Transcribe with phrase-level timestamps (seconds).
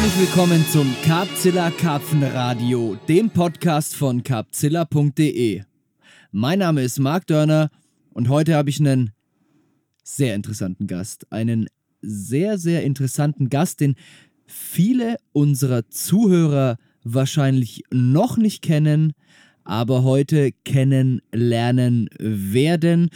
[0.00, 5.60] Herzlich willkommen zum Carpzilla Karpfenradio, dem Podcast von carpzilla.de.
[6.32, 7.68] Mein Name ist Marc Dörner
[8.14, 9.10] und heute habe ich einen
[10.02, 11.30] sehr interessanten Gast.
[11.30, 11.66] Einen
[12.00, 13.94] sehr, sehr interessanten Gast, den
[14.46, 19.12] viele unserer Zuhörer wahrscheinlich noch nicht kennen,
[19.64, 23.10] aber heute kennenlernen werden.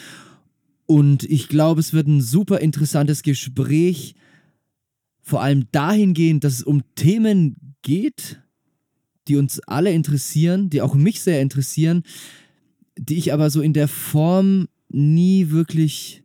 [0.84, 4.16] Und ich glaube, es wird ein super interessantes Gespräch
[5.24, 8.40] vor allem dahingehend, dass es um Themen geht,
[9.26, 12.02] die uns alle interessieren, die auch mich sehr interessieren,
[12.96, 16.22] die ich aber so in der Form nie wirklich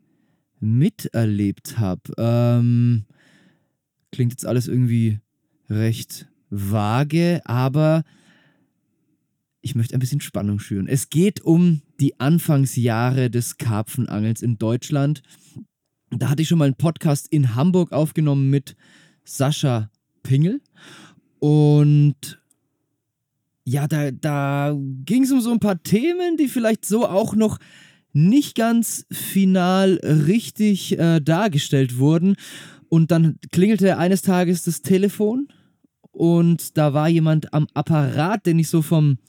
[0.60, 2.02] miterlebt habe.
[2.18, 3.06] Ähm,
[4.12, 5.20] klingt jetzt alles irgendwie
[5.70, 8.04] recht vage, aber
[9.62, 10.88] ich möchte ein bisschen Spannung schüren.
[10.88, 15.22] Es geht um die Anfangsjahre des Karpfenangelns in Deutschland.
[16.12, 18.76] Da hatte ich schon mal einen Podcast in Hamburg aufgenommen mit
[19.24, 19.92] Sascha
[20.24, 20.62] Pingel.
[21.40, 22.42] Und
[23.64, 27.60] ja, da, da ging es um so ein paar Themen, die vielleicht so auch noch
[28.12, 32.36] nicht ganz final richtig äh, dargestellt wurden.
[32.90, 35.48] Und dann klingelte eines Tages das Telefon
[36.12, 39.20] und da war jemand am Apparat, den ich so vom,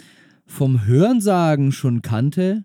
[0.46, 2.64] vom Hörensagen schon kannte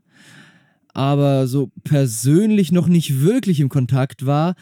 [0.96, 4.56] aber so persönlich noch nicht wirklich im Kontakt war.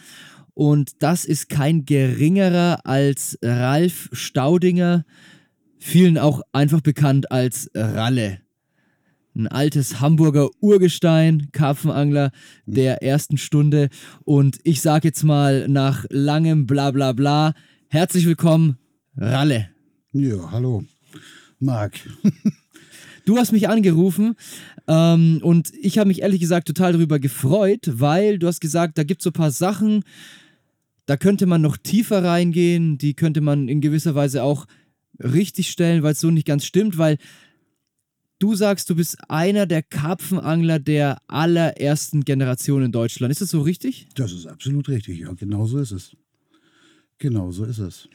[0.52, 5.04] Und das ist kein geringerer als Ralf Staudinger,
[5.78, 8.38] vielen auch einfach bekannt als Ralle.
[9.36, 12.30] Ein altes Hamburger Urgestein, Karpfenangler
[12.66, 13.88] der ersten Stunde.
[14.24, 18.78] Und ich sage jetzt mal nach langem Blablabla, bla, bla, herzlich willkommen,
[19.16, 19.70] Ralle.
[20.12, 20.84] Ja, hallo,
[21.58, 21.94] Marc.
[23.26, 24.34] Du hast mich angerufen
[24.86, 29.04] ähm, und ich habe mich ehrlich gesagt total darüber gefreut, weil du hast gesagt, da
[29.04, 30.04] gibt es so ein paar Sachen,
[31.06, 34.66] da könnte man noch tiefer reingehen, die könnte man in gewisser Weise auch
[35.22, 37.18] richtig stellen, weil es so nicht ganz stimmt, weil
[38.38, 43.30] du sagst, du bist einer der Karpfenangler der allerersten Generation in Deutschland.
[43.30, 44.08] Ist das so richtig?
[44.14, 46.16] Das ist absolut richtig, ja, genau so ist es.
[47.18, 48.08] Genau so ist es.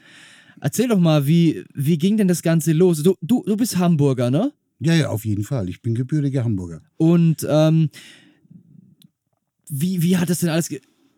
[0.62, 3.02] Erzähl doch mal, wie, wie ging denn das Ganze los?
[3.02, 4.52] Du, du, du bist Hamburger, ne?
[4.80, 5.70] Ja, ja, auf jeden Fall.
[5.70, 6.82] Ich bin gebürtiger Hamburger.
[6.98, 7.90] Und ähm,
[9.70, 10.70] wie, wie hat das denn alles.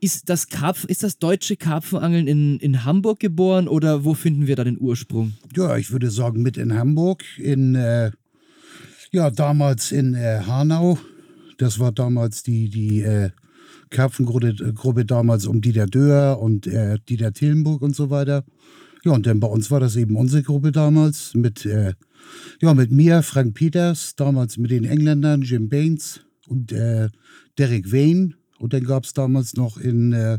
[0.03, 4.55] Ist das, Karpfen, ist das deutsche Karpfenangeln in, in Hamburg geboren oder wo finden wir
[4.55, 5.33] da den Ursprung?
[5.55, 8.09] Ja, ich würde sagen mit in Hamburg, in, äh,
[9.11, 10.97] ja, damals in äh, Hanau.
[11.59, 13.29] Das war damals die, die äh,
[13.91, 18.43] Karpfengruppe damals um Dieter Döhr und äh, Dieter Tillenburg und so weiter.
[19.03, 21.93] Ja, und dann bei uns war das eben unsere Gruppe damals mit äh,
[22.61, 27.09] ja, mit mir, Frank Peters, damals mit den Engländern, Jim Baines und äh,
[27.57, 28.33] Derek Wayne.
[28.59, 30.37] Und dann gab es damals noch in äh,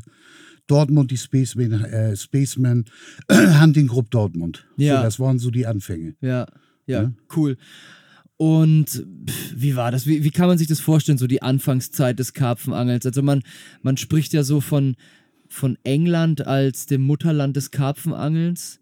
[0.67, 2.85] Dortmund die Spaceman, äh, Spaceman
[3.61, 4.67] Hunting Group Dortmund.
[4.77, 4.99] Ja.
[4.99, 6.15] So, das waren so die Anfänge.
[6.21, 6.47] Ja,
[6.87, 7.13] ja, ja?
[7.37, 7.57] cool.
[8.37, 9.07] Und
[9.55, 10.07] wie war das?
[10.07, 13.07] Wie, wie kann man sich das vorstellen, so die Anfangszeit des Karpfenangels?
[13.07, 13.43] Also man,
[13.83, 14.97] man spricht ja so von,
[15.49, 18.81] von England als dem Mutterland des Karpfenangelns.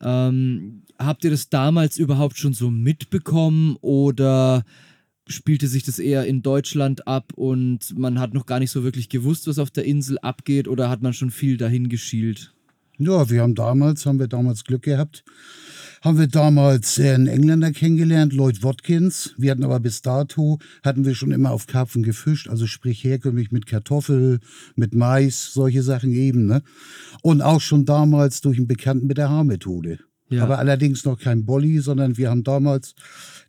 [0.00, 4.64] Ähm, habt ihr das damals überhaupt schon so mitbekommen oder
[5.26, 9.08] spielte sich das eher in Deutschland ab und man hat noch gar nicht so wirklich
[9.08, 12.52] gewusst, was auf der Insel abgeht oder hat man schon viel dahin geschielt?
[12.98, 15.24] Ja, wir haben damals, haben wir damals Glück gehabt.
[16.04, 19.32] Haben wir damals einen Engländer kennengelernt, Lloyd Watkins.
[19.38, 23.52] Wir hatten aber bis dato, hatten wir schon immer auf Karpfen gefischt, also sprich herkömmlich
[23.52, 24.40] mit Kartoffel,
[24.76, 26.44] mit Mais, solche Sachen eben.
[26.44, 26.60] Ne?
[27.22, 29.98] Und auch schon damals durch einen Bekannten mit der Haarmethode.
[30.28, 30.42] Ja.
[30.42, 32.94] Aber allerdings noch kein Bolli, sondern wir haben damals,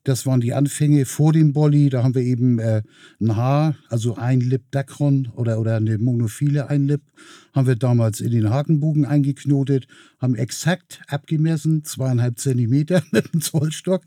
[0.06, 2.84] das waren die Anfänge vor dem Bolli, da haben wir eben äh,
[3.20, 7.02] ein Haar, also ein Lip Dacron oder, oder eine monophile Einlip,
[7.56, 9.88] haben wir damals in den Hakenbogen eingeknotet,
[10.20, 14.04] haben exakt abgemessen, zweieinhalb Zentimeter mit dem Zollstock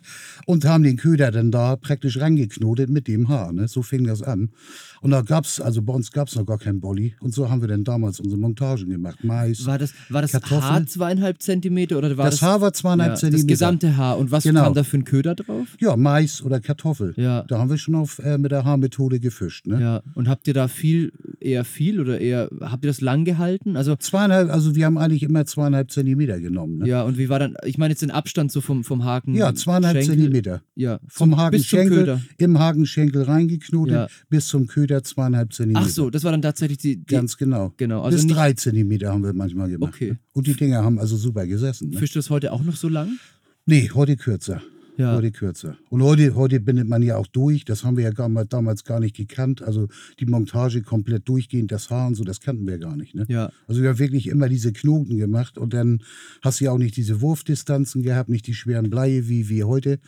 [0.46, 3.52] und haben den Köder dann da praktisch rangeknotet mit dem Haar.
[3.52, 3.68] Ne?
[3.68, 4.50] So fing das an.
[5.00, 7.14] Und da gab es, also bei uns gab es noch gar keinen Bolli.
[7.20, 9.18] Und so haben wir dann damals unsere Montagen gemacht.
[9.22, 11.98] Mais, War das, war das Haar zweieinhalb Zentimeter?
[11.98, 13.46] Oder war das, das Haar war zweieinhalb ja, Zentimeter.
[13.46, 14.18] Das gesamte Haar.
[14.18, 14.64] Und was genau.
[14.64, 15.68] kam da für ein Köder drauf?
[15.78, 17.14] Ja, Mais oder Kartoffel.
[17.16, 17.44] Ja.
[17.44, 19.66] Da haben wir schon auf, äh, mit der Haarmethode gefischt.
[19.66, 19.80] Ne?
[19.80, 20.02] Ja.
[20.14, 23.76] Und habt ihr da viel, eher viel oder eher, habt ihr das lang gehalten?
[23.76, 26.78] Also zweieinhalb, also wir haben eigentlich immer zweieinhalb Zentimeter genommen.
[26.78, 26.88] Ne?
[26.88, 29.34] Ja, und wie war dann, ich meine jetzt den Abstand so vom, vom Haken.
[29.34, 30.16] Ja, zweieinhalb Schenkel.
[30.16, 30.62] Zentimeter.
[30.74, 34.06] Ja, vom Hakenschenkel, im Hakenschenkel reingeknotet ja.
[34.28, 35.86] bis zum Köder zweieinhalb Zentimeter.
[35.86, 36.96] Ach so, das war dann tatsächlich die.
[36.96, 37.72] die Ganz genau.
[37.76, 39.94] genau also bis drei Zentimeter haben wir manchmal gemacht.
[39.94, 40.16] Okay.
[40.32, 41.90] Und die Dinger haben also super gesessen.
[41.90, 41.98] Ne?
[41.98, 43.18] Fischt du das heute auch noch so lang?
[43.66, 44.62] Nee, heute kürzer.
[44.98, 45.14] Ja.
[45.14, 45.76] Heute kürzer.
[45.90, 47.64] Und heute, heute bindet man ja auch durch.
[47.64, 49.62] Das haben wir ja gar, damals gar nicht gekannt.
[49.62, 49.86] Also
[50.18, 53.14] die Montage komplett durchgehend, das Haar und so, das kannten wir gar nicht.
[53.14, 53.24] Ne?
[53.28, 53.52] Ja.
[53.68, 56.02] Also wir haben wirklich immer diese Knoten gemacht und dann
[56.42, 60.00] hast du ja auch nicht diese Wurfdistanzen gehabt, nicht die schweren Bleie wie, wie heute.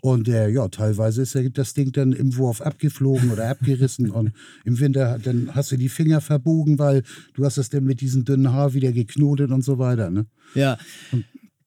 [0.00, 4.30] Und äh, ja, teilweise ist ja das Ding dann im Wurf abgeflogen oder abgerissen und
[4.64, 7.02] im Winter dann hast du die Finger verbogen, weil
[7.34, 10.10] du hast das dann mit diesem dünnen Haar wieder geknotet und so weiter.
[10.10, 10.26] Ne?
[10.54, 10.78] Ja.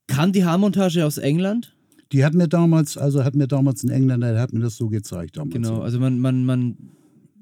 [0.08, 1.74] Kam die Haarmontage aus England?
[2.12, 4.90] Die hat mir damals, also hat mir damals ein Engländer, der hat mir das so
[4.90, 5.54] gezeigt damals.
[5.54, 6.78] Genau, also man, man, man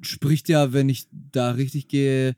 [0.02, 2.34] spricht ja, wenn ich da richtig gehe,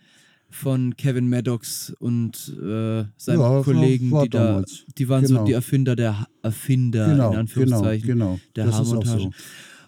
[0.52, 4.84] von Kevin Maddox und äh, seinen Ja, war- Kollegen, war die da, damals.
[4.98, 5.46] die waren so Genau.
[5.46, 8.40] die Erfinder der Erfinder, Genau, in genau, Anführungszeichen, genau.
[8.56, 9.31] der Das ist auch so.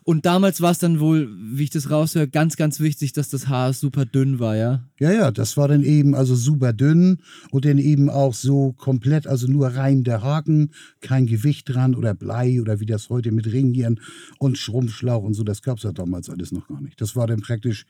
[0.03, 3.47] Und damals war es dann wohl, wie ich das raushöre, ganz, ganz wichtig, dass das
[3.47, 4.87] Haar super dünn war, ja?
[4.99, 7.19] Ja, ja, das war dann eben also super dünn
[7.51, 10.71] und dann eben auch so komplett, also nur rein der Haken,
[11.01, 13.99] kein Gewicht dran oder Blei oder wie das heute mit Ringieren
[14.39, 16.99] und Schrumpfschlauch und so, das gab es ja damals alles noch gar nicht.
[16.99, 17.85] Das war dann praktisch,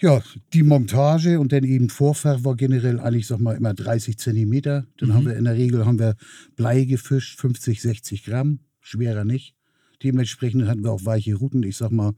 [0.00, 0.22] ja,
[0.54, 4.86] die Montage und dann eben Vorfach war generell eigentlich, sag mal, immer 30 Zentimeter.
[4.96, 6.16] Dann haben wir in der Regel haben wir
[6.56, 9.57] Blei gefischt, 50, 60 Gramm, schwerer nicht.
[10.02, 12.14] Dementsprechend hatten wir auch weiche Routen, ich sag mal,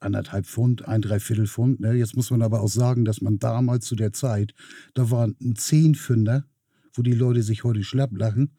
[0.00, 1.80] anderthalb Pfund, ein Dreiviertel Pfund.
[1.80, 1.92] Ne?
[1.92, 4.54] Jetzt muss man aber auch sagen, dass man damals zu der Zeit,
[4.94, 6.46] da war ein Zehnfünder,
[6.94, 8.50] wo die Leute sich heute schlapp lachen.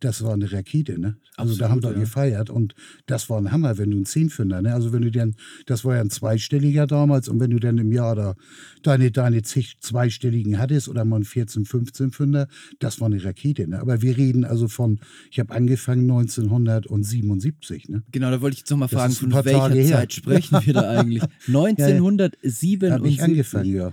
[0.00, 1.16] Das war eine Rakete, ne?
[1.36, 2.04] Also da haben Absolut, wir ja.
[2.04, 2.74] gefeiert und
[3.06, 4.74] das war ein Hammer, wenn du einen Zehnfünder, ne?
[4.74, 5.34] Also wenn du dann,
[5.66, 8.34] das war ja ein zweistelliger damals und wenn du dann im Jahr da
[8.82, 12.48] deine, deine zig zweistelligen hattest oder mal einen 14, 15 Fünder,
[12.78, 13.80] das war eine Rakete, ne?
[13.80, 15.00] Aber wir reden also von,
[15.30, 18.02] ich habe angefangen 1977, ne?
[18.12, 19.96] Genau, da wollte ich jetzt nochmal fragen, von welcher Tage her.
[19.96, 21.22] Zeit sprechen wir da eigentlich?
[21.46, 22.90] 1977.
[22.90, 23.92] Habe ich angefangen, ja.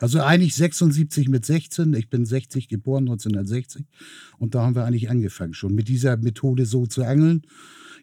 [0.00, 1.94] Also eigentlich 76 mit 16.
[1.94, 3.86] Ich bin 60 geboren, 1960.
[4.38, 7.42] Und da haben wir eigentlich angefangen schon mit dieser Methode so zu angeln.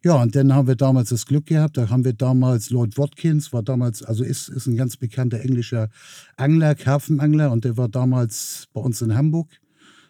[0.03, 1.77] Ja, und dann haben wir damals das Glück gehabt.
[1.77, 5.89] Da haben wir damals Lloyd Watkins, war damals, also ist, ist ein ganz bekannter englischer
[6.37, 7.51] Angler, Karpfenangler.
[7.51, 9.49] Und der war damals bei uns in Hamburg,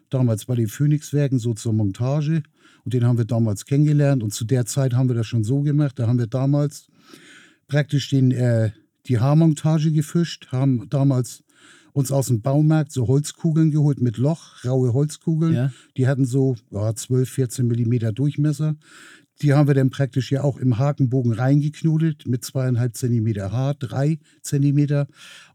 [0.10, 2.44] damals bei den Phoenixwerken, so zur Montage.
[2.86, 4.24] Und den haben wir damals kennengelernt.
[4.24, 6.00] Und zu der Zeit haben wir das schon so gemacht.
[6.00, 6.88] Da haben wir damals
[7.68, 8.72] praktisch den, äh,
[9.08, 11.44] die Haarmontage gefischt, haben damals
[11.94, 15.54] uns aus dem Baumarkt so Holzkugeln geholt mit Loch, raue Holzkugeln.
[15.54, 15.72] Ja.
[15.98, 18.76] Die hatten so ja, 12, 14 Millimeter Durchmesser.
[19.42, 24.20] Die haben wir dann praktisch ja auch im Hakenbogen reingeknotet mit zweieinhalb Zentimeter Haar, drei
[24.44, 25.08] Zentimeter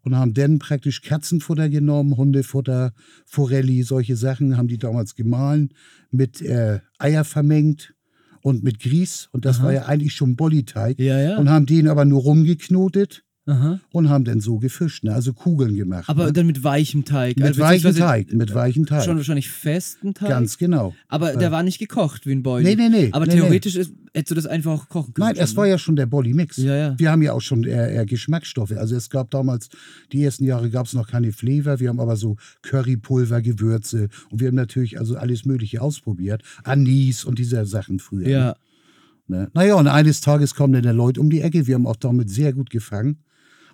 [0.02, 2.92] und haben dann praktisch Katzenfutter genommen, Hundefutter,
[3.26, 5.72] Forelli, solche Sachen haben die damals gemahlen,
[6.10, 7.94] mit äh, Eier vermengt
[8.42, 9.64] und mit Grieß und das Aha.
[9.66, 11.38] war ja eigentlich schon Bodyteig Ja, ja.
[11.38, 13.78] und haben den aber nur rumgeknotet Aha.
[13.92, 15.14] und haben dann so gefischt, ne?
[15.14, 16.08] also Kugeln gemacht.
[16.08, 16.32] Aber ne?
[16.32, 17.36] dann mit weichem Teig.
[17.36, 19.04] mit also weichem Teig, mit weichem Teig.
[19.04, 20.28] Schon wahrscheinlich festen Teig.
[20.28, 20.94] Ganz genau.
[21.06, 22.64] aber der war nicht gekocht wie ein Boil.
[22.64, 23.10] Nee, nee, nee.
[23.12, 25.28] Aber nee, theoretisch Ist, hättest du das einfach auch kochen können.
[25.28, 25.70] Nein, es schon, war ne?
[25.70, 26.56] ja schon der Bolly-Mix.
[26.56, 26.94] Ja, ja.
[26.98, 28.72] Wir haben ja auch schon äh, äh, Geschmacksstoffe.
[28.72, 29.68] Also es gab damals,
[30.10, 31.78] die ersten Jahre gab es noch keine Flavor.
[31.78, 36.42] Wir haben aber so Currypulver, Gewürze und wir haben natürlich also alles Mögliche ausprobiert.
[36.64, 38.28] Anis und diese Sachen früher.
[38.28, 38.56] Ja.
[39.28, 39.50] Ne?
[39.54, 41.66] Naja, und eines Tages kommen dann der Leute um die Ecke.
[41.66, 43.18] Wir haben auch damit sehr gut gefangen.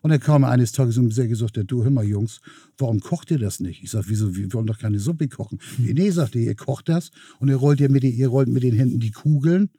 [0.02, 2.40] Und dann kam er eines Tages und mir gesagt, der, du hör mal Jungs,
[2.76, 3.82] warum kocht ihr das nicht?
[3.82, 5.58] Ich sag, wieso, wir wollen doch keine Suppe kochen.
[5.78, 8.49] Nee, nee, sagt ihr, ihr kocht das und ihr rollt, ihr, mit, den- ihr rollt
[8.49, 9.70] mit den Händen die Kugeln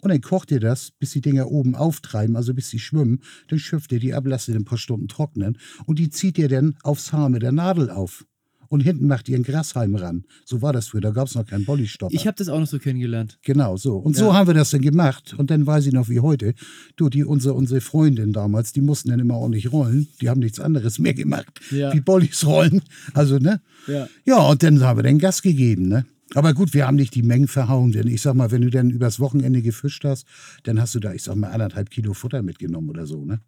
[0.00, 3.20] und dann kocht ihr das, bis die Dinger oben auftreiben, also bis sie schwimmen.
[3.48, 6.48] Dann schöpft ihr die ab, lasst ihr ein paar Stunden trocknen und die zieht ihr
[6.48, 8.24] dann aufs Haar mit der Nadel auf.
[8.72, 10.24] Und hinten macht ihr einen Grashalm ran.
[10.46, 12.14] So war das früher, da gab es noch keinen Bollystopper.
[12.14, 13.38] Ich habe das auch noch so kennengelernt.
[13.42, 13.96] Genau, so.
[13.98, 14.24] Und Ja.
[14.24, 15.34] so haben wir das dann gemacht.
[15.36, 16.54] Und dann weiß ich noch wie heute.
[16.96, 20.08] Du, die, unsere, unsere Freundin damals, die mussten dann immer ordentlich rollen.
[20.22, 21.92] Die haben nichts anderes mehr gemacht, Ja.
[21.92, 22.80] wie Bollis rollen.
[23.12, 23.60] Also, ne?
[23.86, 24.08] Ja.
[24.24, 26.06] Ja, und dann haben wir den Gas gegeben, ne?
[26.34, 28.88] Aber gut, wir haben nicht die Mengen verhauen, denn ich sag mal, wenn du dann
[28.88, 30.24] übers Wochenende gefischt hast,
[30.62, 33.40] dann hast du da, ich sag mal, anderthalb Kilo Futter mitgenommen oder so, ne?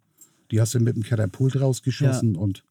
[0.51, 2.63] Die hast du mit dem Katapult rausgeschossen und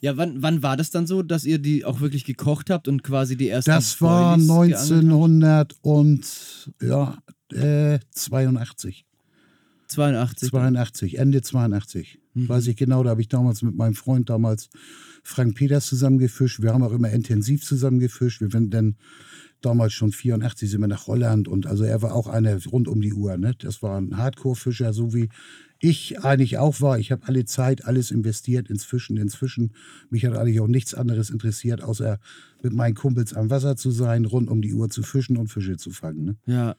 [0.00, 3.02] Ja, wann, wann war das dann so, dass ihr die auch wirklich gekocht habt und
[3.02, 5.72] quasi die ersten das war Boilies geangelt habt?
[5.72, 7.18] 1900 und ja,
[7.52, 9.06] äh, 82.
[9.88, 10.50] 82.
[10.50, 12.18] 82, Ende 82.
[12.34, 12.48] Mhm.
[12.48, 14.68] Weiß ich genau, da habe ich damals mit meinem Freund damals
[15.22, 16.60] Frank Peters zusammen gefischt.
[16.60, 18.40] Wir haben auch immer intensiv zusammen gefischt.
[18.40, 18.96] Wir sind dann
[19.60, 23.00] damals schon 84 sind wir nach Holland und also er war auch einer rund um
[23.00, 23.36] die Uhr.
[23.36, 23.54] Ne?
[23.58, 25.28] Das war ein Hardcore-Fischer, so wie
[25.78, 26.98] ich eigentlich auch war.
[26.98, 29.72] Ich habe alle Zeit, alles investiert ins Fischen, ins Fischen.
[30.10, 32.18] Mich hat eigentlich auch nichts anderes interessiert, außer
[32.62, 35.76] mit meinen Kumpels am Wasser zu sein, rund um die Uhr zu fischen und Fische
[35.76, 36.24] zu fangen.
[36.24, 36.36] Ne?
[36.46, 36.76] Ja.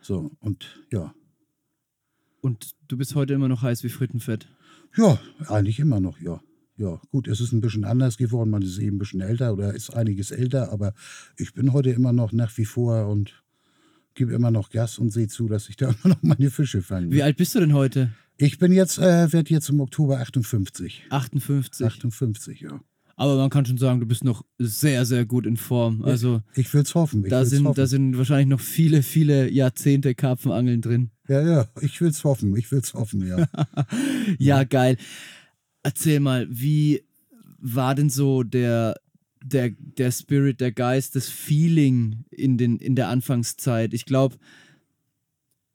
[0.00, 1.14] So, und ja.
[2.40, 4.48] Und du bist heute immer noch heiß wie Frittenfett.
[4.96, 6.40] Ja, eigentlich immer noch, ja.
[6.76, 8.50] Ja, gut, es ist ein bisschen anders geworden.
[8.50, 10.92] Man ist eben ein bisschen älter oder ist einiges älter, aber
[11.36, 13.44] ich bin heute immer noch nach wie vor und
[14.14, 17.10] gebe immer noch Gas und sehe zu, dass ich da immer noch meine Fische fange.
[17.12, 18.12] Wie alt bist du denn heute?
[18.36, 21.04] Ich bin jetzt, äh, werde jetzt im Oktober 58.
[21.10, 21.86] 58.
[21.86, 22.80] 58, ja.
[23.16, 26.02] Aber man kann schon sagen, du bist noch sehr, sehr gut in Form.
[26.02, 27.22] Also Ich will es hoffen.
[27.24, 27.76] Ich da, sind, hoffen.
[27.76, 31.10] da sind wahrscheinlich noch viele, viele Jahrzehnte Karpfenangeln drin.
[31.28, 32.56] ja, ja, ich will es hoffen.
[32.56, 33.46] Ich will es hoffen, ja.
[34.38, 34.96] Ja, geil.
[35.84, 37.04] Erzähl mal, wie
[37.60, 38.96] war denn so der,
[39.44, 43.94] der, der Spirit, der Geist, das Feeling in, den, in der Anfangszeit?
[43.94, 44.36] Ich glaube,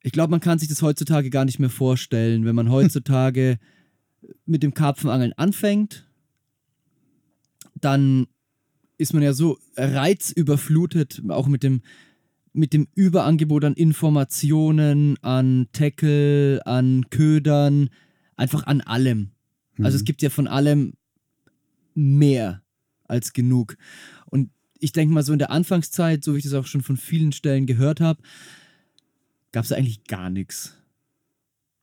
[0.01, 3.60] ich glaube, man kann sich das heutzutage gar nicht mehr vorstellen, wenn man heutzutage
[4.46, 6.08] mit dem Karpfenangeln anfängt,
[7.75, 8.27] dann
[8.98, 11.82] ist man ja so reizüberflutet, auch mit dem,
[12.51, 17.89] mit dem Überangebot an Informationen, an Tackle, an Ködern,
[18.36, 19.32] einfach an allem.
[19.82, 20.94] Also es gibt ja von allem
[21.94, 22.62] mehr
[23.06, 23.77] als genug.
[24.25, 26.98] Und ich denke mal, so in der Anfangszeit, so wie ich das auch schon von
[26.98, 28.22] vielen Stellen gehört habe,
[29.51, 30.75] gab es eigentlich gar nichts.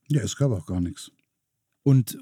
[0.09, 1.11] Ja, es gab auch gar nichts.
[1.83, 2.17] Und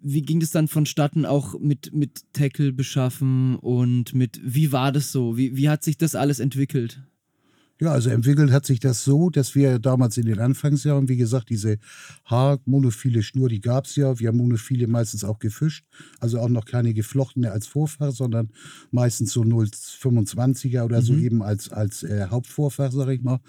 [0.00, 5.10] wie ging das dann vonstatten, auch mit, mit Tackle beschaffen und mit, wie war das
[5.10, 5.36] so?
[5.36, 7.02] Wie, wie hat sich das alles entwickelt?
[7.78, 11.50] Ja, also entwickelt hat sich das so, dass wir damals in den Anfangsjahren, wie gesagt,
[11.50, 11.76] diese
[12.24, 14.18] Haarmonophile Schnur, die gab es ja.
[14.18, 15.84] Wir haben Monophile meistens auch gefischt.
[16.18, 18.50] Also auch noch keine geflochtene als Vorfach, sondern
[18.92, 21.22] meistens so 0,25er oder so Mhm.
[21.24, 23.40] eben als, als äh, Hauptvorfach, sag ich mal.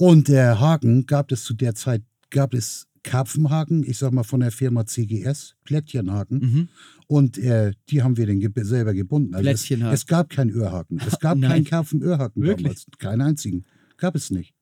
[0.00, 4.40] Und der Haken gab es zu der Zeit, gab es Karpfenhaken, ich sag mal von
[4.40, 6.38] der Firma CGS, Plättchenhaken.
[6.38, 6.68] Mhm.
[7.06, 9.34] Und äh, die haben wir dann ge selber gebunden.
[9.34, 11.02] Also es, es gab keinen Öhrhaken.
[11.06, 12.86] Es gab keinen Karpfenöhrhaken damals.
[12.98, 13.66] Keinen einzigen.
[13.98, 14.54] Gab es nicht.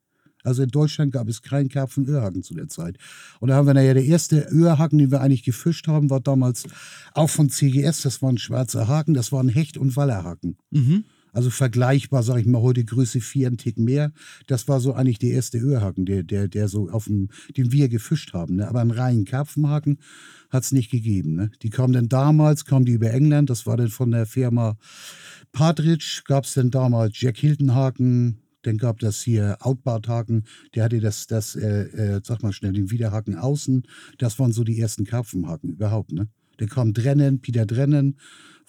[0.43, 2.99] Also in Deutschland gab es keinen Karpfenöhrhaken zu der Zeit.
[3.39, 6.65] Und da haben wir nachher, der erste Öhrhaken, den wir eigentlich gefischt haben, war damals
[7.15, 8.03] auch von CGS.
[8.03, 10.59] Das war ein schwarzer Haken, das war ein Hecht- und Wallerhaken.
[10.73, 11.05] Mhm.
[11.39, 14.11] Also vergleichbar, sage ich mal, heute Größe 4 ein Tick mehr.
[14.49, 17.89] Das war so eigentlich der erste Öhrhaken, der, der, der so auf dem, den wir
[17.89, 18.57] gefischt haben.
[18.57, 18.67] Ne?
[18.67, 20.01] Aber einen reinen Karpfenhaken
[20.51, 21.37] hat es nicht gegeben.
[21.37, 21.53] Ne?
[21.63, 24.79] Die kamen dann damals, kamen die über England, das war dann von der Firma
[25.53, 30.43] Partridge, gab es dann damals Jack Hilton Haken, dann gab das hier Outboard Haken,
[30.75, 33.85] der hatte das, das äh, äh, sag mal schnell, den Widerhaken außen.
[34.19, 36.11] Das waren so die ersten Karpfenhaken überhaupt.
[36.11, 36.27] Ne?
[36.57, 38.17] Dann kam Drennen, Peter Drennen,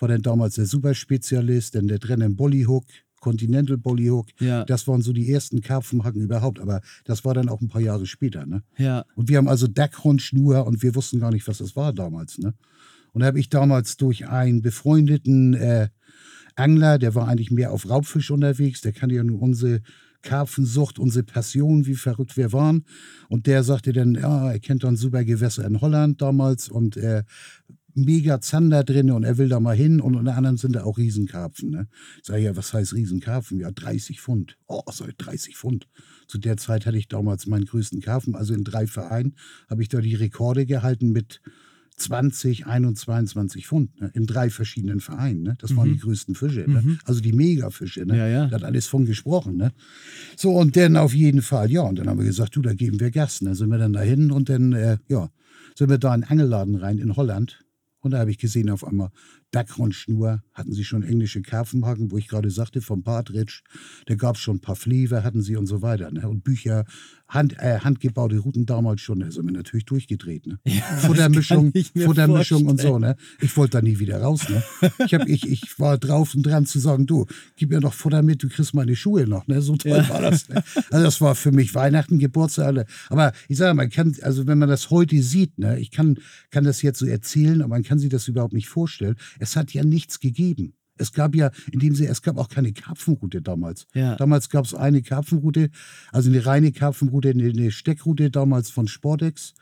[0.01, 2.85] war dann damals der Superspezialist, dann der Drennen Bollyhook,
[3.19, 4.27] Continental Bollyhook.
[4.39, 4.63] Ja.
[4.65, 8.05] Das waren so die ersten Karpfenhaken überhaupt, aber das war dann auch ein paar Jahre
[8.05, 8.45] später.
[8.45, 8.63] Ne?
[8.77, 9.05] Ja.
[9.15, 12.37] Und wir haben also Deckhornschnur und wir wussten gar nicht, was das war damals.
[12.37, 12.53] Ne?
[13.11, 15.89] Und da habe ich damals durch einen befreundeten äh,
[16.55, 19.81] Angler, der war eigentlich mehr auf Raubfisch unterwegs, der kannte ja nur unsere
[20.21, 22.85] Karpfensucht, unsere Passion, wie verrückt wir waren.
[23.29, 27.23] Und der sagte dann, ja, er kennt ein super Gewässer in Holland damals und äh,
[28.05, 30.97] mega Zander drin und er will da mal hin und unter anderem sind da auch
[30.97, 31.69] Riesenkarpfen.
[31.69, 31.87] Ne?
[32.17, 33.59] Ich sage, ja, was heißt Riesenkarpfen?
[33.59, 34.57] Ja, 30 Pfund.
[34.67, 35.87] Oh, ich, 30 Pfund.
[36.27, 39.35] Zu der Zeit hatte ich damals meinen größten Karpfen, also in drei Vereinen
[39.69, 41.41] habe ich da die Rekorde gehalten mit
[41.99, 44.11] 20, 21, 22 Pfund ne?
[44.13, 45.43] in drei verschiedenen Vereinen.
[45.43, 45.55] Ne?
[45.59, 46.97] Das waren die größten Fische, ne?
[47.05, 48.05] also die Megafische.
[48.05, 48.17] Ne?
[48.17, 48.47] Ja, ja.
[48.47, 49.57] Da hat alles von gesprochen.
[49.57, 49.71] Ne?
[50.35, 52.99] So, und dann auf jeden Fall, ja, und dann haben wir gesagt, du, da geben
[52.99, 53.39] wir Gas.
[53.39, 55.29] Dann sind wir dann dahin und dann, äh, ja,
[55.77, 57.59] sind wir da in einen Angelladen rein in Holland.
[58.01, 59.11] Und da habe ich gesehen, auf einmal
[59.51, 63.61] Backgrundschnur, hatten sie schon englische Karpfenhaken, wo ich gerade sagte, vom Partridge.
[64.05, 66.11] Da gab es schon ein paar Flever, hatten sie und so weiter.
[66.11, 66.27] Ne?
[66.27, 66.85] Und Bücher,
[67.27, 70.47] Hand, äh, handgebaute Routen damals schon, da sind wir natürlich durchgedreht.
[70.47, 70.59] Ne?
[70.99, 72.97] Futtermischung, kann ich mir Futtermischung und so.
[72.97, 73.15] Ne?
[73.39, 74.49] Ich wollte da nie wieder raus.
[74.49, 74.63] Ne?
[75.05, 77.25] Ich, hab, ich, ich war drauf und dran zu sagen, du,
[77.55, 79.47] gib mir noch Futter mit, du kriegst meine Schuhe noch.
[79.47, 79.61] Ne?
[79.61, 80.49] So toll war das.
[80.49, 80.63] Ne?
[80.91, 82.69] Also das war für mich Weihnachten, Geburtstag.
[82.69, 82.85] alle.
[83.09, 86.17] Aber ich sage mal, kann, also wenn man das heute sieht, ne, ich kann,
[86.51, 89.15] kann das jetzt so erzählen, aber man kann sich das überhaupt nicht vorstellen.
[89.39, 90.73] Es hat ja nichts gegeben.
[90.99, 93.87] Es gab ja, in dem Sinne, es gab auch keine Karpfenroute damals.
[93.93, 94.15] Ja.
[94.17, 95.69] Damals gab es eine Karpfenroute,
[96.11, 99.53] also eine reine Karpfenroute, eine, eine Steckroute damals von Sportex.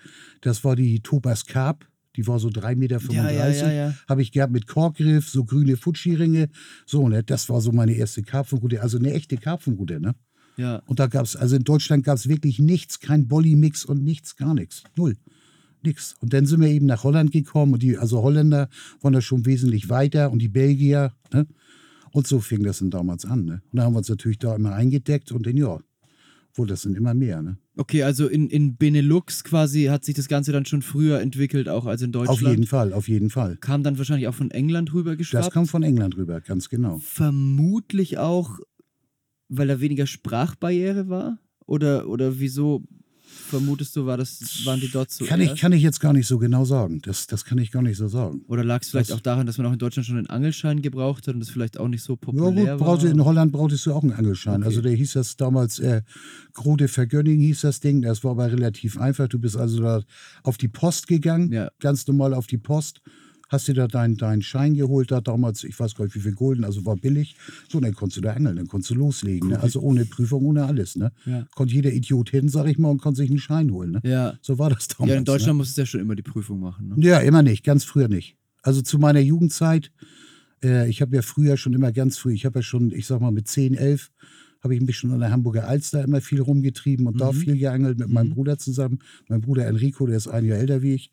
[0.42, 1.88] Das war die Tobas Carp.
[2.16, 3.00] Die war so 3,35 Meter.
[3.12, 3.94] Ja, ja, ja, ja.
[4.10, 6.50] Habe ich gehabt mit Korkgriff, so grüne Futschi-Ringe.
[6.88, 8.82] So, ne, das war so meine erste Karpfenroute.
[8.82, 10.16] Also eine echte Karpfenroute, ne?
[10.58, 10.82] Ja.
[10.88, 14.36] Und da gab es, also in Deutschland gab es wirklich nichts, kein Bolly-Mix und nichts,
[14.36, 14.84] gar nichts.
[14.96, 15.16] Null.
[15.84, 16.16] Nix.
[16.22, 18.70] Und dann sind wir eben nach Holland gekommen und die, also Holländer
[19.02, 21.48] waren da schon wesentlich weiter und die Belgier, ne?
[22.12, 23.62] Und so fing das dann damals an, ne?
[23.72, 25.80] Und da haben wir uns natürlich da immer eingedeckt und dann, ja,
[26.56, 27.58] wohl, das sind immer mehr, ne?
[27.76, 31.86] Okay, also in, in Benelux quasi hat sich das Ganze dann schon früher entwickelt, auch
[31.86, 32.42] als in Deutschland.
[32.44, 33.58] Auf jeden Fall, auf jeden Fall.
[33.58, 35.52] Kam dann wahrscheinlich auch von England rüber Das geschwappt.
[35.52, 36.98] kam von England rüber, ganz genau.
[37.00, 38.58] Vermutlich auch,
[39.50, 41.38] weil da weniger Sprachbarriere war?
[41.68, 42.84] Oder, oder wieso?
[43.28, 45.26] Vermutest du, war das, waren die dort so?
[45.26, 47.00] Kann ich, kann ich jetzt gar nicht so genau sagen.
[47.04, 48.42] Das, das kann ich gar nicht so sagen.
[48.48, 50.82] Oder lag es vielleicht Das- auch daran, dass man auch in Deutschland schon einen Angelschein
[50.82, 53.12] gebraucht hat und das vielleicht auch nicht so Ja populär gut, brauchte, war?
[53.12, 54.58] in Holland brauchtest du auch einen Angelschein.
[54.58, 54.66] Okay.
[54.66, 56.02] Also der hieß das damals, äh,
[56.54, 58.02] Grode Vergönning hieß das Ding.
[58.02, 59.28] Das war aber relativ einfach.
[59.28, 60.02] Du bist also da
[60.44, 61.70] auf die Post gegangen, Ja.
[61.80, 63.02] ganz normal auf die Post.
[63.50, 66.34] Hast dir da deinen deinen Schein geholt, da damals, ich weiß gar nicht wie viel
[66.34, 67.36] Gulden, also war billig.
[67.70, 69.50] So, dann konntest du da angeln, dann konntest du loslegen.
[69.50, 69.60] Ne?
[69.60, 70.96] Also ohne Prüfung, ohne alles.
[70.96, 71.12] Ne?
[71.26, 71.48] Ja.
[71.56, 73.92] Konnte jeder Idiot hin, sag ich mal, und konnte sich einen Schein holen.
[73.92, 74.02] Ne?
[74.04, 74.38] Ja.
[74.42, 75.10] So war das damals.
[75.10, 75.26] ja, in ne?
[75.26, 76.90] Deutschland musstest du ja schon immer die Prüfung machen.
[76.90, 76.96] Ne?
[77.06, 78.36] Ja, immer nicht, ganz früher nicht.
[78.64, 79.92] Also zu meiner Jugendzeit,
[80.64, 83.22] äh, ich habe ja früher schon immer ganz früh, ich habe ja schon, ich sag
[83.22, 84.12] mal mit 10, 11,
[84.62, 88.00] habe ich mich schon an der Hamburger Alster immer viel rumgetrieben und da viel geangelt
[88.00, 89.00] mit meinem Bruder zusammen.
[89.30, 91.12] Mein Bruder Enrico, der ist ein Jahr älter wie ich.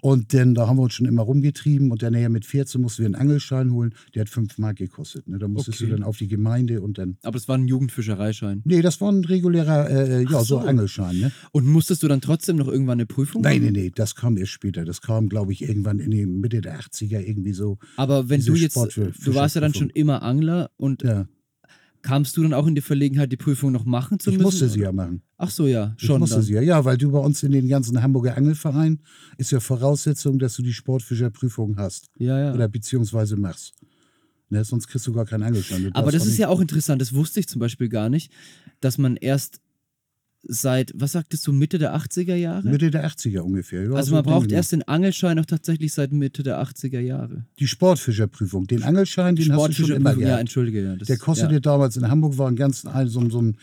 [0.00, 3.02] Und dann, da haben wir uns schon immer rumgetrieben und dann nachher mit 14 mussten
[3.02, 3.94] wir einen Angelschein holen.
[4.14, 5.28] Der hat 5 Mark gekostet.
[5.28, 5.38] Ne?
[5.38, 5.90] Da musstest Okay.
[5.90, 7.16] du dann auf die Gemeinde und dann.
[7.22, 8.62] Aber es war ein Jugendfischereischein.
[8.64, 10.44] Nee, das war ein regulärer, äh, ja, so.
[10.44, 10.58] so.
[10.58, 11.18] Angelschein.
[11.18, 11.32] Ne?
[11.52, 13.72] Und musstest du dann trotzdem noch irgendwann eine Prüfung Nein, machen?
[13.72, 14.84] nee, nee, das kam erst später.
[14.84, 17.78] Das kam, glaube ich, irgendwann in die Mitte der 80er irgendwie so.
[17.96, 21.26] Aber wenn du jetzt, du warst ja dann schon immer Angler und Ja,
[22.02, 24.44] kamst du dann auch in die Verlegenheit, die Prüfung noch machen zu ich müssen?
[24.46, 25.22] musste sie ja machen.
[25.44, 26.44] Ach so, ja, Ich schon musste dann.
[26.44, 26.62] sie ja.
[26.62, 29.00] Ja, weil du bei uns in den ganzen Hamburger Angelverein
[29.36, 32.08] ist ja Voraussetzung, dass du die Sportfischerprüfung hast.
[32.18, 32.54] Ja, ja.
[32.54, 33.74] Oder beziehungsweise machst.
[34.48, 35.90] Ne, sonst kriegst du gar keinen Angelschein.
[35.94, 38.32] Aber das ist ja auch interessant, das wusste ich zum Beispiel gar nicht,
[38.80, 39.60] dass man erst
[40.46, 42.68] seit, was sagtest du, Mitte der 80er Jahre?
[42.68, 43.84] Mitte der 80er ungefähr.
[43.84, 46.62] Ja, also so man braucht denke ich erst den Angelschein auch tatsächlich seit Mitte der
[46.62, 47.46] 80er Jahre.
[47.58, 48.66] Die Sportfischerprüfung.
[48.66, 50.40] Den Angelschein, den hast du schon immer Sportfischerprüfung, ja, gehabt.
[50.40, 50.82] entschuldige.
[50.84, 51.60] Ja, das, Der kostete ja.
[51.60, 53.56] damals in Hamburg, war ein ganz, ein, so, so ein,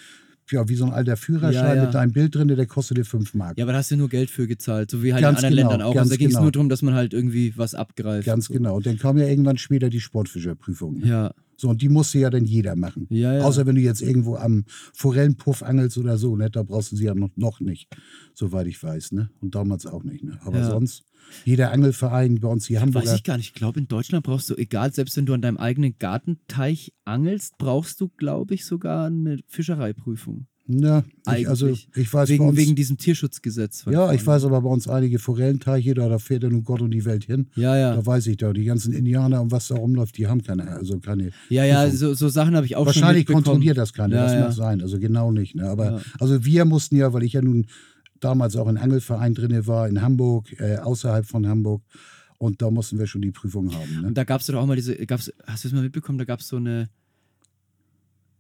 [0.51, 1.86] ja, wie so ein alter Führerschein Ja, ja.
[1.86, 3.58] mit deinem Bild drin, der kostete 5 Mark.
[3.58, 5.58] Ja, aber da hast du nur Geld für gezahlt, so wie halt Ganz in anderen
[5.58, 5.93] genau, Ländern auch.
[5.93, 6.43] ganz Also da ging es genau.
[6.43, 8.25] nur darum, dass man halt irgendwie was abgreift.
[8.25, 8.53] Ganz so.
[8.53, 8.75] genau.
[8.77, 11.03] Und dann kam ja irgendwann später die Sportfischerprüfung.
[11.05, 13.05] Ja, So, und die musste ja dann jeder machen.
[13.10, 13.43] Ja, ja.
[13.43, 16.50] Außer wenn du jetzt irgendwo am Forellenpuff angelst oder so, ne?
[16.50, 17.88] da brauchst du sie ja noch, noch nicht,
[18.34, 19.12] soweit ich weiß.
[19.13, 19.29] Ne?
[19.41, 20.24] Und damals auch nicht.
[20.24, 20.39] Ne?
[20.43, 20.70] Aber Ja.
[20.70, 21.03] sonst,
[21.46, 23.08] jeder Angelverein bei uns hier Hamburger.
[23.08, 23.48] weiß ich gar nicht.
[23.48, 27.58] Ich glaube, in Deutschland brauchst du, egal, selbst wenn du an deinem eigenen Gartenteich angelst,
[27.58, 30.48] brauchst du, glaube ich, sogar eine Fischereiprüfung.
[30.68, 31.04] Ja,
[31.36, 33.84] ich, also ich weiß Wegen, uns, wegen diesem Tierschutzgesetz.
[33.92, 36.92] Ja, ich weiß aber bei uns einige Forellenteiche, da, da fährt ja nun Gott und
[36.92, 37.48] die Welt hin.
[37.56, 37.96] Ja, ja.
[37.96, 41.00] Da weiß ich da, die ganzen Indianer und was da rumläuft, die haben keine, also
[41.00, 41.32] keine.
[41.50, 44.34] Ja, ja, so, so Sachen habe ich auch schon Wahrscheinlich kontrolliert das keiner, Ja, das
[44.34, 44.40] ja.
[44.42, 45.55] mag sein, also genau nicht.
[45.55, 45.68] Ne?
[45.68, 46.01] Aber Ja.
[46.20, 47.66] also wir mussten ja, weil ich ja nun
[48.24, 51.81] damals auch in Angelverein drin war, in Hamburg, äh, außerhalb von Hamburg,
[52.38, 54.01] und da mussten wir schon die Prüfung haben.
[54.01, 54.07] Ne?
[54.07, 56.25] Und da gab es doch auch mal diese, gab's, hast du das mal mitbekommen, da
[56.25, 56.90] gab es so eine,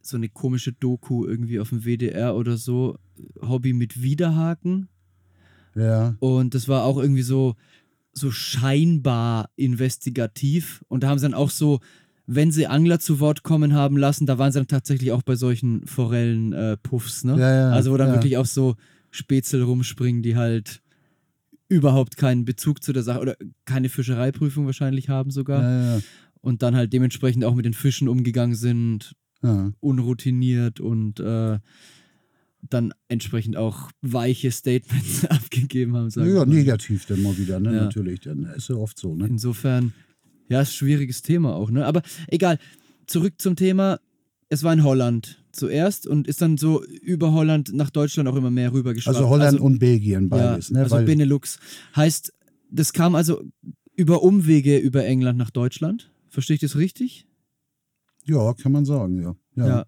[0.01, 2.97] so eine komische Doku irgendwie auf dem WDR oder so,
[3.41, 4.87] Hobby mit Widerhaken.
[5.75, 7.55] Ja, Und das war auch irgendwie so,
[8.11, 10.83] so scheinbar investigativ.
[10.87, 11.79] Und da haben sie dann auch so,
[12.25, 15.35] wenn sie Angler zu Wort kommen haben lassen, da waren sie dann tatsächlich auch bei
[15.35, 17.37] solchen Forellen-Puffs, ne?
[17.37, 18.13] Ja, ja, also wo dann ja.
[18.15, 18.75] wirklich auch so
[19.11, 20.81] Spätzle rumspringen, die halt
[21.69, 25.61] überhaupt keinen Bezug zu der Sache oder keine Fischereiprüfung wahrscheinlich haben sogar.
[25.63, 26.01] ja, ja.
[26.41, 29.71] Und dann halt dementsprechend auch mit den Fischen umgegangen sind, ja.
[29.79, 31.59] unroutiniert und äh,
[32.67, 36.09] dann entsprechend auch weiche Statements abgegeben haben.
[36.09, 36.47] sag ich Ja, mal.
[36.47, 37.71] negativ dann mal wieder, ne?
[37.71, 38.21] Natürlich.
[38.21, 39.15] Dann ist ja oft so.
[39.15, 39.27] Ne?
[39.27, 39.93] Insofern,
[40.49, 41.85] ja, ist ein schwieriges Thema auch, ne?
[41.85, 42.57] Aber egal,
[43.05, 43.99] zurück zum Thema.
[44.49, 48.51] Es war in Holland zuerst und ist dann so über Holland nach Deutschland auch immer
[48.51, 49.15] mehr rübergeschwappt.
[49.17, 50.69] Also Holland und Belgien beides.
[50.69, 50.83] ja, ne?
[50.83, 51.59] also Weil, Benelux.
[51.95, 52.33] Heißt,
[52.69, 53.41] das kam also
[53.95, 56.11] über Umwege über England nach Deutschland.
[56.29, 57.27] Verstehe ich das richtig?
[58.25, 59.35] ja, kann man sagen, ja.
[59.55, 59.67] ja.
[59.67, 59.85] ja.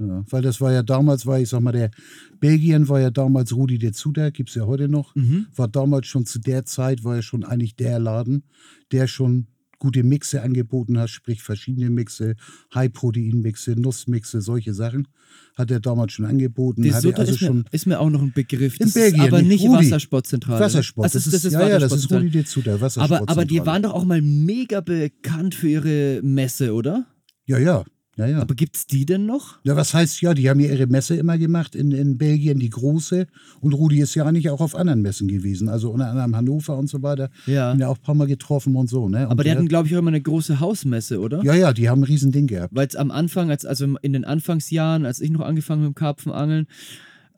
[0.00, 1.90] Ja, weil das war ja damals, war ich sag mal, der
[2.38, 5.48] Belgien war ja damals Rudi de Zuder, gibt es ja heute noch, Mhm.
[5.56, 8.44] war damals schon zu der Zeit, war ja schon eigentlich der Laden,
[8.92, 12.36] der schon gute Mixe angeboten hat, sprich verschiedene Mixe,
[12.74, 15.08] High-Protein-Mixe, Nussmixe, solche Sachen,
[15.56, 16.82] hat er damals schon angeboten.
[16.82, 18.78] Die Sutter also ist, mir, ist mir auch noch ein Begriff.
[18.80, 19.86] In Das Belgien, ist aber nicht Rudi.
[19.86, 20.60] Wassersportzentrale.
[20.60, 21.04] Wassersport.
[21.04, 22.24] Das ist, das ist ja, ja, das ist Wassersportzentrale.
[22.24, 23.30] Rudi de Zuder, aber, Wassersportzentrale.
[23.40, 27.06] aber die waren doch auch mal mega bekannt für ihre Messe, oder?
[27.46, 27.84] Ja, ja,
[28.18, 28.40] ja, ja.
[28.40, 29.58] Aber gibt's die denn noch?
[29.64, 32.68] Ja, was heißt ja, die haben ja ihre Messe immer gemacht in, in Belgien, die
[32.68, 33.26] große.
[33.60, 36.88] Und Rudi ist ja eigentlich auch auf anderen Messen gewesen, also unter anderem Hannover und
[36.88, 37.30] so weiter.
[37.46, 37.72] Ja.
[37.72, 39.24] Ihn ja auch ein paar Mal getroffen und so, ne?
[39.26, 41.42] Und Aber die der- hatten, glaube ich, auch immer eine große Hausmesse, oder?
[41.44, 42.74] Ja, ja, die haben ein Riesending gehabt.
[42.74, 45.96] Weil es am Anfang, als, also in den Anfangsjahren, als ich noch angefangen habe mit
[45.96, 46.66] dem Karpfenangeln,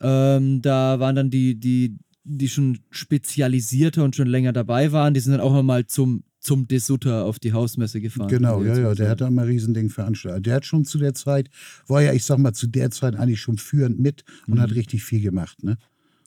[0.01, 5.19] ähm, da waren dann die, die, die schon spezialisierter und schon länger dabei waren, die
[5.19, 8.27] sind dann auch mal zum, zum Desutter auf die Hausmesse gefahren.
[8.27, 10.47] Genau, ja, ja, mal der hat da immer ein Riesending veranstaltet.
[10.47, 11.49] Der hat schon zu der Zeit,
[11.87, 14.59] war ja, ich sag mal, zu der Zeit eigentlich schon führend mit und Mhm.
[14.61, 15.77] hat richtig viel gemacht, ne?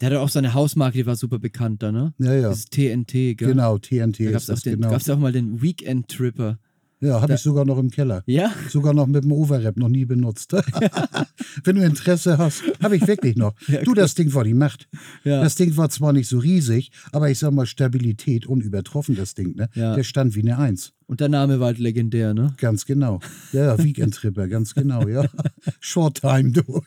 [0.01, 2.15] Der hatte auch seine Hausmarke, die war super bekannt da, ne?
[2.19, 2.49] Ja, ja.
[2.49, 3.49] Das TNT, gell?
[3.49, 4.91] Genau, TNT Da gab ist es auch, genau.
[4.91, 6.59] gab's auch mal den Weekend Tripper.
[7.01, 8.23] Ja, habe ich sogar noch im Keller.
[8.27, 8.53] Ja?
[8.69, 10.53] Sogar noch mit dem Overrap, noch nie benutzt.
[11.65, 13.55] Wenn du Interesse hast, habe ich wirklich noch.
[13.85, 14.89] du, das Ding war die Macht.
[15.25, 15.43] Ja.
[15.43, 19.55] Das Ding war zwar nicht so riesig, aber ich sag mal Stabilität unübertroffen, das Ding.
[19.55, 19.69] Ne?
[19.75, 19.95] Ja.
[19.95, 20.93] Der stand wie eine Eins.
[21.07, 22.55] Und der Name war halt legendär, ne?
[22.57, 23.21] Ganz genau.
[23.53, 25.25] Ja, ja, Weekend-Tripper, ganz genau, ja.
[25.81, 26.63] Short Time, du.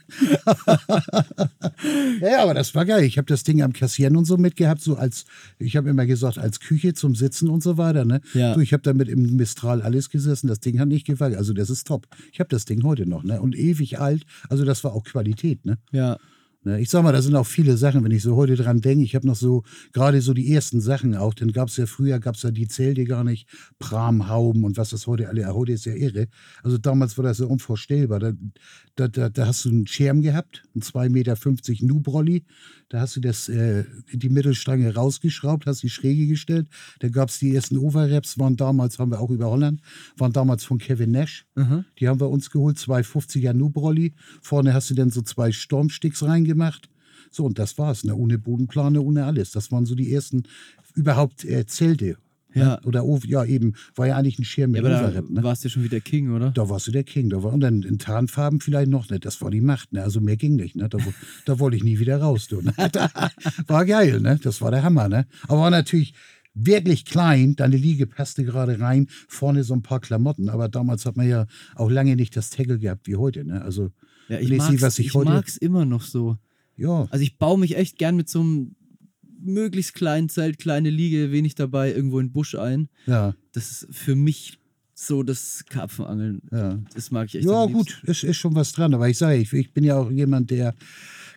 [2.22, 3.04] ja, aber das war geil.
[3.04, 5.26] Ich habe das Ding am Kassieren und so mitgehabt, so als,
[5.60, 8.06] ich habe immer gesagt, als Küche zum Sitzen und so weiter.
[8.06, 8.22] Ne?
[8.34, 8.56] Ja.
[8.56, 10.48] Du, ich habe damit im Mistral alles gesessen.
[10.48, 11.36] Das Ding hat nicht gefallen.
[11.36, 12.08] Also, das ist top.
[12.32, 13.40] Ich habe das Ding heute noch, ne?
[13.40, 14.26] Und ewig alt.
[14.50, 15.78] Also, das war auch Qualität, ne?
[15.92, 16.18] Ja.
[16.68, 19.04] Ne, Ich sag mal, da sind auch viele Sachen, wenn ich so heute dran denke.
[19.06, 22.20] Ich habe noch so, gerade so die ersten Sachen auch, dann gab es ja früher,
[22.20, 23.48] gab es ja die Zelte gar nicht,
[23.80, 26.28] Pramhauben und was das heute alle, heute ist ja irre.
[26.64, 28.20] Also damals war das ja unvorstellbar.
[28.20, 28.34] Da,
[28.98, 32.44] da, da, da hast du einen Schirm gehabt, einen 2,50 Meter Nubrolli,
[32.90, 36.68] da hast du das, äh, die Mittelstange rausgeschraubt, hast die Schräge gestellt.
[37.00, 39.82] Da gab es die ersten Overraps, waren damals, haben wir auch über Holland,
[40.18, 41.46] waren damals von Kevin Nash.
[42.00, 44.14] Die haben wir uns geholt, 250er Nubrolli.
[44.42, 46.90] Vorne hast du dann so zwei Stormsticks reingemacht.
[47.30, 48.16] So, und das war's, ne?
[48.16, 49.52] Ohne Bodenplane, ohne alles.
[49.52, 50.44] Das waren so die ersten
[50.96, 52.18] überhaupt äh, Zelte.
[52.58, 52.66] Ja.
[52.66, 52.80] Ne?
[52.86, 55.44] Oder, oh, ja, eben, war ja eigentlich ein Schirm Ja, mit aber da Overrap, ne?
[55.44, 56.52] warst du schon wieder King, oder?
[56.52, 57.30] Da warst du der King.
[57.30, 59.26] Da war, und dann in Tarnfarben vielleicht noch nicht.
[59.26, 59.94] Das war die Macht.
[59.94, 60.04] Ne?
[60.04, 60.76] Also mehr ging nicht.
[60.76, 60.90] Ne?
[60.90, 60.98] Da,
[61.46, 62.48] da wollte ich nie wieder raus.
[62.48, 62.74] Du, ne?
[63.68, 64.20] war geil.
[64.20, 64.40] Ne?
[64.42, 65.10] Das war der Hammer.
[65.10, 65.26] Ne?
[65.48, 66.14] Aber war natürlich
[66.54, 67.56] wirklich klein.
[67.56, 69.08] Deine Liege passte gerade rein.
[69.28, 70.50] Vorne so ein paar Klamotten.
[70.50, 73.46] Aber damals hat man ja auch lange nicht das Tackle gehabt wie heute.
[73.46, 73.62] Ne?
[73.62, 73.92] Also,
[74.28, 76.38] Ja, ich mag's, ich, ich mag's immer noch so.
[76.76, 78.76] Ja, Also ich baue mich echt gern mit so einem
[79.40, 82.90] möglichst kleinen Zelt, kleine Liege, wenig dabei, irgendwo in den Busch ein.
[83.06, 84.58] ja, Das ist für mich
[84.94, 86.42] so das Karpfenangeln.
[86.52, 86.80] ja.
[86.96, 87.46] Das mag ich echt.
[87.48, 88.94] Ja, gut, ist, ist schon was dran.
[88.94, 90.74] Aber ich sage, ich, ich bin ja auch jemand, der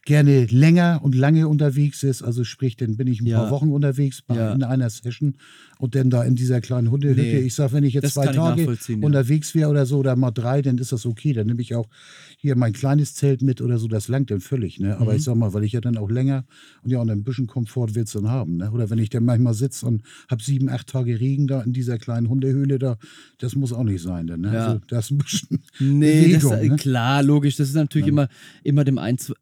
[0.05, 2.23] gerne länger und lange unterwegs ist.
[2.23, 3.41] Also sprich, dann bin ich ein Ja.
[3.43, 4.53] paar Wochen unterwegs bei, Ja.
[4.53, 5.35] in einer Session
[5.79, 7.21] und dann da in dieser kleinen Hundehütte.
[7.21, 8.67] Nee, ich sage, wenn ich jetzt das zwei Tage
[9.01, 11.33] unterwegs wäre oder so oder mal drei, dann ist das okay.
[11.33, 11.89] Dann nehme ich auch
[12.39, 13.89] hier mein kleines Zelt mit oder so.
[13.89, 14.79] Das langt dann völlig.
[14.81, 14.97] Ne?
[14.97, 15.19] Aber Mhm.
[15.19, 16.45] ich sag mal, weil ich ja dann auch länger
[16.83, 18.57] und ja, und ein bisschen Komfort willst du dann haben.
[18.57, 18.71] Ne?
[18.71, 21.99] Oder wenn ich dann manchmal sitze und habe sieben, acht Tage Regen da in dieser
[21.99, 22.97] kleinen Hundehöhle da,
[23.39, 24.27] das muss auch nicht sein.
[24.27, 24.55] Dann, ne?
[24.55, 24.67] Ja.
[24.67, 26.77] Also, das ist ein bisschen Nee, das, Bewegung, ne?
[26.77, 27.57] klar, logisch.
[27.57, 28.29] Das ist natürlich immer,
[28.63, 29.33] immer dem Einz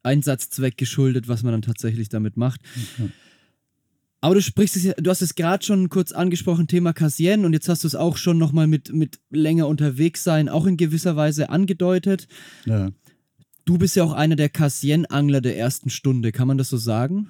[0.49, 2.61] Einsatzzweck geschuldet, was man dann tatsächlich damit macht.
[4.21, 7.53] Aber du sprichst es ja, du hast es gerade schon kurz angesprochen, Thema Cassien, und
[7.53, 11.15] jetzt hast du es auch schon nochmal mit, mit länger unterwegs sein, auch in gewisser
[11.15, 12.27] Weise angedeutet.
[12.65, 12.91] Ja.
[13.65, 17.29] Du bist ja auch einer der Cassien-Angler der ersten Stunde, kann man das so sagen?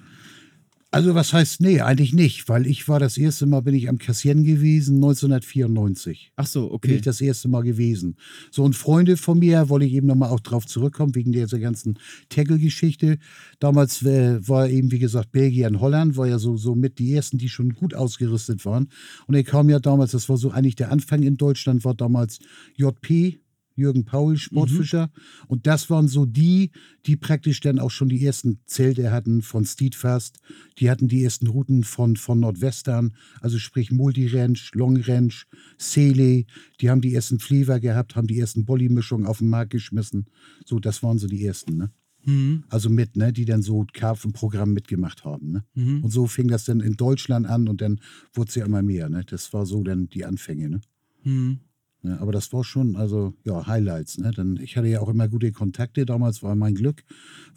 [0.91, 3.99] Also was heißt, nee, eigentlich nicht, weil ich war das erste Mal, bin ich am
[3.99, 6.31] Cassien gewesen, 1994.
[6.35, 6.95] Ach so, Bin okay.
[6.95, 8.17] ich das erste Mal gewesen.
[8.49, 11.99] So, und Freunde von mir, wollte ich eben nochmal auch drauf zurückkommen, wegen dieser ganzen
[12.29, 13.19] Tackle-Geschichte.
[13.59, 17.37] Damals äh, war eben, wie gesagt, Belgien, Holland, war ja so, so mit die ersten,
[17.37, 18.89] die schon gut ausgerüstet waren.
[19.27, 22.39] Und er kam ja damals, das war so eigentlich der Anfang in Deutschland, war damals
[22.77, 23.39] JP,
[23.79, 25.09] Jürgen Paul, Sportfischer.
[25.47, 26.71] Und das waren so die,
[27.05, 30.39] die praktisch dann auch schon die ersten Zelte hatten von Steedfast.
[30.77, 36.45] Die hatten die ersten Routen von, von Nordwestern, also sprich Multi-Ranch, Long-Ranch, Sele.
[36.81, 40.27] Die haben die ersten Flever gehabt, haben die ersten Bolli-Mischungen auf den Markt geschmissen.
[40.65, 41.91] So, das waren so die ersten, ne?
[42.25, 42.63] Mhm.
[42.69, 45.51] Also mit, ne, die dann so Karpfenprogramm mitgemacht haben.
[45.51, 45.63] Ne?
[45.73, 46.03] Mhm.
[46.03, 47.99] Und so fing das dann in Deutschland an und dann
[48.33, 49.09] wurde es ja immer mehr.
[49.09, 49.23] Ne?
[49.25, 50.69] Das war so dann die Anfänge.
[50.69, 50.81] Ne?
[51.23, 51.59] Mhm.
[52.01, 54.17] Ja, aber das war schon, also ja, Highlights.
[54.19, 54.31] Ne?
[54.33, 56.05] Dann, ich hatte ja auch immer gute Kontakte.
[56.05, 57.03] Damals war mein Glück.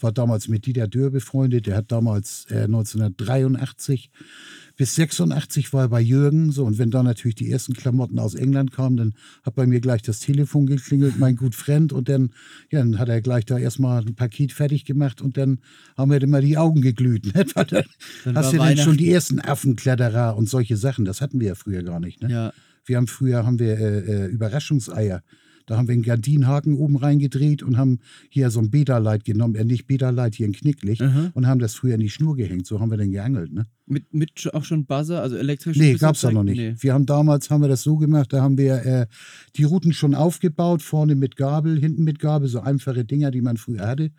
[0.01, 1.67] War damals mit Dieter Dürr befreundet.
[1.67, 4.11] Der hat damals äh, 1983
[4.77, 6.51] bis 86 war er bei Jürgen.
[6.51, 9.81] So, und wenn da natürlich die ersten Klamotten aus England kamen, dann hat bei mir
[9.81, 11.93] gleich das Telefon geklingelt, mein gut Freund.
[11.93, 12.31] Und dann,
[12.71, 15.61] ja, dann hat er gleich da erstmal ein Paket fertig gemacht und dann
[15.97, 17.23] haben wir immer die Augen geglüht.
[17.35, 17.47] Ne?
[17.55, 17.85] Dann,
[18.25, 21.05] Dann hast du dann schon die ersten Affenkletterer und solche Sachen.
[21.05, 22.21] Das hatten wir ja früher gar nicht.
[22.21, 22.31] Ne?
[22.31, 22.53] Ja.
[22.85, 25.23] Wir haben früher haben wir äh, äh, Überraschungseier.
[25.67, 29.65] Da haben wir einen Gardinenhaken oben reingedreht und haben hier so ein Beta-Light genommen, äh,
[29.65, 31.31] nicht Beta-Light, hier ein Knicklicht Mhm.
[31.35, 32.67] und haben das früher in die Schnur gehängt.
[32.67, 33.53] So haben wir dann geangelt.
[33.53, 33.67] Ne?
[33.87, 35.77] Mit, mit auch schon Buzzer, also elektrisch?
[35.77, 36.57] Nee, bis gab's da noch nicht.
[36.59, 36.75] Nee.
[36.79, 39.07] Wir haben damals haben wir das so gemacht, da haben wir äh,
[39.57, 43.57] die Routen schon aufgebaut, vorne mit Gabel, hinten mit Gabel, so einfache Dinger, die man
[43.57, 44.11] früher hatte,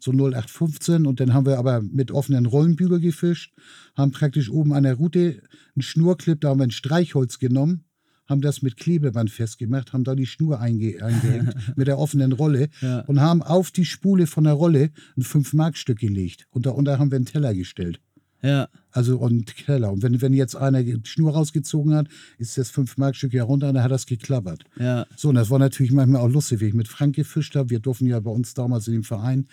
[0.00, 3.54] so 0815 und dann haben wir aber mit offenen Rollenbügel gefischt,
[3.96, 5.40] haben praktisch oben an der Route
[5.74, 7.84] einen Schnurclip, da haben wir ein Streichholz genommen,
[8.30, 12.68] haben das mit Klebeband festgemacht, haben da die Schnur einge eingehängt mit der offenen Rolle
[12.80, 13.00] Ja.
[13.00, 17.16] und haben auf die Spule von der Rolle ein 5-Mark-Stück gelegt und darunter haben wir
[17.16, 18.00] einen Teller gestellt.
[18.42, 18.68] Ja.
[18.90, 19.92] Also und Keller.
[19.92, 23.74] Und wenn, wenn jetzt einer die Schnur rausgezogen hat, ist das 5-Mark-Stück ja runter und
[23.74, 24.64] dann hat das geklappert.
[24.78, 25.06] Ja.
[25.14, 27.68] So, und das war natürlich manchmal auch lustig, wie ich mit Frank gefischt habe.
[27.70, 29.46] Wir durften ja bei uns damals in dem Verein,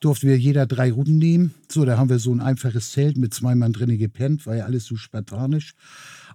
[0.00, 1.54] durften wir jeder drei Routen nehmen.
[1.70, 4.64] So, da haben wir so ein einfaches Zelt mit zwei Mann drinnen gepennt, war ja
[4.64, 5.74] alles so spartanisch.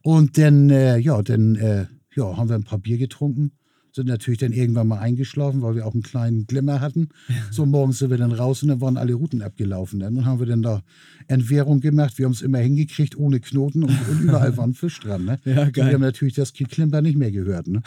[0.02, 1.86] Und dann, äh, ja, dann, äh,
[2.16, 3.52] ja, haben wir ein paar Bier getrunken
[3.94, 7.10] sind natürlich dann irgendwann mal eingeschlafen, weil wir auch einen kleinen Glimmer hatten.
[7.52, 10.00] So morgens sind wir dann raus und dann waren alle Routen abgelaufen.
[10.00, 10.82] Dann haben wir dann da
[11.28, 12.18] Entwehrung gemacht.
[12.18, 15.26] Wir haben es immer hingekriegt ohne Knoten und, und überall war ein Fisch dran.
[15.26, 15.40] Ne?
[15.46, 15.88] Ja, geil.
[15.88, 17.68] wir haben natürlich das Klimper nicht mehr gehört.
[17.68, 17.82] Ne?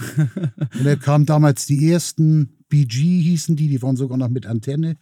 [0.79, 4.96] und dann kamen damals die ersten BG hießen die, die waren sogar noch mit Antenne,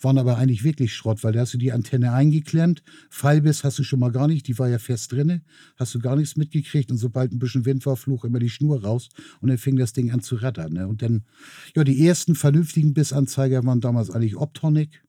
[0.00, 3.82] waren aber eigentlich wirklich Schrott, weil da hast du die Antenne eingeklemmt, Fallbiss hast du
[3.82, 5.42] schon mal gar nicht, die war ja fest drinne,
[5.74, 8.84] hast du gar nichts mitgekriegt und sobald ein bisschen Wind war, flog immer die Schnur
[8.84, 9.08] raus
[9.40, 10.74] und dann fing das Ding an zu rattern.
[10.74, 10.86] Ne?
[10.86, 11.24] Und dann,
[11.74, 15.02] ja, die ersten vernünftigen Bissanzeiger waren damals eigentlich Optonic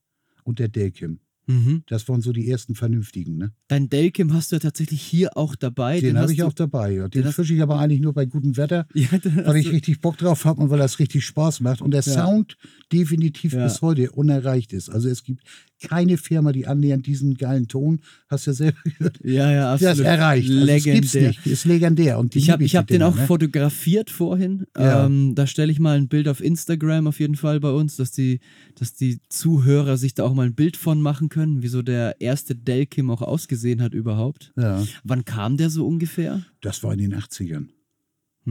[0.43, 1.19] und der Delkim.
[1.48, 1.84] Mhm.
[1.88, 3.38] Das waren so die ersten vernünftigen.
[3.38, 3.54] Ne?
[3.68, 6.00] Dein Delkim hast du ja tatsächlich hier auch dabei.
[6.00, 6.92] Den, hast habe ich auch dabei.
[6.92, 7.08] Ja.
[7.08, 10.02] Den den fische ich aber eigentlich nur bei gutem Wetter, Ja, den weil ich richtig
[10.02, 11.82] Bock drauf habe und weil das richtig Spaß macht.
[11.82, 12.04] Und der.
[12.04, 12.58] Sound
[12.92, 14.90] definitiv bis heute unerreicht ist.
[14.90, 15.44] Also es gibt
[15.82, 19.84] keine Firma, die annähernd diesen geilen Ton, hast du ja selber gehört, ja, ja, das
[19.84, 20.06] absolut.
[20.08, 20.50] erreicht.
[20.50, 21.28] Also es gibt's Legendär.
[21.30, 21.46] nicht.
[21.46, 22.20] Ist legendär.
[22.20, 23.26] Und Ich habe ich hab den Dinger, auch ne?
[23.28, 24.66] fotografiert vorhin.
[24.78, 25.06] Ja.
[25.06, 28.12] Ähm, da stelle ich mal ein Bild auf Instagram auf jeden Fall bei uns, dass
[28.12, 28.40] die,
[28.76, 32.20] dass die Zuhörer sich da auch mal ein Bild von machen können, wie so der
[32.22, 34.54] erste Delkim auch ausgesehen hat überhaupt.
[34.58, 36.42] Ja, Wann kam der so ungefähr?
[36.62, 37.68] das war in den 80ern.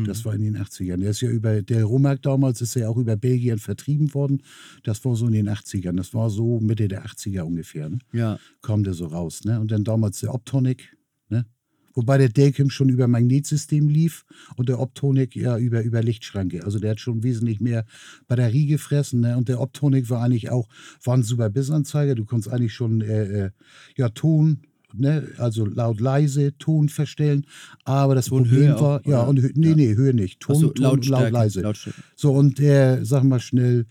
[0.05, 0.99] Das war in den 80ern.
[0.99, 4.43] Der ist ja über, der Romark damals ist ja auch über Belgien vertrieben worden.
[4.83, 5.97] Das war so in den 80ern.
[5.97, 7.89] Das war so Mitte der 80er ungefähr.
[7.89, 7.99] Ne?
[8.13, 8.39] Ja.
[8.63, 9.45] kam der so raus.
[9.45, 9.59] Ne?
[9.61, 10.97] Und dann damals der Optonic,
[11.31, 11.47] ne?
[11.95, 16.65] wobei der Delkim schon über Magnetsystem lief und der Optonic ja über, über Lichtschranke.
[16.65, 17.87] Also der hat schon wesentlich mehr
[18.29, 19.21] Batterie gefressen.
[19.21, 19.37] Ne?
[19.37, 20.69] Und der Optonic war eigentlich auch,
[21.05, 22.15] war ein super Bissanzeiger.
[22.15, 23.51] Du konntest eigentlich schon äh, äh,
[23.97, 24.65] ja, Ton,
[24.99, 25.29] ne?
[25.39, 27.47] also laut leise Ton verstellen.
[27.85, 29.29] Aber das Tonhöhe Problem auch, war, ja, oder?
[29.29, 30.41] und nee, nee, Höhe nicht.
[30.41, 31.61] Ton, so, Ton Lautstärke, laut leise.
[31.63, 32.01] Lautstärke.
[32.15, 33.87] So, und äh, sag mal schnell,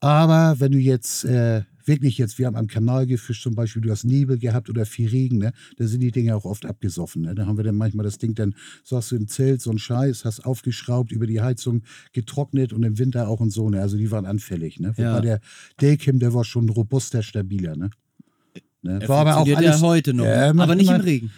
[0.00, 3.90] aber wenn du jetzt äh, wirklich jetzt, wir haben am Kanal gefischt zum Beispiel, du
[3.90, 7.22] hast Nebel gehabt oder viel Regen, ne, da sind die Dinge auch oft abgesoffen.
[7.22, 7.34] Ne?
[7.34, 8.54] Da haben wir dann manchmal das Ding dann,
[8.84, 11.82] sagst du im Zelt, so ein Scheiß, hast aufgeschraubt, über die Heizung
[12.12, 13.70] getrocknet und im Winter auch und so.
[13.70, 13.80] Ne?
[13.80, 14.80] Also die waren anfällig.
[14.80, 14.90] Ne?
[14.90, 15.20] Wobei Ja.
[15.20, 15.40] der
[15.80, 17.76] Delkim, der war schon robuster, stabiler.
[17.76, 17.90] Ne?
[18.86, 19.08] Ne?
[19.08, 20.24] War aber auch alles, ja heute noch.
[20.24, 21.32] Ja, macht aber nicht im Regen.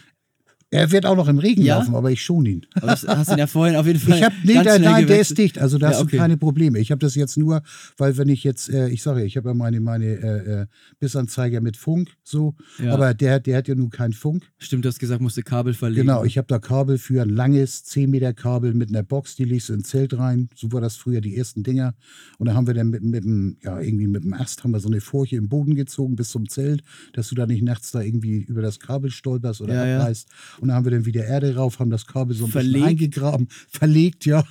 [0.71, 1.79] Er wird auch noch im Regen Ja?
[1.79, 2.67] laufen, aber ich schon ihn.
[2.75, 4.19] Aber das hast du ihn ja vorhin auf jeden Fall.
[4.19, 5.59] Ich habe nee, ganz schnell nein, der ist dicht.
[5.59, 6.13] Also da Ja, hast okay.
[6.13, 6.79] du keine Probleme.
[6.79, 7.63] Ich habe das jetzt nur,
[7.97, 10.67] weil wenn ich jetzt, äh, ich sage, ja, ich habe ja meine meine äh, äh,
[11.01, 12.93] Bissanzeiger mit Funk, so, Ja.
[12.93, 14.51] aber der, der hat ja nun keinen Funk.
[14.59, 16.07] Stimmt, du hast gesagt, musste Kabel verlegen.
[16.07, 19.45] Genau, ich habe da Kabel für ein langes 10 Meter Kabel mit einer Box, die
[19.45, 20.49] legst du ins Zelt rein.
[20.55, 21.95] So war das früher die ersten Dinger.
[22.39, 24.81] Und da haben wir dann mit, mit dem, ja, irgendwie mit dem Ast haben wir
[24.81, 26.83] so eine Furche im Boden gezogen bis zum Zelt,
[27.15, 29.99] dass du da nicht nachts da irgendwie über das Kabel stolperst oder ja.
[30.01, 30.29] abreißt.
[30.61, 32.73] Und dann haben wir dann wieder Erde rauf, haben das Kabel so ein Verlegt.
[32.75, 34.45] bisschen eingegraben, verlegt, ja.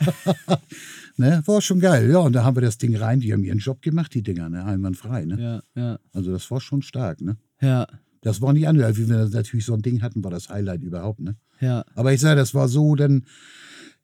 [1.17, 2.20] ne, war schon geil, ja.
[2.20, 4.63] Und da haben wir das Ding rein, die haben ihren Job gemacht, die Dinger, ne,
[4.65, 5.62] einwandfrei, ne.
[5.76, 7.38] Ja, ja, Also das war schon stark, ne.
[7.62, 7.88] ja,
[8.22, 11.20] Das war nicht anders, wie wir natürlich so ein Ding hatten, war das Highlight überhaupt,
[11.20, 11.36] ne.
[11.60, 11.84] ja.
[11.96, 13.26] Aber ich sage, das war so, denn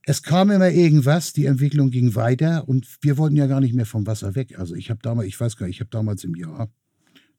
[0.06, 3.86] es kam immer irgendwas, die Entwicklung ging weiter und wir wollten ja gar nicht mehr
[3.86, 4.60] vom Wasser weg.
[4.60, 6.70] Also ich habe damals, ich weiß gar nicht, ich habe damals im Jahr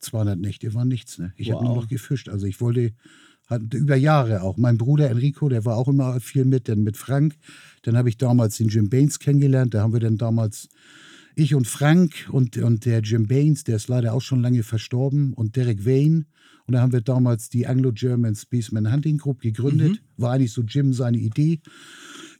[0.00, 1.18] 200 Nächte war nichts.
[1.18, 1.32] Ne?
[1.36, 1.66] Ich habe Wow.
[1.68, 2.30] nur noch gefischt.
[2.30, 2.92] Also ich wollte
[3.46, 4.56] hat, über Jahre auch.
[4.56, 7.36] Mein Bruder Enrico, der war auch immer viel mit, dann mit Frank.
[7.82, 9.74] Dann habe ich damals den Jim Baines kennengelernt.
[9.74, 10.68] Da haben wir dann damals
[11.36, 15.32] ich und Frank und, und der Jim Baines, der ist leider auch schon lange verstorben,
[15.32, 16.26] und Derek Wayne.
[16.66, 20.00] Und da haben wir damals die Anglo-German Spaceman Hunting Group gegründet.
[20.16, 21.60] War eigentlich so Jim seine Idee.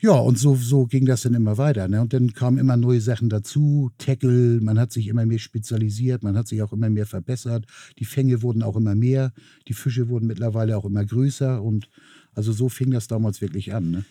[0.04, 1.88] Ja, und so, so ging das dann immer weiter.
[1.88, 2.02] Ne?
[2.02, 3.90] Und dann kamen immer neue Sachen dazu.
[3.96, 7.64] Tackle, man hat sich immer mehr spezialisiert, man hat sich auch immer mehr verbessert.
[7.98, 9.32] Die Fänge wurden auch immer mehr,
[9.66, 11.62] die Fische wurden mittlerweile auch immer größer.
[11.62, 11.88] Und
[12.34, 13.90] also so fing das damals wirklich an.
[13.92, 14.04] Ne?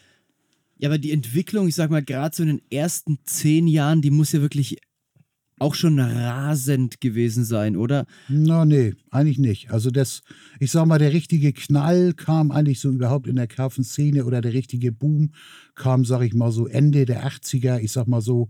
[0.79, 4.09] Ja, aber die Entwicklung, ich sag mal, gerade so in den ersten zehn Jahren, die
[4.09, 4.79] muss ja wirklich
[5.63, 8.05] auch schon rasend gewesen sein, oder?
[8.27, 9.71] Na, nee, eigentlich nicht.
[9.71, 10.21] Also das,
[10.59, 14.53] ich sag mal, der richtige Knall kam eigentlich so überhaupt in der Karpfenszene oder der
[14.53, 15.31] richtige Boom
[15.75, 18.49] kam, sag ich mal, so Ende der 80er, ich sag mal so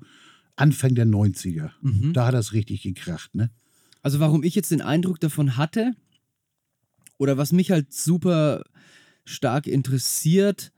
[0.56, 1.70] Anfang der 90er.
[2.14, 3.50] Da hat das richtig gekracht, ne?
[4.02, 5.94] Also warum ich jetzt den Eindruck davon hatte,
[7.18, 8.64] oder was mich halt super
[9.24, 10.74] stark interessiert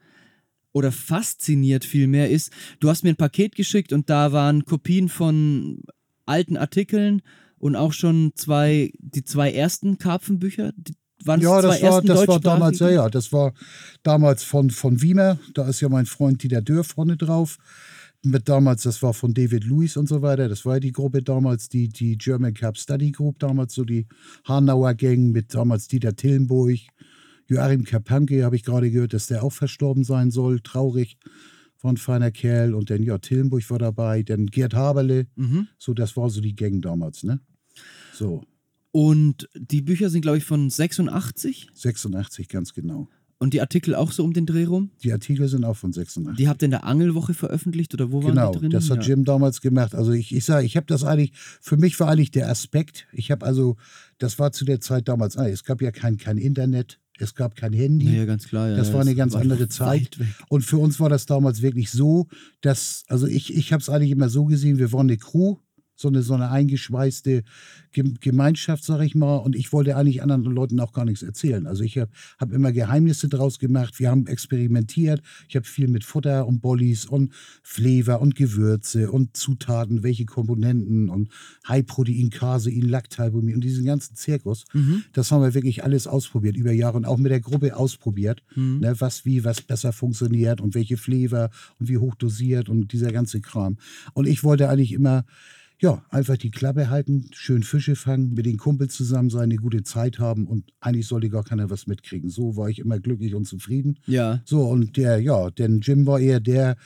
[0.74, 5.82] oder fasziniert vielmehr ist, du hast mir ein Paket geschickt und da waren Kopien von
[6.25, 7.21] alten Artikeln
[7.57, 10.71] und auch schon zwei, die zwei ersten Karpfenbücher.
[10.77, 13.53] Die, waren Ja, zwei das war, das war damals, ja, ja, das war
[14.03, 17.57] damals von, von Wiemer, da ist ja mein Freund Dieter Dörr vorne drauf.
[18.23, 20.49] Mit damals, das war von David Lewis und so weiter.
[20.49, 24.07] Das war ja die Gruppe damals, die, die German Cup Study Group, damals so die
[24.45, 26.79] Hanauer Gang mit damals Dieter Tillenburg.
[27.47, 30.59] Joachim Kapanke habe ich gerade gehört, dass der auch verstorben sein soll.
[30.59, 31.19] Traurig.
[31.86, 32.74] War ein feiner Kerl.
[32.74, 34.24] Und dann, ja, Tillenburg war dabei.
[34.24, 35.28] Dann Gerd Haberle.
[35.36, 35.67] Mhm.
[35.78, 37.39] So, das war so die Gang damals, ne?
[38.12, 38.43] So,
[38.91, 41.69] Und die Bücher sind, glaube ich, von 86.
[41.74, 43.08] 86 ganz genau.
[43.38, 44.89] Und die Artikel auch so um den Dreh rum?
[45.04, 46.38] Die Artikel sind auch von 86.
[46.38, 48.71] Die habt ihr in der Angelwoche veröffentlicht oder wo genau, waren die drin?
[48.71, 49.13] das hat Ja.
[49.13, 49.93] Jim damals gemacht.
[49.93, 53.30] Also ich, ich sage, ich habe das eigentlich, für mich war eigentlich der Aspekt, ich
[53.30, 53.76] habe also,
[54.17, 57.56] das war zu der Zeit damals, ah, es gab ja kein, kein Internet, es gab
[57.56, 58.15] kein Handy.
[58.15, 58.69] Ja, ganz klar.
[58.69, 60.17] Ja, Das war eine ganz weit- andere Zeit.
[60.49, 62.28] Und für uns war das damals wirklich so,
[62.62, 65.58] dass, also ich, ich habe es eigentlich immer so gesehen, wir waren eine Crew,
[65.95, 67.43] so eine, so eine eingeschweißte
[67.91, 69.38] Gem- Gemeinschaft, sag ich mal.
[69.38, 71.67] Und ich wollte eigentlich anderen Leuten auch gar nichts erzählen.
[71.67, 73.99] Also ich habe hab immer Geheimnisse draus gemacht.
[73.99, 75.21] Wir haben experimentiert.
[75.47, 81.10] Ich habe viel mit Futter und Bollies und Flavor und Gewürze und Zutaten, welche Komponenten
[81.10, 81.29] und
[81.67, 84.65] High-Protein, Casein, Lactalbumin und diesen ganzen Zirkus.
[84.73, 85.03] Mhm.
[85.13, 88.79] Das haben wir wirklich alles ausprobiert über Jahre und auch mit der Gruppe ausprobiert, Mhm.
[88.79, 93.12] ne, was wie, was besser funktioniert und welche Flavor und wie hoch dosiert und dieser
[93.12, 93.77] ganze Kram.
[94.13, 95.25] Und ich wollte eigentlich immer,
[95.79, 99.83] ja, einfach die Klappe halten, schön Fische fangen, mit den Kumpels zusammen sein, eine gute
[99.83, 102.29] Zeit haben und eigentlich sollte gar keiner was mitkriegen.
[102.29, 103.99] So war ich immer glücklich und zufrieden.
[104.07, 104.41] Ja.
[104.45, 106.77] So, und der, ja, denn Jim war eher der,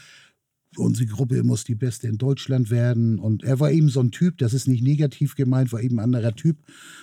[0.78, 3.20] unsere Gruppe muss die beste in Deutschland werden.
[3.20, 6.04] Und er war eben so ein Typ, das ist nicht negativ gemeint, war eben ein
[6.06, 6.58] anderer Typ.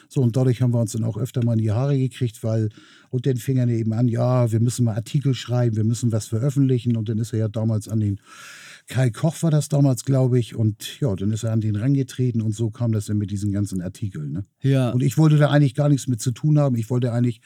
[0.08, 2.70] So, und dadurch haben wir uns dann auch öfter mal in die Haare gekriegt, weil,
[3.10, 6.26] und dann fing er eben an, ja, wir müssen mal Artikel schreiben, wir müssen was
[6.26, 6.96] veröffentlichen.
[6.96, 8.20] Und dann ist er ja damals an den,
[8.88, 12.40] Kai Koch war das damals, glaube ich, und ja, dann ist er an den rangetreten
[12.40, 14.32] und so kam das dann mit diesen ganzen Artikeln.
[14.32, 14.44] Ne?
[14.62, 14.90] Ja.
[14.90, 16.76] Und ich wollte da eigentlich gar nichts mit zu tun haben.
[16.76, 17.40] Ich wollte eigentlich,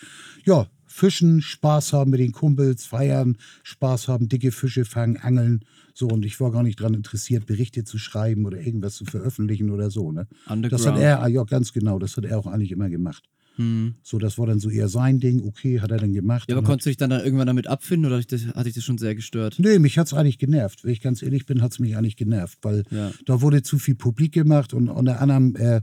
[0.45, 5.65] ja, fischen, Spaß haben mit den Kumpels, feiern, Spaß haben, dicke Fische fangen, angeln.
[5.95, 9.71] So, und ich war gar nicht daran interessiert, Berichte zu schreiben oder irgendwas zu veröffentlichen
[9.71, 10.13] oder so.
[10.13, 10.27] Ne?
[10.69, 13.25] Das hat er, ah, ja, ganz genau, das hat er auch eigentlich immer gemacht.
[13.57, 13.95] Hm.
[14.03, 16.49] So, das war dann so eher sein Ding, okay, hat er dann gemacht.
[16.51, 18.31] Ja, aber konntest du dich dann da irgendwann damit abfinden oder hat
[18.67, 19.57] dich das, schon sehr gestört?
[19.59, 20.85] Nee, mich hat es eigentlich genervt.
[20.85, 23.13] Wenn ich ganz ehrlich bin, hat es mich eigentlich genervt, weil Ja.
[23.27, 25.81] da wurde zu viel publik gemacht und unter anderem, äh,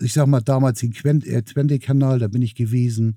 [0.00, 3.16] ich sag mal, damals den Quent- äh, Twente-Kanal, da bin ich gewesen.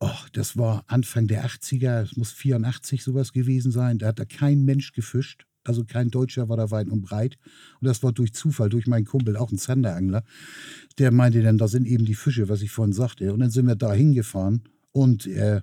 [0.00, 3.98] Oh, das war Anfang der 80er, es muss 84 sowas gewesen sein.
[3.98, 5.44] Da hat da kein Mensch gefischt.
[5.64, 7.36] Also kein Deutscher war da weit und breit.
[7.80, 10.24] Und das war durch Zufall, durch meinen Kumpel, auch ein Zanderangler.
[10.98, 13.32] Der meinte dann, da sind eben die Fische, was ich vorhin sagte.
[13.32, 15.60] Und dann sind wir da hingefahren und äh,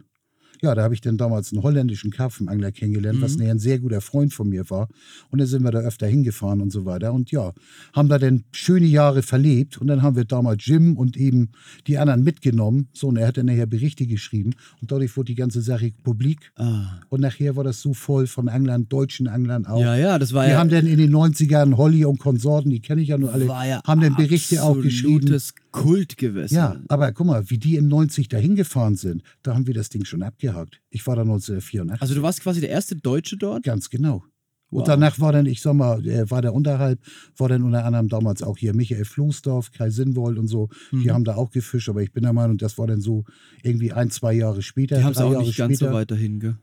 [0.62, 4.02] ja, da habe ich dann damals einen holländischen Karpfenangler kennengelernt, was nachher ein sehr guter
[4.02, 4.88] Freund von mir war.
[5.30, 7.14] Und dann sind wir da öfter hingefahren und so weiter.
[7.14, 7.54] Und ja,
[7.94, 9.78] haben da dann schöne Jahre verlebt.
[9.78, 11.50] Und dann haben wir damals Jim und eben
[11.88, 12.90] die anderen mitgenommen.
[12.94, 14.54] So, und er hat dann nachher Berichte geschrieben.
[14.82, 16.52] Und dadurch wurde die ganze Sache publik.
[16.56, 17.00] Ah.
[17.10, 19.82] Und nachher war das so voll von Anglern, deutschen Anglern auch.
[19.82, 20.58] Ja, ja, das war Die ja.
[20.58, 23.82] haben dann in den 90ern Holly und Konsorten, die kenne ich ja nur alle, ja
[23.86, 25.40] haben dann Berichte auch geschrieben.
[25.84, 26.56] Kultgewässer.
[26.56, 29.90] Ja, aber guck mal, wie die in 90 dahin gefahren sind, da haben wir das
[29.90, 30.82] Ding schon abgehakt.
[30.90, 32.02] Ich war da 1984.
[32.02, 33.64] Also du warst quasi der erste Deutsche dort?
[33.64, 34.24] Ganz genau.
[34.70, 34.82] Wow.
[34.82, 37.00] Und danach war dann, ich sag mal, äh, war der unterhalb,
[37.38, 40.70] war dann unter anderem damals auch hier Michael Floßdorf, Kai Sinnwold und so.
[40.92, 41.04] Mhm.
[41.04, 43.24] Die haben da auch gefischt, aber ich bin der Meinung, das war dann so
[43.64, 44.98] irgendwie ein, zwei Jahre später.
[44.98, 45.98] Die haben es auch Jahre nicht ganz so später.
[45.98, 46.58] weit dahin, gell?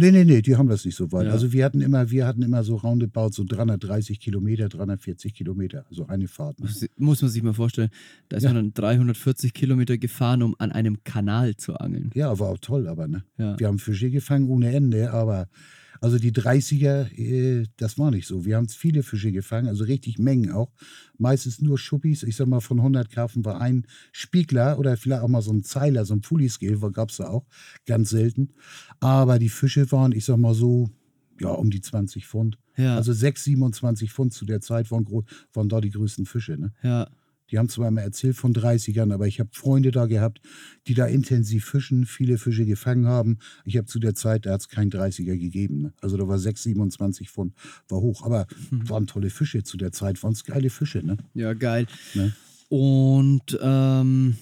[0.00, 1.26] Nee, nee, nee, die haben das nicht so weit.
[1.26, 1.32] Ja.
[1.32, 6.06] Also wir hatten immer, wir hatten immer so roundabout so 330 Kilometer, 340 Kilometer, also
[6.06, 6.60] eine Fahrt.
[6.60, 6.70] Ne?
[6.98, 7.90] Muss man sich mal vorstellen.
[8.28, 8.52] Da ist Ja.
[8.52, 12.10] man dann 340 Kilometer gefahren, um an einem Kanal zu angeln.
[12.14, 13.24] Ja, war auch toll, aber ne?
[13.38, 13.58] Ja.
[13.58, 15.48] Wir haben Fische gefangen ohne Ende, aber
[16.00, 18.44] also die 30er, äh, das war nicht so.
[18.44, 20.70] Wir haben viele Fische gefangen, also richtig Mengen auch.
[21.16, 22.22] Meistens nur Schuppis.
[22.22, 25.64] Ich sag mal, von 100 Karpfen war ein Spiegler oder vielleicht auch mal so ein
[25.64, 27.46] Zeiler, so ein Fully-Scale, gab es da auch,
[27.86, 28.50] ganz selten.
[29.00, 30.90] Aber die Fische waren, ich sag mal so,
[31.40, 32.58] ja, um die 20 Pfund.
[32.76, 32.96] Ja.
[32.96, 35.06] Also 6, 27 Pfund zu der Zeit waren,
[35.52, 36.56] waren da die größten Fische.
[36.56, 36.72] Ne?
[36.82, 37.08] Ja.
[37.50, 40.40] Die haben zwar immer erzählt von 30ern, aber ich habe Freunde da gehabt,
[40.86, 43.38] die da intensiv fischen, viele Fische gefangen haben.
[43.64, 45.82] Ich habe zu der Zeit, da hat es keinen 30er gegeben.
[45.82, 45.92] Ne?
[46.00, 47.54] Also da war 6, 27 Pfund,
[47.88, 48.22] war hoch.
[48.22, 51.04] Aber waren tolle Fische zu der Zeit, waren es geile Fische.
[51.04, 51.16] Ne?
[51.34, 51.86] Ja, geil.
[52.14, 52.32] Ne?
[52.68, 54.36] Und ähm,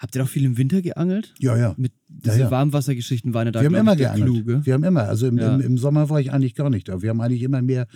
[0.00, 1.32] habt ihr auch viel im Winter geangelt?
[1.38, 1.74] Ja, ja.
[1.76, 2.50] Mit Ja, diese ja.
[2.50, 4.24] Warmwassergeschichten waren ja da Wir haben immer geangelt.
[4.24, 4.60] Clou, gell?
[4.66, 5.54] Wir haben immer, also im, Ja.
[5.54, 7.02] im, im Sommer war ich eigentlich gar nicht da.
[7.02, 7.86] Wir haben eigentlich immer mehr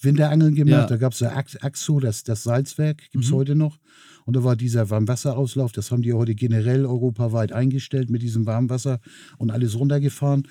[0.00, 0.70] Winterangeln gemacht.
[0.72, 0.86] Ja.
[0.86, 3.34] Da gab es ja Ax- Axo, das, das Salzwerk, gibt es Mhm.
[3.36, 3.78] heute noch.
[4.26, 9.00] Und da war dieser Warmwasserauslauf, das haben die heute generell europaweit eingestellt mit diesem Warmwasser
[9.36, 10.48] und alles runtergefahren.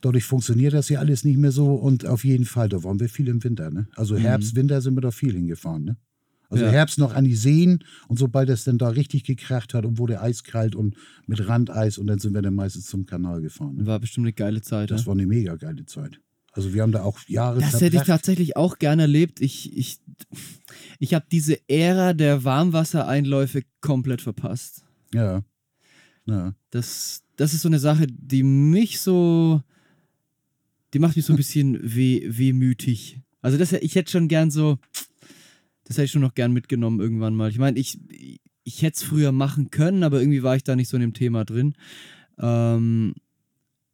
[0.00, 1.74] Dadurch funktioniert das ja alles nicht mehr so.
[1.74, 3.70] Und auf jeden Fall, da waren wir viel im Winter.
[3.70, 3.86] Ne?
[3.94, 5.84] Also Herbst, Winter sind wir da viel hingefahren.
[5.84, 5.96] Ne?
[6.52, 6.66] Also.
[6.66, 6.70] Ja.
[6.70, 10.20] Herbst noch an die Seen und sobald es dann da richtig gekracht hat und wurde
[10.20, 13.76] eiskalt und mit Randeis und dann sind wir dann meistens zum Kanal gefahren.
[13.76, 13.86] Ne?
[13.86, 14.90] War bestimmt eine geile Zeit.
[14.90, 15.06] Das ja?
[15.06, 16.20] war eine mega geile Zeit.
[16.52, 18.06] Also wir haben da auch Jahre Das hätte ich verbracht.
[18.06, 19.40] tatsächlich auch gerne erlebt.
[19.40, 19.98] Ich, ich,
[20.98, 24.84] ich habe diese Ära der Warmwassereinläufe komplett verpasst.
[25.14, 25.42] Ja.
[26.26, 26.54] ja.
[26.70, 29.62] Das, das ist so eine Sache, die mich so,
[30.92, 33.22] die macht mich so ein bisschen weh, wehmütig.
[33.40, 34.78] Also das, ich hätte schon gern so,
[35.84, 37.50] das hätte ich schon noch gern mitgenommen irgendwann mal.
[37.50, 37.98] Ich meine, ich,
[38.64, 41.14] ich hätte es früher machen können, aber irgendwie war ich da nicht so in dem
[41.14, 41.74] Thema drin.
[42.38, 43.14] Ähm,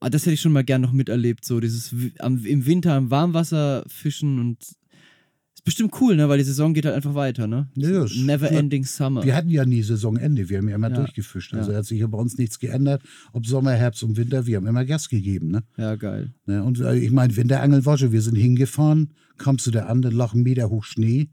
[0.00, 3.10] Ah, das hätte ich schon mal gern noch miterlebt, so dieses am, im Winter im
[3.10, 6.28] Warmwasser fischen und ist bestimmt cool, ne?
[6.28, 7.68] Weil die Saison geht halt einfach weiter, ne?
[7.74, 9.24] Ja, ja, Never ending summer.
[9.24, 10.94] Wir hatten ja nie Saisonende, wir haben ja immer Ja.
[10.98, 11.52] durchgefischt.
[11.54, 11.78] Also Ja.
[11.78, 13.02] hat sich ja bei uns nichts geändert.
[13.32, 15.48] Ob Sommer, Herbst und Winter, wir haben immer Gas gegeben.
[15.50, 15.64] Ne?
[15.76, 16.32] Ja, geil.
[16.46, 16.62] Ne?
[16.62, 20.12] Und äh, ich meine, Winterangeln war schon, wir sind hingefahren, kamst du da an, dann
[20.14, 21.30] lag ein Meter hoch Schnee.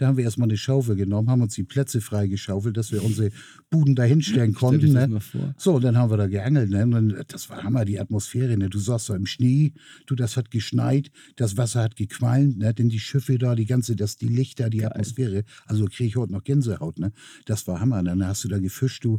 [0.00, 3.32] Da haben wir erstmal eine Schaufel genommen, haben uns die Plätze freigeschaufelt, dass wir unsere
[3.68, 4.94] Buden da hinstellen konnten.
[4.94, 5.20] Ne?
[5.58, 6.70] So, und dann haben wir da geangelt.
[6.70, 6.88] Ne?
[6.88, 8.56] Dann, das war Hammer, die Atmosphäre.
[8.56, 8.70] Ne?
[8.70, 9.74] Du saßt da im Schnee,
[10.06, 12.72] du, das hat geschneit, das Wasser hat gequalmt, ne?
[12.72, 16.32] denn die Schiffe da, die ganze, das, die Lichter, die Atmosphäre, also kriege ich heute
[16.32, 16.98] noch Gänsehaut.
[16.98, 17.12] Ne?
[17.44, 18.02] Das war Hammer.
[18.02, 19.18] Dann hast du da gefischt, du,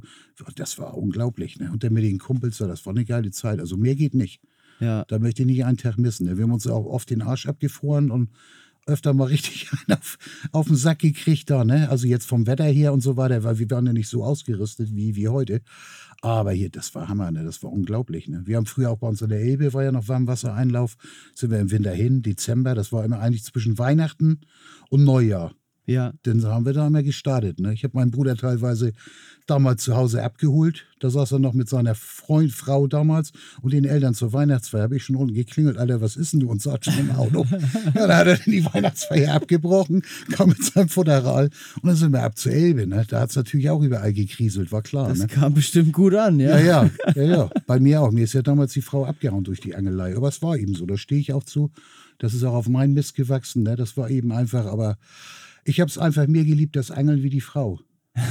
[0.55, 1.59] das war unglaublich.
[1.59, 1.71] Ne?
[1.71, 3.59] Und dann mit den Kumpels da, das war eine geile Zeit.
[3.59, 4.41] Also mehr geht nicht.
[4.79, 5.05] Ja.
[5.07, 6.25] Da möchte ich nicht einen Tag missen.
[6.25, 6.37] Ne?
[6.37, 8.31] Wir haben uns auch oft den Arsch abgefroren und
[8.91, 10.17] öfter mal richtig einen auf,
[10.51, 11.89] auf den Sack gekriegt da, ne?
[11.89, 14.95] Also jetzt vom Wetter her und so weiter, weil wir waren ja nicht so ausgerüstet
[14.95, 15.61] wie, wie heute.
[16.21, 17.43] Aber hier, das war Hammer, ne?
[17.43, 18.43] Das war unglaublich, ne?
[18.45, 20.97] Wir haben früher auch bei uns in der Elbe, war ja noch Warmwassereinlauf,
[21.33, 24.41] sind wir im Winter hin, Dezember, das war immer eigentlich zwischen Weihnachten
[24.89, 25.53] und Neujahr.
[25.85, 26.13] Ja.
[26.23, 27.59] Dann haben wir da immer gestartet.
[27.59, 27.73] Ne?
[27.73, 28.93] Ich habe meinen Bruder teilweise
[29.47, 30.85] damals zu Hause abgeholt.
[30.99, 34.83] Da saß er noch mit seiner Freund, Frau damals und den Eltern zur Weihnachtsfeier.
[34.83, 36.49] Habe ich schon unten geklingelt, Alter, was ist denn du?
[36.49, 37.45] Und saß schon im Auto.
[37.95, 41.49] ja, da hat er dann die Weihnachtsfeier abgebrochen, kam mit seinem Futteral
[41.81, 42.85] und dann sind wir ab zur Elbe.
[42.85, 43.03] Ne?
[43.09, 45.09] Da hat es natürlich auch überall gekriselt, war klar.
[45.09, 45.27] Das Ne?
[45.27, 46.57] kam bestimmt gut an, ja.
[46.59, 47.49] Ja, ja, ja, ja.
[47.65, 48.11] Bei mir auch.
[48.11, 50.15] Mir ist ja damals die Frau abgehauen durch die Angelei.
[50.15, 50.85] Aber es war eben so.
[50.85, 51.71] Da stehe ich auch zu.
[52.19, 53.63] Das ist auch auf meinen Mist gewachsen.
[53.63, 53.75] Ne?
[53.75, 54.67] Das war eben einfach.
[54.67, 54.97] Aber
[55.65, 57.79] ich habe es einfach mehr geliebt, das Angeln wie die Frau.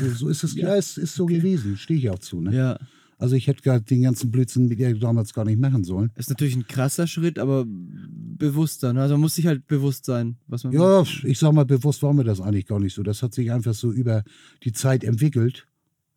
[0.00, 0.54] So, so ist es.
[0.56, 1.76] ja, es ist so gewesen.
[1.76, 2.40] Stehe ich auch zu.
[2.40, 2.54] Ne?
[2.54, 2.78] Ja.
[3.18, 6.10] Also ich hätte gar den ganzen Blödsinn mit ihr damals gar nicht machen sollen.
[6.16, 8.94] Ist natürlich ein krasser Schritt, aber bewusster.
[8.94, 9.02] Ne?
[9.02, 11.24] Also man muss sich halt bewusst sein, was man Ja, macht.
[11.24, 13.02] ich sag mal, bewusst war mir das eigentlich gar nicht so.
[13.02, 14.24] Das hat sich einfach so über
[14.64, 15.66] die Zeit entwickelt.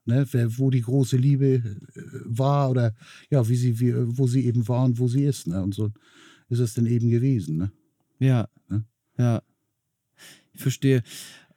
[0.05, 1.61] Ne, wo die große Liebe äh,
[2.25, 2.93] war oder
[3.29, 5.47] ja, wie sie, wie, wo sie eben war und wo sie ist.
[5.47, 5.63] Ne?
[5.63, 5.91] Und so
[6.49, 7.55] ist es dann eben gewesen.
[7.55, 7.71] Ne?
[8.19, 8.49] Ja.
[8.67, 8.83] Ne?
[9.17, 9.41] Ja.
[10.53, 11.03] Ich verstehe.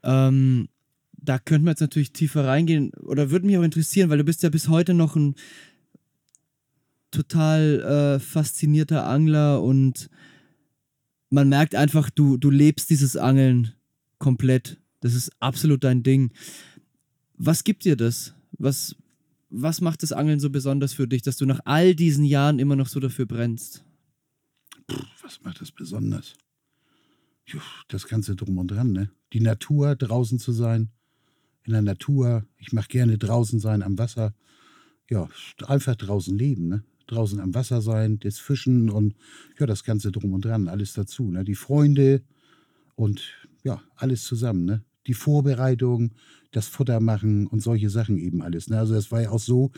[0.03, 0.69] Ähm,
[1.13, 4.43] da könnten wir jetzt natürlich tiefer reingehen oder würde mich auch interessieren, weil du bist
[4.43, 5.35] ja bis heute noch ein
[7.11, 10.11] total äh, faszinierter Angler und
[11.31, 13.73] man merkt einfach, du, du lebst dieses Angeln
[14.19, 14.79] komplett.
[15.01, 16.33] Das ist absolut dein Ding.
[17.37, 18.35] Was gibt dir das?
[18.53, 18.97] Was,
[19.51, 22.77] was macht das Angeln so besonders für dich, dass du nach all diesen Jahren immer
[22.77, 23.85] noch so dafür brennst?
[25.23, 26.35] Was macht das besonders?
[27.89, 29.11] Das Ganze drum und dran, ne?
[29.33, 30.91] Die Natur, draußen zu sein,
[31.65, 32.45] in der Natur.
[32.59, 34.35] Ich mache gerne draußen sein, am Wasser.
[35.09, 35.29] Ja,
[35.67, 36.85] einfach draußen leben, ne?
[37.07, 39.15] Draußen am Wasser sein, das Fischen und
[39.59, 41.45] ja, das Ganze drum und dran, alles dazu, ne?
[41.45, 42.23] Die Freunde
[42.97, 43.23] und
[43.63, 44.85] ja, alles zusammen, ne?
[45.07, 46.13] Die Vorbereitung,
[46.51, 48.69] das Futter machen und solche Sachen eben alles.
[48.69, 48.79] Ne?
[48.79, 49.71] Also das war ja auch so,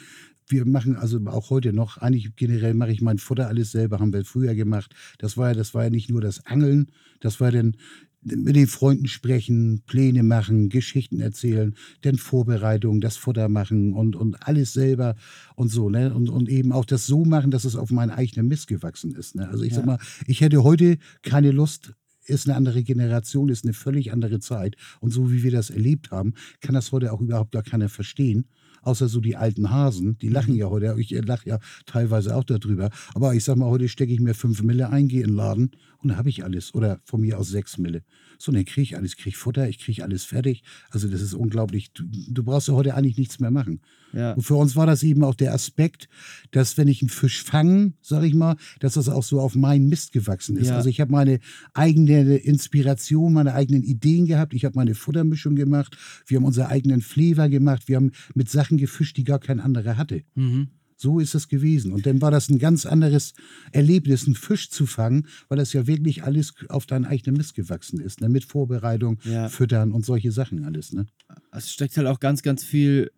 [0.49, 4.12] wir machen also auch heute noch, eigentlich generell mache ich mein Futter alles selber, haben
[4.12, 4.94] wir früher gemacht.
[5.18, 6.90] Das war ja, das war ja nicht nur das Angeln,
[7.20, 7.76] das war dann
[8.22, 14.46] mit den Freunden sprechen, Pläne machen, Geschichten erzählen, dann Vorbereitung, das Futter machen und, und
[14.46, 15.14] alles selber
[15.55, 16.12] und so, ne?
[16.12, 19.36] Und, und eben auch das so machen, dass es auf meinen eigenen Mist gewachsen ist.
[19.36, 19.49] Ne?
[19.49, 19.76] Also ich Ja.
[19.76, 21.94] sag mal, ich hätte heute keine Lust,
[22.26, 24.76] ist eine andere Generation, ist eine völlig andere Zeit.
[25.01, 28.46] Und so wie wir das erlebt haben, kann das heute auch überhaupt gar keiner verstehen.
[28.82, 30.94] Außer so die alten Hasen, die lachen ja heute.
[30.98, 32.90] Ich lache ja teilweise auch darüber.
[33.14, 35.70] Aber ich sag mal, heute stecke ich mir fünf Mille ein, gehe in den Laden
[35.98, 36.74] und dann habe ich alles.
[36.74, 38.02] Oder von mir aus sechs Mille.
[38.39, 40.62] So, dann kriege ich alles, kriege Futter, ich kriege alles fertig.
[40.91, 41.93] Also das ist unglaublich.
[41.93, 43.80] Du, du brauchst ja heute eigentlich nichts mehr machen.
[44.12, 44.32] Ja.
[44.32, 46.09] Und für uns war das eben auch der Aspekt,
[46.53, 49.89] dass wenn ich einen Fisch fange, sag ich mal, dass das auch so auf meinen
[49.89, 50.68] Mist gewachsen ist.
[50.68, 50.76] Ja.
[50.76, 51.41] Also ich habe meine
[51.74, 54.55] eigene Inspiration, meine eigenen Ideen gehabt.
[54.55, 55.97] Ich habe meine Futtermischung gemacht.
[56.26, 57.89] Wir haben unsere eigenen Flavor gemacht.
[57.89, 60.22] Wir haben mit Sachen gefischt, die gar kein anderer hatte.
[60.36, 60.68] Mhm.
[61.01, 61.92] So ist es gewesen.
[61.92, 63.32] Und dann war das ein ganz anderes
[63.70, 68.01] Erlebnis, einen Fisch zu fangen, weil das ja wirklich alles auf deinen eigenen Mist gewachsen
[68.01, 68.20] ist.
[68.20, 68.28] Ne?
[68.28, 69.49] Mit Vorbereitung, Ja.
[69.49, 70.92] Füttern und solche Sachen alles.
[70.92, 71.07] Ne?
[71.53, 73.12] Also es steckt halt auch ganz, ganz viel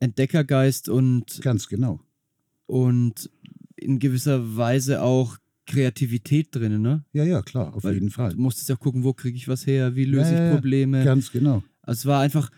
[0.00, 2.00] Entdeckergeist und, Ganz genau.
[2.66, 3.30] und
[3.76, 7.04] in gewisser Weise auch Kreativität drin, ne?
[7.12, 8.32] Ja, ja, klar, auf Weil jeden Fall.
[8.32, 11.04] Du musstest ja gucken, wo kriege ich was her, wie löse Ja, ich Probleme.
[11.04, 11.62] Ganz genau.
[11.82, 12.50] Also es war einfach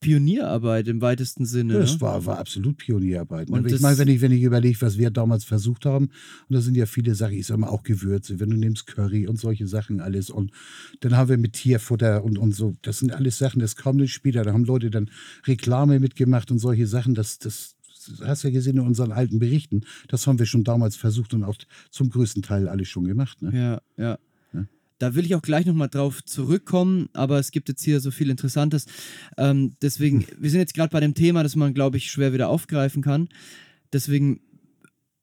[0.00, 1.74] Pionierarbeit im weitesten Sinne.
[1.74, 2.00] Das ne?
[2.00, 3.48] war, war absolut Pionierarbeit.
[3.48, 3.56] Ne?
[3.56, 6.06] Und ich meine, wenn ich, wenn ich überlege, was wir damals versucht haben,
[6.48, 9.26] und da sind ja viele Sachen, ich sag mal auch Gewürze, wenn du nimmst Curry
[9.26, 10.52] und solche Sachen alles und
[11.00, 14.08] dann haben wir mit Tierfutter und, und so, das sind alles Sachen, das kam dann
[14.08, 15.10] später, da haben Leute dann
[15.46, 17.76] Reklame mitgemacht und solche Sachen, das, das
[18.22, 21.44] hast du ja gesehen in unseren alten Berichten, das haben wir schon damals versucht und
[21.44, 21.56] auch
[21.90, 23.42] zum größten Teil alles schon gemacht.
[23.42, 23.80] Ne?
[23.96, 24.18] Ja, ja.
[24.98, 28.30] Da will ich auch gleich nochmal drauf zurückkommen, aber es gibt jetzt hier so viel
[28.30, 28.86] Interessantes.
[29.36, 32.48] Ähm, deswegen, wir sind jetzt gerade bei dem Thema, das man, glaube ich, schwer wieder
[32.48, 33.28] aufgreifen kann.
[33.92, 34.40] deswegen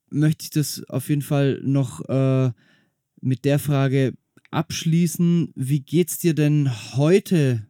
[0.10, 2.52] möchte ich das auf jeden Fall noch äh,
[3.22, 4.14] mit der Frage
[4.52, 5.52] abschließen.
[5.56, 7.68] Wie geht's dir denn heute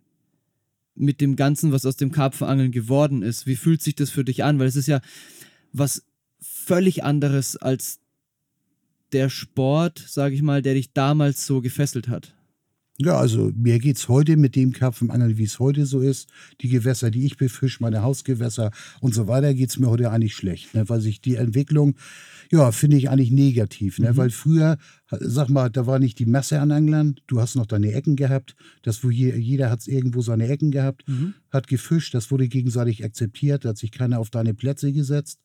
[0.94, 3.48] mit dem Ganzen, was aus dem Karpfenangeln geworden ist?
[3.48, 4.60] Wie fühlt sich das für dich an?
[4.60, 5.02] Weil es ist ja
[5.72, 6.06] was
[6.40, 8.00] völlig anderes als
[9.16, 12.36] der Sport, sage ich mal, der dich damals so gefesselt hat.
[12.98, 16.30] Ja, also mir geht es heute mit dem Karpfenangeln, wie es heute so ist.
[16.62, 18.72] Die Gewässer, die ich befische, meine Hausgewässer
[19.02, 20.74] und so weiter, geht es mir heute eigentlich schlecht.
[20.74, 20.88] Ne?
[20.88, 21.96] Weil sich die Entwicklung,
[22.52, 24.00] ja, finde ich eigentlich negativ.
[24.00, 24.14] Ne?
[24.14, 24.18] Mhm.
[24.18, 24.78] Weil früher,
[25.10, 27.16] sag mal, da war nicht die Masse an Anglern.
[27.28, 28.56] Du hast noch deine Ecken gehabt.
[28.82, 31.34] Das, wo je, jeder hat irgendwo seine Ecken gehabt, mhm.
[31.52, 32.14] hat gefischt.
[32.14, 33.66] Das wurde gegenseitig akzeptiert.
[33.66, 35.42] Da hat sich keiner auf deine Plätze gesetzt.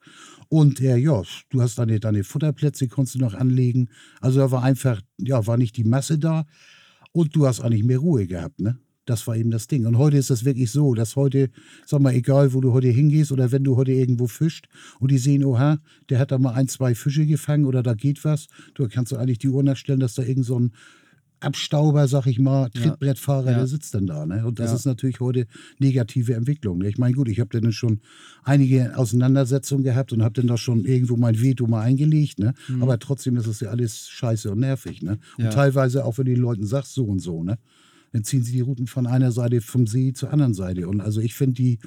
[0.49, 3.89] Und äh, ja, du hast deine, deine Futterplätze, konntest du noch anlegen.
[4.21, 6.47] Also da war einfach, ja, war nicht die Masse da.
[7.13, 8.79] Und du hast eigentlich mehr Ruhe gehabt, ne?
[9.07, 9.87] Das war eben das Ding.
[9.87, 11.51] Und heute ist das wirklich so, dass heute,
[11.85, 14.69] sag mal, egal wo du heute hingehst oder wenn du heute irgendwo fischt
[15.01, 15.81] und die sehen, oha,
[16.11, 19.17] der hat da mal ein, zwei Fische gefangen oder da geht was, du kannst du
[19.17, 20.73] eigentlich die Uhr nachstellen, dass da irgend so ein
[21.41, 23.59] Abstauber, sag ich mal, Trittbrettfahrer, ja.
[23.59, 24.27] der sitzt dann da.
[24.27, 24.47] Ne?
[24.47, 24.77] Und das ja.
[24.77, 25.47] ist natürlich heute
[25.79, 26.79] negative Entwicklung.
[26.79, 26.89] Ne?
[26.89, 28.01] Ich meine, gut, ich habe dann schon
[28.45, 32.39] einige Auseinandersetzungen gehabt und habe dann da schon irgendwo mein Veto mal eingelegt.
[32.39, 32.55] Ne?
[32.69, 32.83] Mhm.
[32.83, 35.03] Aber trotzdem ist das ja alles scheiße und nervig.
[35.03, 35.19] Ne?
[35.39, 35.51] Und ja.
[35.51, 37.43] teilweise auch, wenn du den Leuten sagst, so und so.
[37.43, 37.59] Ne?
[38.13, 40.89] Dann ziehen sie die Routen von einer Seite vom See zur anderen Seite.
[40.89, 41.79] Und also ich finde die,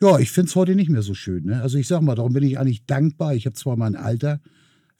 [0.00, 1.44] ja, ich finde es heute nicht mehr so schön.
[1.44, 1.62] Ne?
[1.62, 3.34] Also ich sag mal, darum bin ich eigentlich dankbar.
[3.34, 4.40] Ich habe zwar mein Alter,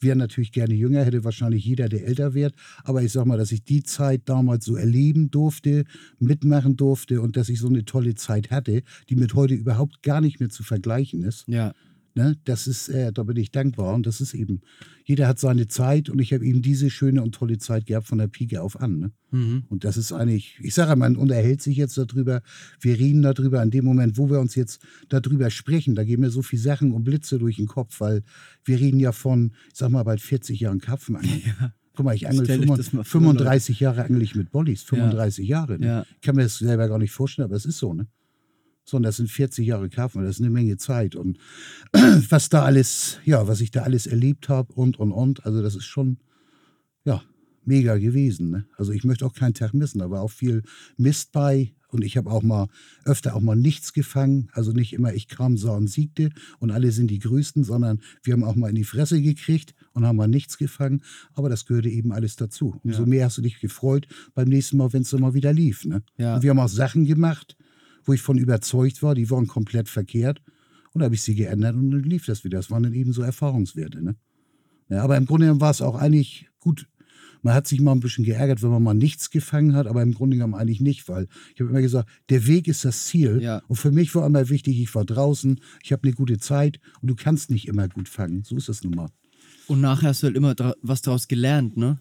[0.01, 2.55] wäre natürlich gerne jünger, hätte wahrscheinlich jeder, der älter wird.
[2.85, 5.85] Aber ich sag mal, dass ich die Zeit damals so erleben durfte,
[6.19, 10.21] mitmachen durfte und dass ich so eine tolle Zeit hatte, die mit heute überhaupt gar
[10.21, 11.45] nicht mehr zu vergleichen ist.
[11.49, 11.73] Ja.
[12.19, 13.95] Ne, das ist, äh, da bin ich dankbar.
[13.95, 14.61] Und das ist eben,
[15.05, 18.19] jeder hat seine Zeit und ich habe eben diese schöne und tolle Zeit gehabt von
[18.19, 18.99] der Pike auf an.
[18.99, 19.13] Ne?
[19.31, 19.63] Mhm.
[19.69, 22.43] Und das ist eigentlich, ich sage, man unterhält sich jetzt darüber,
[22.81, 26.31] wir reden darüber, in dem Moment, wo wir uns jetzt darüber sprechen, da gehen mir
[26.31, 28.25] so viele Sachen und Blitze durch den Kopf, weil
[28.65, 31.43] wir reden ja von, ich sag mal, bald 40 Jahren Karpfenangeln.
[31.61, 31.73] Ja.
[31.95, 35.59] Guck mal, ich angel 35, 35 Jahre eigentlich mit Bollies, 35 ja.
[35.59, 35.79] Jahre.
[35.79, 35.87] Ne?
[35.87, 36.07] Ja.
[36.15, 38.09] Ich kann mir das selber gar nicht vorstellen, aber es ist so, ne?
[38.89, 41.15] Sondern das sind 40 Jahre Karpfen, das ist eine Menge Zeit.
[41.15, 41.39] Und
[41.93, 45.75] was da alles, ja, was ich da alles erlebt habe und, und, und, also das
[45.75, 46.19] ist schon,
[47.05, 47.23] ja,
[47.65, 48.51] mega gewesen.
[48.51, 48.65] Ne?
[48.77, 50.63] Also ich möchte auch keinen Tag missen, da war auch viel
[50.97, 51.75] Mist bei.
[51.91, 52.69] Und ich habe auch mal
[53.07, 54.51] öfter auch mal nichts gefangen.
[54.53, 56.29] Also nicht immer ich kam, sah und siegte
[56.59, 60.05] und alle sind die Größten, sondern wir haben auch mal in die Fresse gekriegt und
[60.07, 61.03] haben mal nichts gefangen.
[61.33, 62.79] Aber das gehörte eben alles dazu.
[62.85, 63.07] Umso ja.
[63.07, 65.87] mehr hast du dich gefreut beim nächsten Mal, wenn es immer wieder lief.
[65.87, 66.03] Ne?
[66.19, 66.35] Ja.
[66.37, 67.57] Und wir haben auch Sachen gemacht,
[68.09, 70.43] wo ich von überzeugt war, die waren komplett verkehrt.
[70.93, 72.59] Und da habe ich sie geändert und dann lief das wieder.
[72.59, 74.03] Das waren dann eben so Erfahrungswerte.
[74.03, 74.17] Ne?
[74.89, 76.89] Ja, aber im Grunde war es auch eigentlich gut.
[77.43, 80.13] Man hat sich mal ein bisschen geärgert, wenn man mal nichts gefangen hat, aber im
[80.13, 83.41] Grunde genommen eigentlich nicht, weil ich habe immer gesagt, der Weg ist das Ziel.
[83.41, 83.63] Ja.
[83.69, 87.09] Und für mich war immer wichtig, ich war draußen, ich habe eine gute Zeit und
[87.09, 88.43] du kannst nicht immer gut fangen.
[88.43, 89.11] So ist es nun mal.
[89.69, 91.99] Und nachher hast du halt immer was daraus gelernt, ne?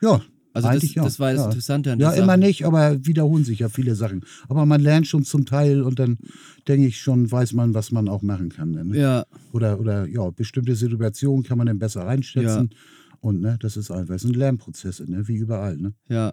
[0.00, 0.22] Ja,
[0.52, 1.04] also das, ja.
[1.04, 1.46] das war das ja.
[1.46, 2.22] Interessante an der Ja, Sache.
[2.22, 4.24] immer nicht, aber wiederholen sich ja viele Sachen.
[4.48, 6.18] Aber man lernt schon zum Teil und dann
[6.66, 8.70] denke ich schon, weiß man, was man auch machen kann.
[8.70, 8.98] Ne?
[8.98, 9.26] Ja.
[9.52, 12.70] Oder, oder ja, bestimmte Situationen kann man dann besser einschätzen.
[12.72, 12.78] Ja.
[13.20, 15.26] Und ne, das ist einfach, das sind Lernprozesse, ne?
[15.28, 15.76] wie überall.
[15.76, 15.94] Ne?
[16.08, 16.32] Ja.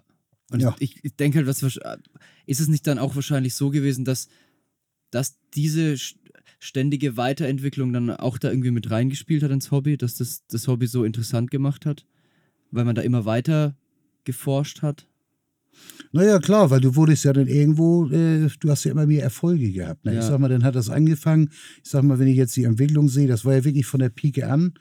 [0.50, 0.74] Und ja.
[0.78, 4.28] ich, ich denke halt, was ist es nicht dann auch wahrscheinlich so gewesen, dass,
[5.10, 5.96] dass diese
[6.58, 10.86] ständige Weiterentwicklung dann auch da irgendwie mit reingespielt hat ins Hobby, dass das das Hobby
[10.86, 12.06] so interessant gemacht hat?
[12.70, 13.76] Weil man da immer weiter
[14.26, 15.06] geforscht hat?
[16.12, 19.70] Naja, klar, weil du wurdest ja dann irgendwo, äh, du hast ja immer mehr Erfolge
[19.72, 20.04] gehabt.
[20.04, 20.14] Ne?
[20.14, 20.20] Ja.
[20.20, 21.50] Ich sag mal, dann hat das angefangen.
[21.82, 24.08] Ich sag mal, wenn ich jetzt die Entwicklung sehe, das war ja wirklich von der
[24.08, 24.74] Pike an.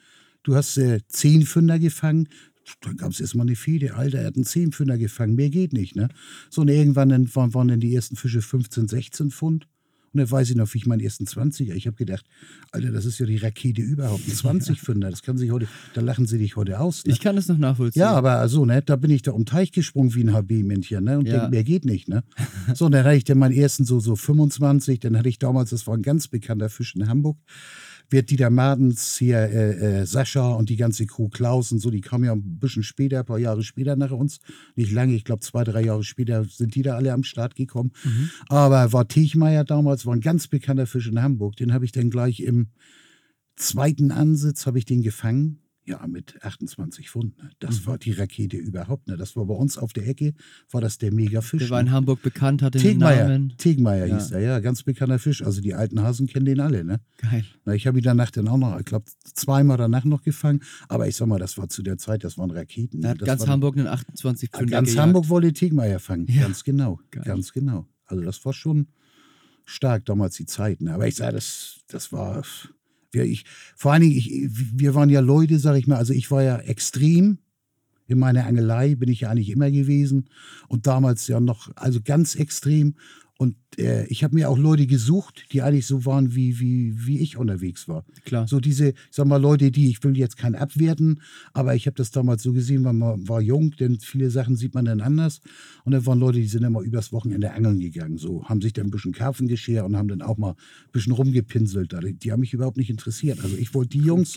[0.43, 2.29] Du hast äh, zehn Fünder gefangen,
[2.81, 5.95] dann gab es erstmal eine Fede, Alter, er hat einen Zehnfünder gefangen, mehr geht nicht,
[5.95, 6.09] ne?
[6.49, 9.67] So, und irgendwann dann waren, waren dann die ersten Fische 15, 16 Pfund.
[10.15, 12.25] Und dann weiß ich noch, wie ich meinen ersten 20er, ich habe gedacht,
[12.71, 16.25] Alter, das ist ja die Rakete überhaupt, ein 20-Fünder, das kann sich heute, da lachen
[16.25, 17.03] sie dich heute aus.
[17.03, 17.11] Ne?
[17.11, 17.99] Ich kann das noch nachvollziehen.
[17.99, 21.19] Ja, aber so, ne, da bin ich da um Teich gesprungen wie ein HB-Männchen, ne,
[21.19, 21.33] und ja.
[21.33, 22.23] denke, mehr geht nicht, ne.
[22.73, 25.71] So, und dann hatte ich dann meinen ersten so, so 25, dann hatte ich damals,
[25.71, 27.37] das war ein ganz bekannter Fisch in Hamburg,
[28.09, 32.01] wird Dieter Martens, hier äh, äh, Sascha und die ganze Crew Klaus und so, die
[32.01, 34.39] kamen ja ein bisschen später, ein paar Jahre später nach uns.
[34.75, 37.91] Nicht lange, ich glaube zwei, drei Jahre später sind die da alle am Start gekommen.
[38.03, 38.29] Mhm.
[38.47, 41.55] Aber war Tichmeier damals, war ein ganz bekannter Fisch in Hamburg.
[41.55, 42.67] Den habe ich dann gleich im
[43.55, 45.59] zweiten Ansitz, habe ich den gefangen.
[45.87, 47.37] Ja, mit 28 Pfund.
[47.37, 47.51] Ne?
[47.59, 47.85] Das mhm.
[47.85, 49.07] war die Rakete überhaupt.
[49.07, 49.17] Ne?
[49.17, 50.33] Das war bei uns auf der Ecke,
[50.71, 51.61] war das der Megafisch.
[51.61, 51.91] Der war in ne?
[51.91, 53.57] Hamburg bekannt, hatte Tegmeier, den Namen.
[53.57, 54.15] Tegmeier ja.
[54.15, 55.43] hieß er, ja, ganz bekannter Fisch.
[55.43, 57.01] Also die alten Hasen kennen den alle, ne?
[57.17, 57.45] Geil.
[57.65, 60.61] Na, ich habe ihn danach dann auch noch, ich glaube, zweimal danach noch gefangen.
[60.89, 63.01] Aber ich sag mal, das war zu der Zeit, das waren Raketen.
[63.01, 63.11] Da ne?
[63.11, 65.07] hat ganz war, Hamburg einen 28 Pfund Ganz gejagt.
[65.07, 66.43] Hamburg wollte Tegmeier fangen, ja.
[66.43, 66.99] ganz genau.
[67.11, 67.23] Geil.
[67.25, 67.87] Ganz genau.
[68.05, 68.87] Also das war schon
[69.65, 70.81] stark damals die Zeit.
[70.81, 70.93] Ne?
[70.93, 72.43] Aber ich sage, das, das war
[73.15, 73.45] Wir, ich,
[73.75, 76.57] vor allen Dingen, ich, wir waren ja Leute, sag ich mal, also ich war ja
[76.57, 77.39] extrem.
[78.07, 80.29] In meiner Angelei, bin ich ja eigentlich immer gewesen.
[80.67, 82.95] Und damals ja noch, also ganz extrem.
[83.39, 87.19] Und äh, ich habe mir auch Leute gesucht, die eigentlich so waren, wie, wie, wie
[87.19, 88.05] ich unterwegs war.
[88.25, 88.47] Klar.
[88.47, 91.21] So diese, sag mal, Leute, die, ich will jetzt keinen abwerten,
[91.53, 94.73] aber ich habe das damals so gesehen, weil man war jung, denn viele Sachen sieht
[94.73, 95.41] man dann anders.
[95.83, 98.87] Und dann waren Leute, die sind immer übers Wochenende angeln gegangen, so, haben sich dann
[98.87, 101.95] ein bisschen Karpfen geschert und haben dann auch mal ein bisschen rumgepinselt.
[102.03, 103.43] Die, die haben mich überhaupt nicht interessiert.
[103.43, 104.33] Also ich wollte die Jungs,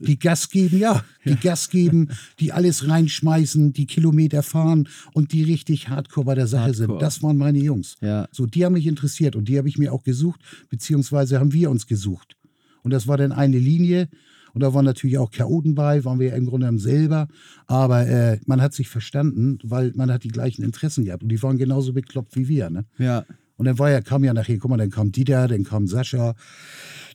[0.00, 1.36] die Gas geben, ja, die ja.
[1.36, 6.66] Gas geben, die alles reinschmeißen, die Kilometer fahren und die richtig hardcore bei der Sache
[6.66, 6.92] hardcore.
[6.92, 7.02] sind.
[7.02, 7.96] Das waren meine Jungs.
[8.00, 8.28] Ja.
[8.32, 11.70] So, die haben mich interessiert und die habe ich mir auch gesucht, beziehungsweise haben wir
[11.70, 12.36] uns gesucht.
[12.82, 14.08] Und das war dann eine Linie.
[14.52, 17.28] Und da waren natürlich auch Chaoten bei, waren wir ja im Grunde genommen selber.
[17.66, 21.22] Aber äh, man hat sich verstanden, weil man hat die gleichen Interessen gehabt.
[21.22, 22.68] Und die waren genauso bekloppt wie wir.
[22.68, 22.84] Ne?
[22.98, 23.24] Ja.
[23.60, 26.34] Und dann war ja, kam ja nachher, guck mal, dann kam Dieter, dann kam Sascha,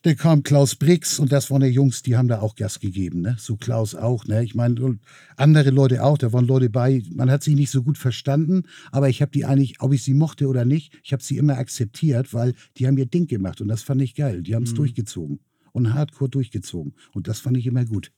[0.04, 3.22] dann kam Klaus Brix und das waren die Jungs, die haben da auch Gas gegeben,
[3.22, 3.36] ne?
[3.40, 4.44] So Klaus auch, ne?
[4.44, 5.00] Ich meine,
[5.38, 9.10] andere Leute auch, da waren Leute bei, man hat sie nicht so gut verstanden, aber
[9.10, 12.32] ich habe die eigentlich, ob ich sie mochte oder nicht, ich habe sie immer akzeptiert,
[12.32, 14.44] weil die haben ihr Ding gemacht und das fand ich geil.
[14.44, 14.76] Die haben es mhm.
[14.76, 15.40] durchgezogen
[15.72, 18.12] und hardcore durchgezogen und das fand ich immer gut.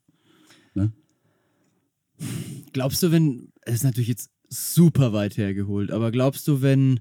[0.73, 0.91] Ne?
[2.73, 6.99] Glaubst du, wenn, es ist natürlich jetzt super weit hergeholt, aber glaubst du, wenn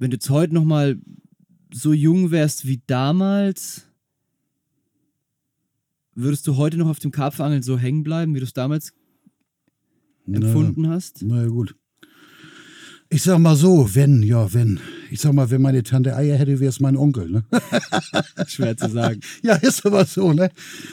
[0.00, 0.98] wenn du jetzt heute noch mal
[1.72, 3.86] so jung wärst wie damals,
[6.14, 8.94] würdest du heute noch auf dem Karpfenangeln so hängen bleiben, wie du es damals
[10.26, 11.22] empfunden na, hast?
[11.22, 11.76] Na gut.
[13.10, 14.80] Ich sag mal so, wenn, ja, wenn.
[15.10, 17.44] Ich sag mal, wenn meine Tante Eier hätte, wäre es mein Onkel, ne?
[18.46, 19.20] Schwer zu sagen.
[19.42, 20.50] ja, ist aber so, ne?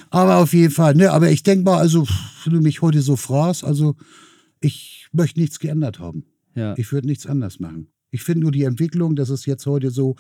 [0.09, 1.11] Aber auf jeden Fall, ne?
[1.11, 2.05] Aber ich denke mal, also,
[2.43, 3.95] wenn du mich heute so fragst, also,
[4.59, 6.25] ich möchte nichts geändert haben.
[6.55, 6.73] Ja.
[6.77, 7.87] Ich würde nichts anders machen.
[8.11, 10.15] Ich finde nur die Entwicklung, dass es jetzt heute so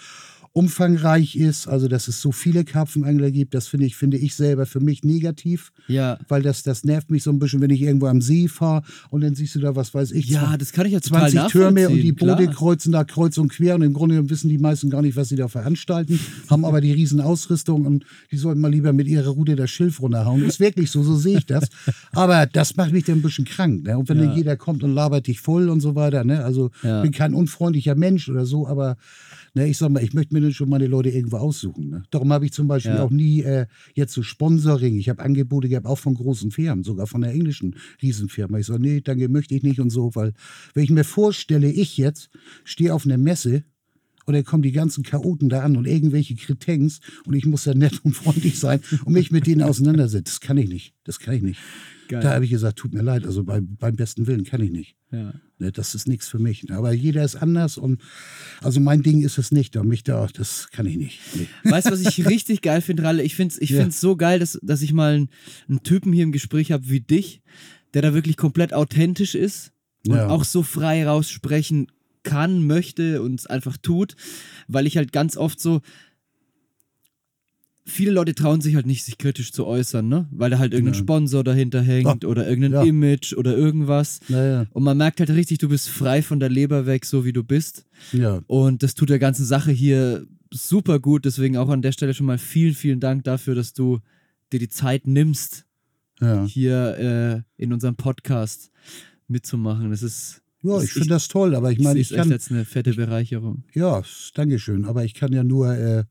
[0.57, 4.65] umfangreich ist, also dass es so viele Karpfenangler gibt, das finde ich, finde ich selber
[4.65, 5.71] für mich negativ.
[5.87, 6.17] Ja.
[6.29, 8.81] Weil das, das nervt mich so ein bisschen, wenn ich irgendwo am See fahre
[9.11, 11.87] und dann siehst du da, was weiß ich, ja, das kann ich ja 20 Türme
[11.89, 15.03] und die Boote kreuzen da kreuz und quer und im Grunde wissen die meisten gar
[15.03, 18.93] nicht, was sie da veranstalten, haben aber die riesen Ausrüstung und die sollten mal lieber
[18.93, 20.43] mit ihrer Route das Schilf runterhauen.
[20.43, 21.69] Ist wirklich so, so sehe ich das.
[22.13, 23.83] Aber das macht mich dann ein bisschen krank.
[23.83, 23.95] Ne?
[23.95, 24.25] Und wenn ja.
[24.25, 26.43] dann jeder kommt und labert dich voll und so weiter, ne?
[26.43, 27.03] also ja.
[27.03, 28.97] bin kein unfreundlicher Mensch oder so, aber
[29.57, 31.89] Ne, ich sag mal, ich möchte mir dann schon meine Leute irgendwo aussuchen.
[31.89, 32.03] Ne?
[32.11, 33.01] Darum habe ich zum Beispiel ja.
[33.01, 34.99] auch nie äh, jetzt so Sponsoring.
[34.99, 38.59] Ich habe Angebote gehabt, auch von großen Firmen, sogar von der englischen Riesenfirma.
[38.59, 40.33] Ich sage, nee, danke, möchte ich nicht und so, weil
[40.75, 42.29] wenn ich mir vorstelle, ich jetzt
[42.65, 43.63] stehe auf einer Messe
[44.27, 47.73] und dann kommen die ganzen Chaoten da an und irgendwelche Kretengs und ich muss da
[47.73, 50.25] nett und freundlich sein und mich mit denen auseinandersetzen.
[50.25, 50.93] Das kann ich nicht.
[51.03, 51.59] Das kann ich nicht.
[52.07, 52.21] Geil.
[52.21, 54.95] Da habe ich gesagt, tut mir leid, also beim, beim besten Willen kann ich nicht.
[55.11, 55.33] Ja.
[55.59, 56.63] Ne, das ist nichts für mich.
[56.63, 56.75] Ne?
[56.75, 58.01] Aber jeder ist anders und
[58.61, 59.75] also mein Ding ist es nicht.
[59.75, 61.19] Da mich da, das kann ich nicht.
[61.35, 61.47] Nee.
[61.71, 63.23] Weißt du, was ich richtig geil finde, Ralle?
[63.23, 63.89] Ich finde es ich ja.
[63.89, 65.29] so geil, dass, dass ich mal einen,
[65.67, 67.41] einen Typen hier im Gespräch habe wie dich,
[67.93, 69.71] der da wirklich komplett authentisch ist
[70.07, 70.29] und ja.
[70.29, 71.87] auch so frei raussprechen
[72.23, 74.15] kann, möchte und es einfach tut,
[74.67, 75.81] weil ich halt ganz oft so,
[77.87, 80.27] viele Leute trauen sich halt nicht, sich kritisch zu äußern, ne?
[80.31, 80.99] Weil da halt irgendein ja.
[80.99, 82.29] Sponsor dahinter hängt ja.
[82.29, 82.83] oder irgendein ja.
[82.83, 84.19] Image oder irgendwas.
[84.29, 87.43] Und man merkt halt richtig, du bist frei von der Leber weg, so wie du
[87.43, 87.85] bist.
[88.47, 91.25] Und das tut der ganzen Sache hier super gut.
[91.25, 93.99] Deswegen auch an der Stelle schon mal vielen, vielen Dank dafür, dass du
[94.51, 95.65] dir die Zeit nimmst,
[96.47, 98.69] hier äh, in unserem Podcast
[99.27, 99.89] mitzumachen.
[99.91, 100.41] Das ist.
[100.63, 102.17] Ja, ich finde das toll, aber ich meine, ich kann.
[102.17, 103.63] Das ist jetzt eine fette Bereicherung.
[103.73, 104.01] Ja,
[104.33, 104.85] danke schön.
[104.85, 105.73] Aber ich kann ja nur.
[105.73, 106.03] Äh,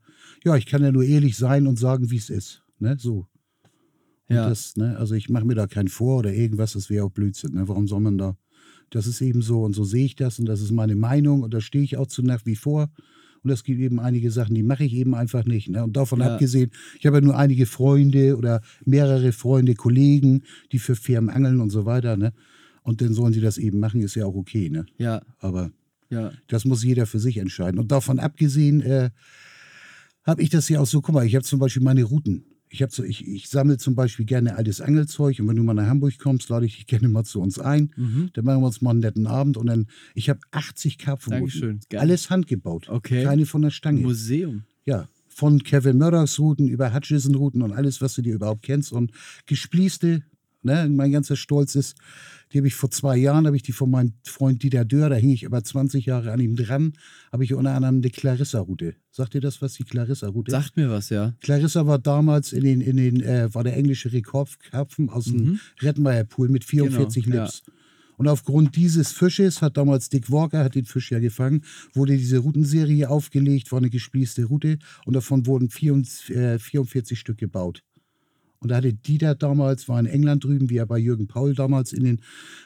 [0.46, 2.62] ja, ich kann ja nur ehrlich sein und sagen, wie es ist.
[2.78, 2.96] Ne?
[3.00, 3.26] So.
[4.28, 4.48] ja.
[4.48, 4.96] Das, ne?
[4.96, 7.54] Also ich mache mir da keinen vor oder irgendwas, das wäre auch Blödsinn.
[7.54, 7.66] Ne?
[7.66, 8.36] Warum soll man da?
[8.90, 11.52] Das ist eben so und so sehe ich das und das ist meine Meinung und
[11.52, 12.90] da stehe ich auch zu nach wie vor.
[13.42, 15.68] Und es gibt eben einige Sachen, die mache ich eben einfach nicht.
[15.68, 15.82] Ne?
[15.82, 16.32] Und davon ja.
[16.32, 21.60] abgesehen, ich habe ja nur einige Freunde oder mehrere Freunde, Kollegen, die für Firmen angeln
[21.60, 22.16] und so weiter.
[22.16, 22.32] Ne?
[22.82, 24.70] Und dann sollen sie das eben machen, ist ja auch okay.
[24.70, 24.86] Ne?
[24.98, 25.22] Ja.
[25.40, 25.72] Aber
[26.08, 26.30] ja.
[26.46, 27.80] das muss jeder für sich entscheiden.
[27.80, 29.10] Und davon abgesehen, äh,
[30.26, 32.44] habe ich das ja auch so, guck mal, ich habe zum Beispiel meine Routen.
[32.68, 35.86] Ich, so, ich, ich sammle zum Beispiel gerne altes Angelzeug und wenn du mal nach
[35.86, 37.92] Hamburg kommst, lade ich dich gerne mal zu uns ein.
[37.96, 38.30] Mhm.
[38.34, 41.80] Dann machen wir uns mal einen netten Abend und dann, ich habe 80 Karpfenrouten.
[41.94, 42.88] Alles handgebaut.
[42.88, 43.22] Okay.
[43.22, 44.00] Keine von der Stange.
[44.00, 44.64] Museum.
[44.84, 48.92] Ja, von Kevin Murdochs Routen über Hutchison Routen und alles, was du dir überhaupt kennst
[48.92, 49.12] und
[49.46, 50.22] gespließte
[50.66, 50.88] Ne?
[50.90, 51.96] Mein ganzer Stolz ist,
[52.52, 55.16] die habe ich vor zwei Jahren, habe ich die von meinem Freund Dieter Dörr, da
[55.16, 56.92] hing ich aber 20 Jahre an ihm dran,
[57.32, 58.94] habe ich unter anderem eine Clarissa-Route.
[59.10, 60.52] Sagt ihr das, was die Clarissa-Route ist?
[60.52, 61.34] Sagt mir was, ja.
[61.40, 65.60] Clarissa war damals in den, in den äh, war der englische Rekordkarpfen aus dem mhm.
[65.80, 67.62] Rettmeier-Pool mit 44 genau, Lips.
[67.66, 67.72] Ja.
[68.16, 71.62] Und aufgrund dieses Fisches hat damals Dick Walker, hat den Fisch ja gefangen,
[71.92, 77.38] wurde diese Routenserie aufgelegt, war eine gespießte Route und davon wurden 44, äh, 44 Stück
[77.38, 77.82] gebaut.
[78.66, 81.92] Und da hatte Dieter damals, war in England drüben, wie er bei Jürgen Paul damals
[81.92, 82.20] in den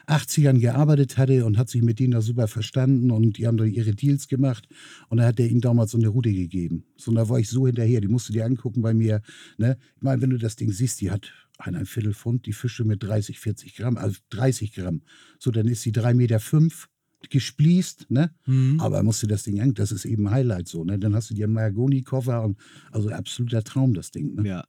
[0.07, 3.65] 80ern gearbeitet hatte und hat sich mit denen da super verstanden und die haben da
[3.65, 4.67] ihre Deals gemacht.
[5.11, 6.85] Und da hat er ihm damals so eine Route gegeben.
[6.97, 9.21] So, und da war ich so hinterher, die musst du dir angucken bei mir.
[9.59, 9.77] Ne?
[9.97, 13.03] Ich meine, wenn du das Ding siehst, die hat ein Viertel Pfund, die Fische mit
[13.03, 15.03] 30, 40 Gramm, also 30 Gramm.
[15.39, 16.89] So, dann ist sie 3,5 Meter fünf,
[17.29, 18.31] gespließt, ne?
[18.47, 18.81] Mhm.
[18.81, 20.99] Aber musst du das Ding an, das ist eben ein Highlight so, ne?
[20.99, 22.57] Dann hast du dir einen Mahagoni-Koffer und
[22.91, 24.49] also absoluter Traum, das Ding, ne?
[24.49, 24.65] Ja.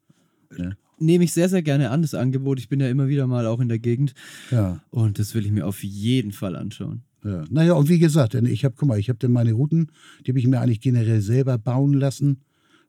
[0.58, 0.72] Ja.
[1.00, 2.60] Nehme ich sehr, sehr gerne an, das Angebot.
[2.60, 4.14] Ich bin ja immer wieder mal auch in der Gegend
[4.52, 7.02] Ja, und das will ich mir auf jeden Fall anschauen.
[7.24, 7.44] ja.
[7.50, 9.92] Naja, und wie gesagt, ich habe, guck mal, ich habe dann meine Routen,
[10.26, 12.42] die habe ich mir eigentlich generell selber bauen lassen,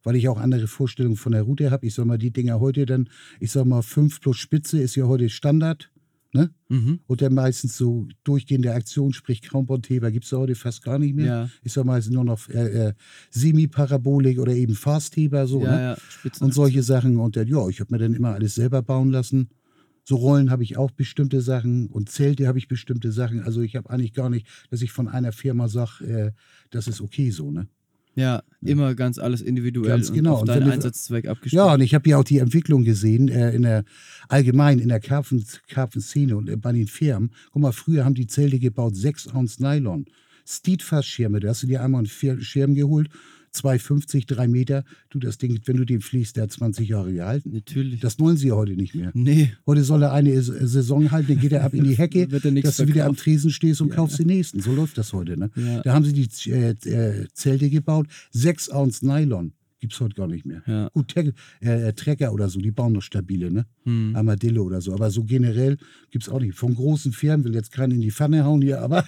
[0.03, 1.87] weil ich auch andere Vorstellungen von der Route habe.
[1.87, 3.09] Ich sag mal, die Dinger heute dann,
[3.41, 5.91] ich sag mal, 5 plus Spitze ist ja heute Standard,
[6.33, 6.51] ne?
[6.68, 7.01] Mhm.
[7.07, 11.14] Und dann meistens so durchgehende Aktion, sprich Countbond-Heber gibt es ja heute fast gar nicht
[11.14, 11.51] mehr.
[11.62, 11.85] Ja.
[11.85, 12.95] Mal, es sind nur noch äh, äh,
[13.30, 15.83] Semi-Parabolik oder eben Fastheber so, ja, ne?
[16.24, 17.18] ja, und solche Sachen.
[17.18, 19.51] Und dann, ja, ich habe mir dann immer alles selber bauen lassen.
[20.05, 23.41] So Rollen habe ich auch bestimmte Sachen und Zelte habe ich bestimmte Sachen.
[23.41, 26.33] Also ich habe eigentlich gar nicht, dass ich von einer Firma sage, äh,
[26.70, 27.68] das ist okay so, ne?
[28.15, 30.33] Ja, immer ganz alles individuell Ganz genau.
[30.33, 31.59] und auf Und deinen du- Einsatzzweck abgestimmt.
[31.59, 33.85] Ja, und ich habe ja auch die Entwicklung gesehen, äh, in der
[34.29, 37.31] allgemein in der Karpfen, Karpfenszene und äh, bei den Firmen.
[37.53, 40.05] Guck mal, früher haben die Zelte gebaut, 6 Ounce Nylon.
[40.47, 43.09] Steadfast-Schirme, da hast du dir einmal einen Schirm geholt,
[43.55, 44.84] 2,50, 3 Meter.
[45.11, 47.53] Du, das Ding, wenn du den fliegst, der hat 20 Jahre gehalten.
[47.53, 48.00] Natürlich.
[48.00, 49.11] Das wollen sie ja heute nicht mehr.
[49.14, 52.26] nee, Heute soll er eine Saison halten, dann geht er ab in die Hecke,
[52.62, 53.20] dass du wieder am verkauft.
[53.20, 54.61] Tresen stehst und kaufst den nächsten.
[54.61, 55.38] So läuft das heute.
[55.38, 55.50] Ne?
[55.57, 55.82] Ja.
[55.82, 59.53] Da haben sie die äh, äh, Zelte gebaut, 6 Ounce Nylon.
[59.80, 60.62] Gibt es heute gar nicht mehr.
[60.66, 60.88] Ja.
[60.90, 63.66] Gut, Te äh, Trecker oder so, die bauen noch stabile, ne?
[63.82, 64.14] Hm.
[64.14, 64.94] Armadillo oder so.
[64.94, 65.76] Aber so generell
[66.12, 66.55] gibt es auch nicht.
[66.57, 69.05] Von großen Firmen will jetzt keiner in die Pfanne hauen hier, aber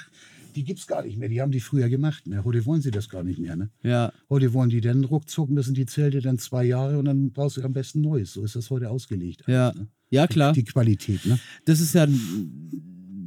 [0.55, 1.29] die gibt es gar nicht mehr.
[1.29, 2.27] Die haben die früher gemacht.
[2.27, 2.45] Ne?
[2.45, 3.57] Heute wollen sie das gar nicht mehr.
[3.57, 3.71] Ne?
[3.83, 7.57] ja, Heute wollen die dann ruckzuck, müssen die Zelte dann zwei Jahre und dann brauchst
[7.57, 8.33] du am besten Neues.
[8.33, 9.43] So ist das heute ausgelegt.
[9.47, 9.73] ja.
[9.75, 9.89] ne?
[10.11, 10.53] Ja, klar.
[10.53, 11.41] Die Qualität, ne?
[11.65, 12.07] Das ist ja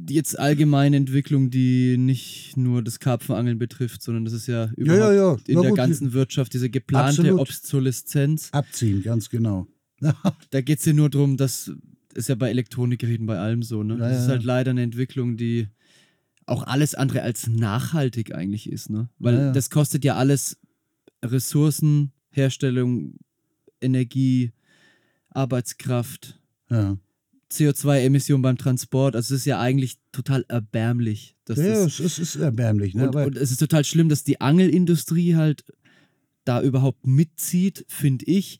[0.08, 5.12] jetzt allgemeine Entwicklung, die nicht nur das Karpfenangeln betrifft, sondern das ist ja überhaupt ja,
[5.12, 5.36] ja.
[5.46, 7.40] in Na der ganzen Wirtschaft, diese geplante Absolut.
[7.40, 8.48] Obsoleszenz.
[8.52, 9.66] Abziehen, ganz genau.
[10.50, 11.72] Da geht es ja nur darum, dass
[12.14, 13.94] ist ja bei Elektronikgeräten bei allem so, ne?
[13.94, 14.30] Ja, das ja, ist ja.
[14.30, 15.68] halt leider eine Entwicklung, die
[16.48, 19.08] auch alles andere als nachhaltig eigentlich ist, ne?
[19.18, 19.52] Weil Ja, ja.
[19.52, 20.58] das kostet ja alles
[21.24, 23.14] Ressourcen, Herstellung,
[23.80, 24.52] Energie,
[25.30, 26.40] Arbeitskraft,
[26.70, 26.96] ja.
[27.50, 29.16] CO2-Emissionen beim Transport.
[29.16, 31.34] Also es ist ja eigentlich total erbärmlich.
[31.44, 32.94] Dass Ja, das, es ist, es ist erbärmlich.
[32.94, 33.08] Ne?
[33.08, 35.64] und, und es ist total schlimm, dass die Angelindustrie halt
[36.44, 38.58] da überhaupt mitzieht, finde ich.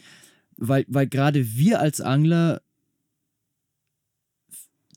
[0.56, 2.62] Weil, weil gerade wir als Angler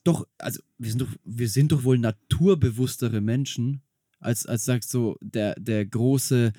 [0.04, 3.82] doch, also wir sind doch, wir sind doch wohl naturbewusstere Menschen,
[4.18, 6.52] als, als sagst so der, der große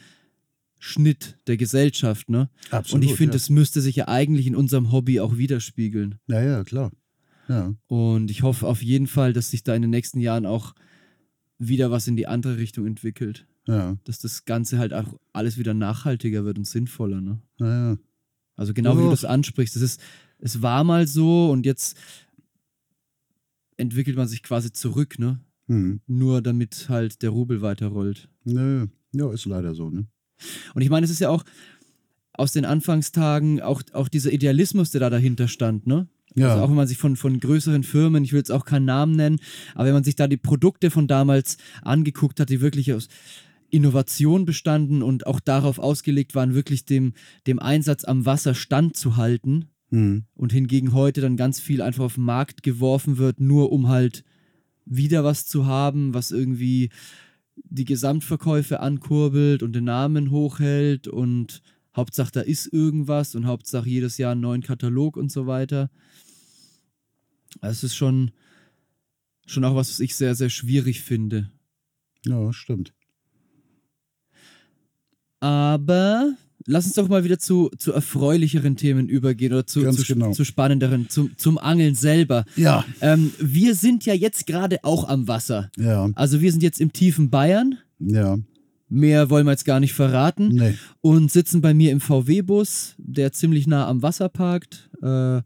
[0.79, 2.49] Schnitt der Gesellschaft, ne?
[2.69, 3.03] absolut.
[3.05, 3.37] Und ich finde, ja.
[3.37, 6.19] es müsste sich ja eigentlich in unserem Hobby auch widerspiegeln.
[6.27, 6.91] Ja, ja, klar.
[7.47, 7.73] Ja.
[7.87, 10.73] Und ich hoffe auf jeden Fall, dass sich da in den nächsten Jahren auch
[11.57, 13.47] wieder was in die andere Richtung entwickelt.
[13.65, 17.21] Ja, Dass das Ganze halt auch alles wieder nachhaltiger wird und sinnvoller.
[17.21, 17.41] Ne?
[17.59, 17.97] ja, ja.
[18.55, 19.11] Also genau wie du Ja.
[19.11, 19.75] das ansprichst.
[19.75, 20.01] Das ist,
[20.39, 21.97] es war mal so und jetzt
[23.77, 25.39] entwickelt man sich quasi zurück, ne?
[25.67, 26.01] Hm.
[26.07, 28.29] Nur damit halt der Rubel weiterrollt.
[28.43, 28.87] Nö.
[29.13, 30.07] Ja, ist leider so, ne?
[30.73, 31.43] Und ich meine, es ist ja auch
[32.33, 36.07] aus den Anfangstagen auch, auch dieser Idealismus, der da dahinter stand, ne?
[36.35, 36.49] Ja.
[36.49, 39.15] Also auch wenn man sich von, von größeren Firmen, ich will jetzt auch keinen Namen
[39.15, 39.39] nennen,
[39.75, 43.07] aber wenn man sich da die Produkte von damals angeguckt hat, die wirklich aus
[43.69, 47.13] Innovation bestanden und auch darauf ausgelegt waren, wirklich dem,
[47.47, 50.25] dem Einsatz am Wasser standzuhalten Hm.
[50.33, 54.23] und hingegen heute dann ganz viel einfach auf den Markt geworfen wird, nur um halt
[54.85, 56.89] wieder was zu haben, was irgendwie
[57.55, 61.61] die Gesamtverkäufe ankurbelt und den Namen hochhält und
[61.95, 65.91] Hauptsache da ist irgendwas und Hauptsache jedes Jahr einen neuen Katalog und so weiter.
[67.61, 68.31] Das ist schon,
[69.45, 71.51] schon auch was, was ich sehr, sehr schwierig finde.
[72.25, 72.95] Ja, stimmt.
[75.39, 76.35] Aber
[76.65, 80.31] lass uns doch mal wieder zu, zu erfreulicheren Themen übergehen oder zu, zu, genau.
[80.31, 82.45] zu spannenderen, zum, zum Angeln selber.
[82.55, 85.69] Ja, Ähm, wir sind ja jetzt gerade auch am Wasser.
[85.77, 87.77] ja, Also wir sind jetzt im tiefen Bayern.
[87.99, 88.37] ja.
[88.89, 90.49] Mehr wollen wir jetzt gar nicht verraten.
[90.49, 90.75] Nee.
[91.01, 94.87] Und sitzen bei mir im VW-Bus, der ziemlich nah am Wasser parkt.
[95.01, 95.41] Äh,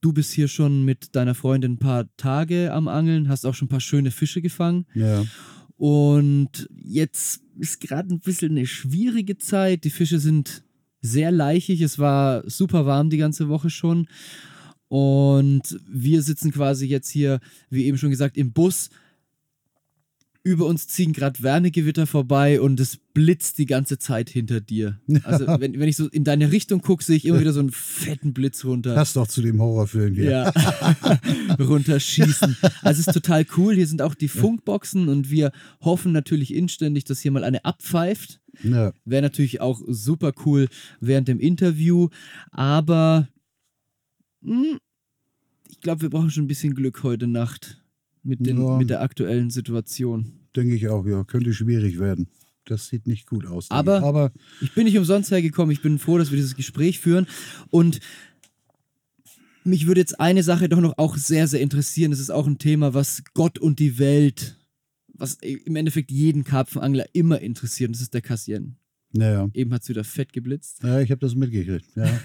[0.00, 3.66] du bist hier schon mit deiner Freundin ein paar Tage am Angeln, hast auch schon
[3.66, 4.86] ein paar schöne Fische gefangen.
[4.94, 5.22] Ja.
[5.76, 9.84] Und jetzt ist gerade ein bisschen eine schwierige Zeit.
[9.84, 10.62] Die Fische sind
[11.00, 11.80] sehr leichig.
[11.80, 14.08] Es war super warm die ganze Woche schon.
[14.88, 17.40] Und wir sitzen quasi jetzt hier,
[17.70, 18.90] wie eben schon gesagt, im Bus
[20.44, 25.00] über uns ziehen gerade Wärmegewitter vorbei und es blitzt die ganze Zeit hinter dir.
[25.22, 27.70] Also wenn, wenn ich so in deine Richtung gucke, sehe ich immer wieder so einen
[27.70, 28.94] fetten Blitz runter.
[28.94, 30.30] Passt doch zu dem Horrorfilm hier.
[30.30, 30.50] Ja,
[31.58, 32.56] runterschießen.
[32.82, 33.74] Also es ist total cool.
[33.74, 38.40] Hier sind auch die Funkboxen und wir hoffen natürlich inständig, dass hier mal eine abpfeift.
[38.64, 38.92] Ja.
[39.04, 40.68] Wäre natürlich auch super cool
[41.00, 42.08] während dem Interview.
[42.50, 43.28] Aber
[44.40, 44.78] mh,
[45.70, 47.81] ich glaube, wir brauchen schon ein bisschen Glück heute Nacht
[48.22, 48.76] mit, den, Ja.
[48.78, 50.32] mit der aktuellen Situation.
[50.54, 51.24] Denke ich auch, ja.
[51.24, 52.28] Könnte schwierig werden.
[52.64, 53.70] Das sieht nicht gut aus.
[53.70, 54.04] Aber- ich.
[54.04, 55.72] Aber Ich bin nicht umsonst hergekommen.
[55.72, 57.26] Ich bin froh, dass wir dieses Gespräch führen.
[57.70, 58.00] Und
[59.64, 62.12] mich würde jetzt eine Sache doch noch auch sehr, sehr interessieren.
[62.12, 64.56] Es ist auch ein Thema, was Gott und die Welt,
[65.14, 67.88] was im Endeffekt jeden Karpfenangler immer interessiert.
[67.88, 68.76] Und das ist der Cassien.
[69.12, 69.48] Naja.
[69.54, 70.82] Eben hat es wieder fett geblitzt.
[70.82, 71.88] Ja, ich habe das mitgekriegt.
[71.96, 72.08] Ja.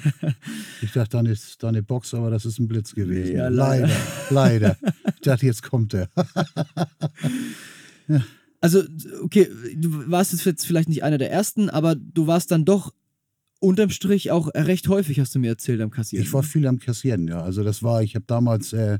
[0.82, 3.36] Ich dachte, deine, deine Box, aber das ist ein Blitz gewesen.
[3.36, 3.90] Ja, leider.
[4.30, 4.76] leider.
[4.76, 4.78] leider.
[5.16, 6.10] Ich dachte, jetzt kommt er.
[8.60, 8.82] Also,
[9.22, 12.92] okay, du warst jetzt vielleicht nicht einer der ersten, aber du warst dann doch
[13.60, 16.26] unterm Strich auch recht häufig, hast du mir erzählt, am Kassieren.
[16.26, 17.42] Ich war viel am Kassieren, ja.
[17.42, 19.00] Also das war, ich habe damals äh,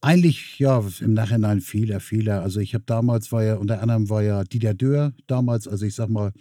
[0.00, 2.42] eigentlich, ja, im Nachhinein Fehler, Fehler.
[2.42, 5.94] Also ich habe damals, war ja, unter anderem war ja Dieter Dörr damals, also ich
[5.94, 6.32] sag mal,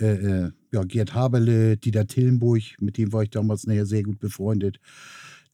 [0.00, 4.18] äh, äh, ja, Gerd Haberle, Dieter Tillenburg, mit dem war ich damals nachher sehr gut
[4.18, 4.78] befreundet.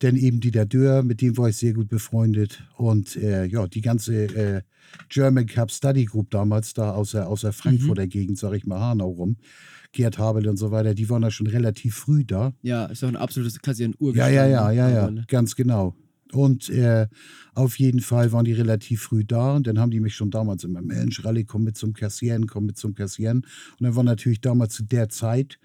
[0.01, 2.65] Denn eben Dieter Dörr, mit dem war ich sehr gut befreundet.
[2.77, 4.63] Und äh, ja, die ganze äh,
[5.09, 8.81] German Cup Study Group damals da aus der, aus der Frankfurter Gegend, sag ich mal,
[8.81, 9.37] Hanau rum,
[9.93, 12.53] Gerd Haberle und so weiter, die waren da schon relativ früh da.
[12.63, 15.25] ja, ist auch ein absolutes kassieren Ja, urgestein ja, ja, ja, ja, mittlerweile.
[15.29, 15.95] ganz genau.
[16.33, 17.07] Und äh,
[17.55, 20.65] auf jeden Fall waren die relativ früh da und dann haben die mich schon damals
[20.65, 23.39] immer, Mensch, Rallye, komm mit zum Kassieren, komm mit zum Kassieren.
[23.79, 25.59] Und dann war natürlich damals zu der Zeit,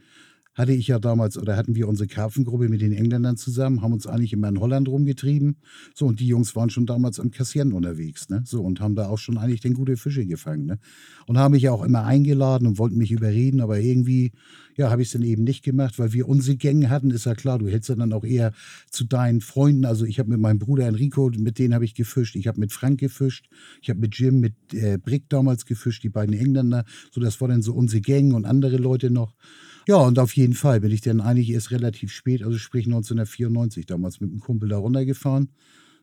[0.58, 4.08] hatte ich ja damals, oder hatten wir unsere Karpfengruppe mit den Engländern zusammen, haben uns
[4.08, 5.58] eigentlich immer in Holland rumgetrieben.
[5.94, 8.42] So, und die Jungs waren schon damals am Kassieren unterwegs, ne?
[8.44, 10.80] So, und haben da auch schon eigentlich den gute Fische gefangen, ne?
[11.28, 14.32] Und haben mich ja auch immer eingeladen und wollten mich überreden, aber irgendwie,
[14.78, 17.34] ja, habe ich es dann eben nicht gemacht, weil wir unsere Gänge hatten, ist ja
[17.34, 18.54] klar, du hältst dann auch eher
[18.92, 19.86] zu deinen Freunden.
[19.86, 22.72] Also ich habe mit meinem Bruder Enrico, mit denen habe ich gefischt, ich habe mit
[22.72, 23.50] Frank gefischt,
[23.82, 26.86] ich habe mit Jim, mit äh, Brick damals gefischt, die beiden Engländer.
[27.12, 29.34] So, das war dann so unsere Gang und andere Leute noch.
[29.88, 33.86] Ja, und auf jeden Fall bin ich dann eigentlich erst relativ spät, also sprich 1994
[33.86, 35.50] damals mit einem Kumpel da runtergefahren.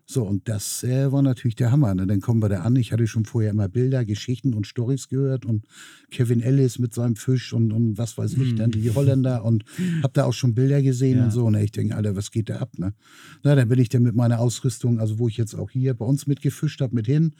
[0.06, 1.94] So, und das äh, war natürlich der Hammer.
[1.94, 2.06] Ne?
[2.06, 2.76] Dann kommen wir da an.
[2.76, 5.64] Ich hatte schon vorher immer Bilder, Geschichten und Stories gehört und
[6.10, 9.64] Kevin Ellis mit seinem Fisch und, und was weiß ich, dann die Holländer und
[10.02, 11.24] hab da auch schon Bilder gesehen Ja.
[11.24, 11.46] und so.
[11.46, 12.78] Und ich denke, Alter, was geht da ab?
[12.78, 12.92] Ne?
[13.42, 16.04] Na, dann bin ich dann mit meiner Ausrüstung, also wo ich jetzt auch hier bei
[16.04, 17.34] uns mitgefischt habe, mit hin.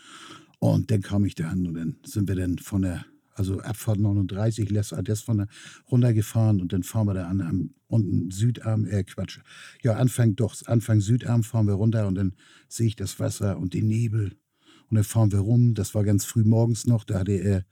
[0.58, 3.04] Und dann kam ich da an und dann sind wir dann von der,
[3.34, 5.48] also Abfahrt 39, Les Ades von der
[5.90, 9.40] runtergefahren und dann fahren wir da an, am unten Südarm, äh Quatsch,
[9.82, 12.34] ja Anfang doch, Anfang Südarm fahren wir runter und dann
[12.68, 14.36] sehe ich das Wasser und den Nebel
[14.90, 15.74] und dann fahren wir rum.
[15.74, 17.04] Das war ganz früh morgens noch.
[17.04, 17.62] Da hatte äh,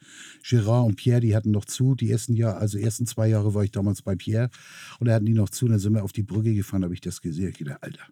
[0.42, 1.94] Gérard und Pierre, die hatten noch zu.
[1.94, 4.50] Die ersten Jahr, also ersten zwei Jahre war ich damals bei Pierre
[4.98, 5.66] und da hatten die noch zu.
[5.66, 7.50] Und dann sind wir auf die Brücke gefahren, habe ich das gesehen.
[7.50, 8.02] Ich gedacht, Alter,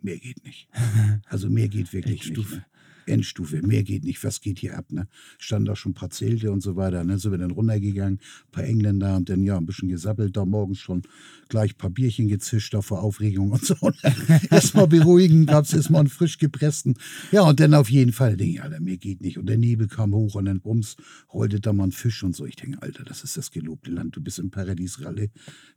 [0.00, 0.68] mehr geht nicht.
[1.26, 2.50] Also mehr geht wirklich nicht.
[2.50, 2.64] Ne?
[3.08, 4.86] Endstufe, mehr geht nicht, was geht hier ab?
[4.90, 5.08] Ne?
[5.38, 7.02] Standen da schon ein paar Zelte und so weiter.
[7.04, 7.18] Ne?
[7.18, 10.78] Sind wir dann runtergegangen, ein paar Engländer und dann ja ein bisschen gesappelt, da morgens
[10.78, 11.02] schon
[11.48, 13.74] gleich ein paar Bierchen gezischt, da vor Aufregung und so.
[14.50, 16.94] erstmal beruhigen, gab es erstmal einen frisch gepressten.
[17.32, 19.38] Ja, und dann auf jeden Fall denke ich, Alter, mir geht nicht.
[19.38, 20.96] Und der Nebel kam hoch und dann bums,
[21.32, 22.44] rollte da mal ein Fisch und so.
[22.46, 25.30] Ich denke, Alter, das ist das gelobte Land, du bist im Paradies Ralle.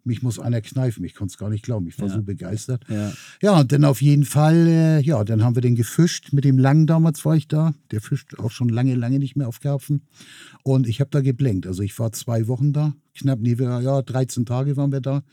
[0.03, 1.87] Mich muss einer kneifen, ich konnte es gar nicht glauben.
[1.87, 2.15] Ich war Ja.
[2.15, 2.83] so begeistert.
[2.89, 3.13] Ja.
[3.41, 6.33] Ja, und dann auf jeden Fall, äh, ja, dann haben wir den gefischt.
[6.33, 7.73] Mit dem Langen damals war ich da.
[7.91, 10.07] Der fischt auch schon lange, lange nicht mehr auf Karpfen.
[10.63, 11.67] Und ich habe da geblenkt.
[11.67, 12.93] Also ich war zwei Wochen da.
[13.13, 15.23] Knapp, nee, wir, ja, 13 Tage waren wir da.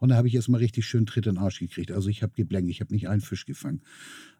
[0.00, 1.92] Und da habe ich erstmal richtig schön Tritt in den Arsch gekriegt.
[1.92, 2.70] Also ich habe geblenkt.
[2.70, 3.80] Ich habe nicht einen Fisch gefangen.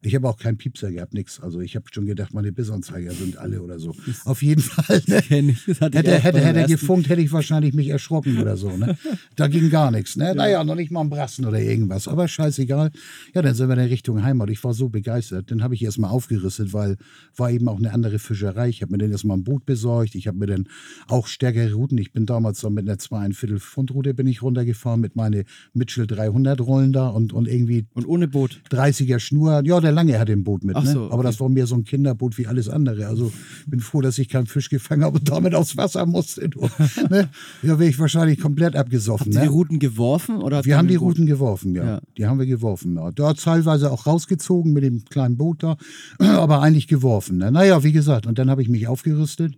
[0.01, 1.41] Ich habe auch keinen Piepser gehabt, nix.
[1.41, 3.95] Also ich habe schon gedacht, meine Bissanzeiger sind alle oder so.
[4.25, 5.03] Auf jeden Fall.
[5.09, 5.17] Ne?
[5.21, 8.77] Hätte, hätte, hätte er gefunkt, hätte ich wahrscheinlich mich erschrocken oder so.
[8.77, 8.97] Ne?
[9.35, 10.17] Da ging gar nichts.
[10.17, 10.35] Ne?
[10.39, 12.07] Naja, noch nicht mal ein Brassen oder irgendwas.
[12.07, 12.93] Aber scheißegal.
[13.35, 14.51] Ja, dann sind wir in Richtung Heimat.
[14.51, 15.51] Ich war so begeistert.
[15.51, 16.97] Dann habe ich erstmal aufgerüstet, weil
[17.37, 18.69] war eben auch eine andere Fischerei.
[18.69, 20.15] Ich habe mir dann erstmal ein Boot besorgt.
[20.15, 20.69] Ich habe mir dann
[21.09, 21.99] auch stärkere Routen.
[21.99, 26.07] Ich bin damals so mit einer zweieinviertel Pfund Route bin ich runtergefahren mit meine Mitchell
[26.07, 28.61] 300 Rollen da und, und irgendwie Und ohne Boot.
[28.71, 29.63] 30er Schnur.
[29.65, 30.77] Ja, der Lange hatte ein Boot mit.
[30.77, 30.87] Ne?
[30.87, 31.23] so, Aber okay.
[31.25, 33.07] das war mehr so ein Kinderboot wie alles andere.
[33.07, 33.33] Also
[33.67, 36.49] bin froh, dass ich keinen Fisch gefangen habe und damit aufs Wasser musste.
[36.49, 36.61] Du,
[37.11, 37.29] ne?
[37.63, 39.27] Ja, wäre ich wahrscheinlich komplett abgesoffen.
[39.27, 39.53] Habt ihr die Ne?
[39.53, 40.43] Routen geworfen?
[40.43, 41.85] Oder Wir haben mit die Routen geworfen, ja.
[41.85, 42.01] Ja.
[42.17, 42.97] Die haben wir geworfen.
[42.97, 43.11] Ja.
[43.11, 45.77] Da teilweise auch rausgezogen mit dem kleinen Boot da,
[46.19, 47.39] aber eigentlich geworfen.
[47.39, 47.51] Ne?
[47.53, 49.55] Naja, wie gesagt, und dann habe ich mich aufgerüstet.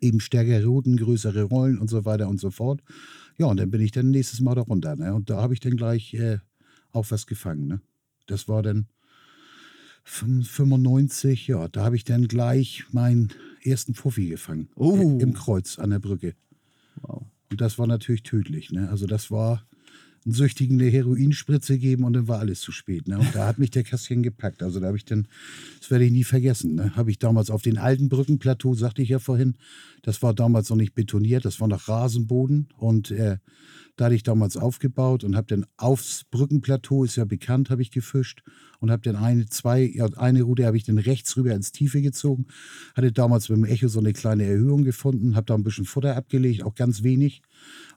[0.00, 2.82] Eben stärkere Routen, größere Rollen und so weiter und so fort.
[3.38, 4.96] Ja, und dann bin ich dann nächstes Mal da runter.
[4.96, 5.14] Ne?
[5.14, 6.38] Und da habe ich dann gleich äh,
[6.92, 7.66] auch was gefangen.
[7.66, 7.80] Ne?
[8.26, 8.86] Das war dann
[10.04, 13.32] 95, ja, da habe ich dann gleich meinen
[13.62, 14.68] ersten Fuffi gefangen.
[14.76, 15.18] Oh.
[15.20, 16.34] Im Kreuz an der Brücke.
[17.00, 17.24] Wow.
[17.50, 18.70] Und das war natürlich tödlich.
[18.70, 18.88] Ne?
[18.90, 19.66] Also das war
[20.24, 23.08] einen Süchtigen eine Heroinspritze geben und dann war alles zu spät.
[23.08, 23.18] Ne?
[23.18, 24.62] Und da hat mich der Kassian gepackt.
[24.62, 25.28] Also da habe ich dann,
[25.80, 26.96] das werde ich nie vergessen, ne?
[26.96, 29.54] habe ich damals auf den alten Brückenplateau, sagte ich ja vorhin,
[30.02, 33.38] das war damals noch nicht betoniert, das war noch Rasenboden und äh,
[33.96, 37.90] da hatte ich damals aufgebaut und habe dann aufs Brückenplateau, ist ja bekannt, habe ich
[37.90, 38.42] gefischt
[38.84, 42.02] und habe dann eine, zwei, ja, eine Route habe ich dann rechts rüber ins Tiefe
[42.02, 42.46] gezogen.
[42.94, 46.62] Hatte damals beim Echo so eine kleine Erhöhung gefunden, habe da ein bisschen Futter abgelegt,
[46.62, 47.40] auch ganz wenig.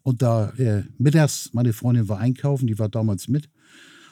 [0.03, 3.49] Und da äh, mittags, meine Freundin war einkaufen, die war damals mit.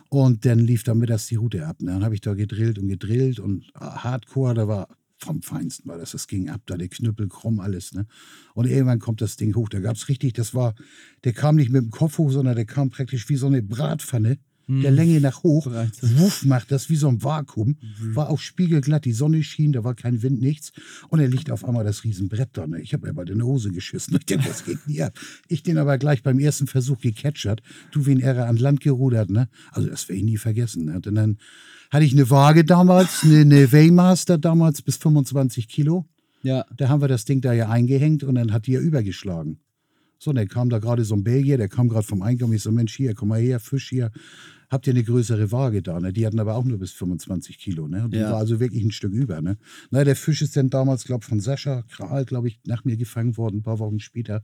[0.10, 1.82] Und dann lief da mittags die Route ab.
[1.82, 1.92] Ne?
[1.92, 6.12] Dann habe ich da gedrillt und gedrillt und Hardcore, da war vom Feinsten war das.
[6.12, 7.94] Das ging ab, da der Knüppel krumm, alles.
[7.94, 8.06] Ne?
[8.54, 9.70] Und irgendwann kommt das Ding hoch.
[9.70, 10.76] Da gab es richtig, das war,
[11.24, 14.40] der kam nicht mit dem Kopf hoch, sondern der kam praktisch wie so eine Bratpfanne.
[14.68, 19.12] Der Länge nach hoch, wuff macht das wie so ein Vakuum, war auch spiegelglatt, die
[19.12, 20.72] Sonne schien, da war kein Wind, nichts.
[21.10, 22.66] Und er liegt auf einmal das Riesenbrett da.
[22.66, 22.82] Ne?
[22.82, 24.16] Ich habe mir bei der Hose geschissen.
[24.18, 25.14] Ich denke, das geht nie ab.
[25.48, 27.62] Ich den aber gleich beim ersten Versuch gecatchert,
[27.92, 29.30] du wie ein Irre an Land gerudert.
[29.30, 29.50] Ne?
[29.72, 30.86] Also das werde ich nie vergessen.
[30.86, 30.96] Ne?
[30.96, 31.38] Und dann
[31.92, 36.06] hatte ich eine Waage damals, eine, eine Waymaster damals bis 25 Kilo.
[36.42, 36.66] Ja.
[36.76, 39.60] Da haben wir das Ding da ja eingehängt und dann hat die ja übergeschlagen.
[40.18, 42.54] So, und dann kam da gerade so ein Belgier, der kam gerade vom Einkommen.
[42.54, 44.12] Ich so, Mensch, hier, komm mal her, Fisch hier.
[44.70, 46.00] Habt ihr eine größere Waage da?
[46.00, 46.14] Ne?
[46.14, 47.88] Die hatten aber auch nur bis 25 Kilo.
[47.88, 48.04] Ne?
[48.06, 48.32] Und die Ja.
[48.32, 49.42] war also wirklich ein Stück über.
[49.42, 49.58] Ne?
[49.92, 52.98] Na, der Fisch ist dann damals, glaube ich, von Sascha Kral, glaube ich, nach mir
[52.98, 53.58] gefangen worden.
[53.58, 54.44] Ein paar Wochen später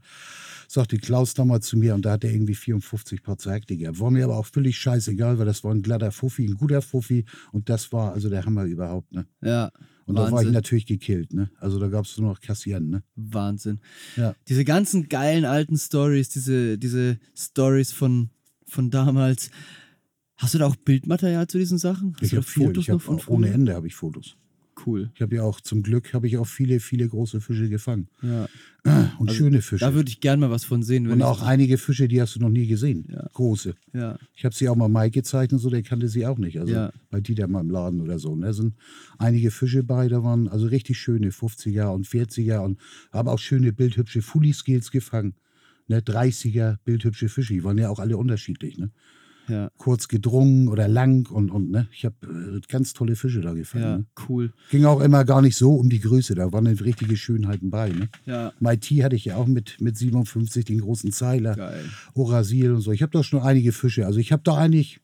[0.68, 4.00] sagte Klaus damals zu mir und da hat er irgendwie 54 Paar gehabt.
[4.00, 7.24] War mir aber auch völlig scheißegal, weil das war ein glatter Fuffi, ein guter Fuffi.
[7.52, 9.12] Und das war also der Hammer überhaupt.
[9.12, 9.26] Ne?
[9.42, 9.70] Ja.
[10.06, 10.52] Und da war ich Wahnsinn.
[10.52, 11.32] natürlich gekillt.
[11.32, 11.50] Ne?
[11.58, 12.90] Also da gab es nur noch Kassieren.
[12.90, 13.02] Ne?
[13.14, 13.80] Wahnsinn.
[14.16, 14.34] Ja.
[14.48, 18.30] Diese ganzen geilen alten Stories, diese, diese Stories von,
[18.66, 19.50] von damals.
[20.42, 22.14] Hast du da auch Bildmaterial zu diesen Sachen?
[22.14, 22.50] Hast Ich du da habe.
[22.50, 23.48] Fotos Ich noch von ohne?
[23.50, 24.36] Ende habe ich Fotos.
[24.84, 25.10] Cool.
[25.14, 28.08] Ich habe ja auch zum Glück habe ich auch viele, viele große Fische gefangen.
[28.22, 28.48] Ja.
[29.18, 29.84] Und schöne Fische.
[29.84, 31.04] Da würde ich gern mal was von sehen.
[31.08, 33.04] Wenn und auch einige Fische, die hast du noch nie gesehen.
[33.08, 33.28] Ja.
[33.34, 33.74] Große.
[33.92, 34.18] Ja.
[34.34, 36.58] Ich habe sie auch mal Mike gezeigt und so, der kannte sie auch nicht.
[36.58, 36.92] Also Ja.
[37.10, 38.32] bei Dieter mal im Laden oder so.
[38.32, 38.74] Und da sind
[39.18, 42.80] einige Fische bei, da waren also richtig schöne 50er und 40er und
[43.12, 45.34] habe auch schöne bildhübsche Fully-Skills gefangen.
[45.86, 48.78] Ne, 30er bildhübsche Fische, die waren ja auch alle unterschiedlich.
[48.78, 48.90] Ne?
[49.48, 49.70] Ja.
[49.76, 51.88] Kurz gedrungen oder lang und, und ne?
[51.92, 53.84] ich habe äh, ganz tolle Fische da gefangen.
[53.84, 53.98] Ja.
[53.98, 54.06] Ne?
[54.28, 54.52] Cool.
[54.70, 57.90] Ging auch immer gar nicht so um die Größe, da waren richtige Schönheiten bei.
[57.90, 58.08] Ne?
[58.24, 58.52] Ja.
[58.60, 61.56] Mighty hatte ich ja auch mit, mit 57, den großen Zeiler.
[61.56, 61.84] Geil.
[62.14, 62.92] Orasil und so.
[62.92, 64.06] Ich habe da schon einige Fische.
[64.06, 65.00] Also ich habe da eigentlich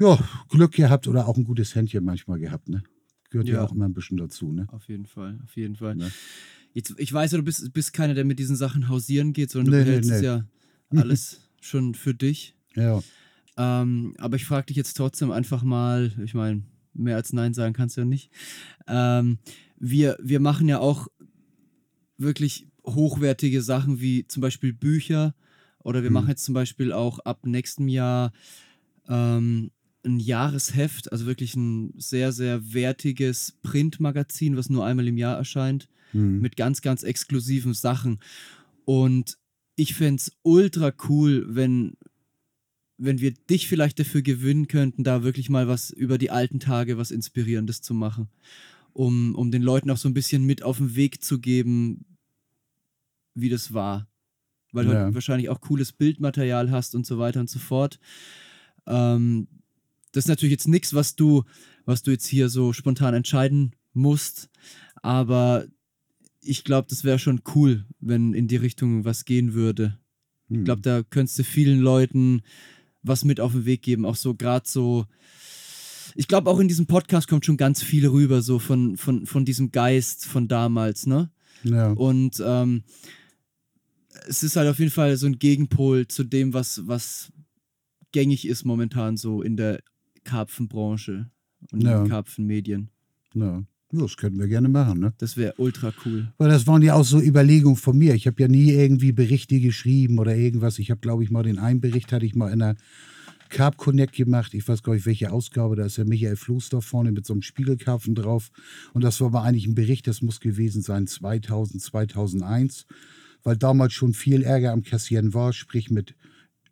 [0.00, 0.18] ja,
[0.48, 2.68] Glück gehabt oder auch ein gutes Händchen manchmal gehabt.
[2.68, 2.82] Ne?
[3.30, 3.54] Gehört ja.
[3.54, 3.64] Ja.
[3.64, 4.50] auch immer ein bisschen dazu.
[4.50, 4.66] Ne?
[4.72, 5.38] Auf jeden Fall.
[5.44, 5.94] Auf jeden Fall.
[5.94, 6.10] Ne?
[6.72, 9.72] Jetzt, ich weiß ja, du bist, bist keiner, der mit diesen Sachen hausieren geht, sondern
[9.72, 10.26] du Nee, nee, behältst es nee.
[10.26, 10.44] ja
[10.96, 12.54] alles schon für dich.
[12.74, 13.02] Ja.
[13.62, 16.62] Ähm, aber ich frage dich jetzt trotzdem einfach mal, ich meine,
[16.94, 18.30] mehr als Nein sagen kannst du ja nicht.
[18.88, 19.38] Ähm,
[19.78, 21.08] wir, wir machen ja auch
[22.16, 25.34] wirklich hochwertige Sachen wie zum Beispiel Bücher
[25.82, 26.14] oder wir Mhm.
[26.14, 28.32] machen jetzt zum Beispiel auch ab nächstem Jahr
[29.08, 29.70] ähm,
[30.06, 35.88] ein Jahresheft, also wirklich ein sehr, sehr wertiges Printmagazin, was nur einmal im Jahr erscheint
[36.12, 36.40] Hm.
[36.40, 38.18] mit ganz, ganz exklusiven Sachen.
[38.86, 39.36] Und
[39.76, 41.94] ich fände es ultra cool, wenn,
[43.00, 46.98] wenn wir dich vielleicht dafür gewinnen könnten, da wirklich mal was über die alten Tage,
[46.98, 48.28] was Inspirierendes zu machen.
[48.92, 52.04] Um, um den Leuten auch so ein bisschen mit auf den Weg zu geben,
[53.34, 54.08] wie das war.
[54.72, 55.04] Weil du Ja.
[55.04, 57.98] halt wahrscheinlich auch cooles Bildmaterial hast und so weiter und so fort.
[58.86, 59.48] Ähm,
[60.12, 61.44] das ist natürlich jetzt nichts, was du,
[61.86, 64.50] was du jetzt hier so spontan entscheiden musst,
[64.96, 65.66] aber
[66.42, 69.98] ich glaube, das wäre schon cool, wenn in die Richtung was gehen würde.
[70.48, 70.58] Hm.
[70.58, 72.42] Ich glaube, da könntest du vielen Leuten
[73.02, 74.04] was mit auf den Weg geben.
[74.04, 75.06] Auch so gerade so.
[76.16, 79.44] Ich glaube, auch in diesem Podcast kommt schon ganz viel rüber, so von, von, von
[79.44, 81.30] diesem Geist von damals, ne?
[81.62, 81.92] ja.
[81.92, 82.82] Und ähm,
[84.26, 87.32] es ist halt auf jeden Fall so ein Gegenpol zu dem, was, was
[88.12, 89.80] gängig ist momentan so in der
[90.24, 91.30] Karpfenbranche
[91.70, 91.98] und Ja.
[91.98, 92.90] in den Karpfenmedien.
[93.34, 93.62] ja.
[93.92, 95.00] Ja, Das könnten wir gerne machen.
[95.00, 95.12] Ne?
[95.18, 96.28] Das wäre ultra cool.
[96.38, 98.14] Weil das waren ja auch so Überlegungen von mir.
[98.14, 100.78] Ich habe ja nie irgendwie Berichte geschrieben oder irgendwas.
[100.78, 102.76] Ich habe, glaube ich, mal den einen Bericht hatte ich mal in der
[103.48, 104.54] Carp Connect gemacht.
[104.54, 105.74] Ich weiß gar nicht, welche Ausgabe.
[105.74, 108.50] Da ist ja Michael Floßdorf vorne mit so einem Spiegelkarpfen drauf.
[108.94, 112.86] Und das war aber eigentlich ein Bericht, das muss gewesen sein 2000, 2001.
[113.42, 116.14] Weil damals schon viel Ärger am Kassieren war, sprich mit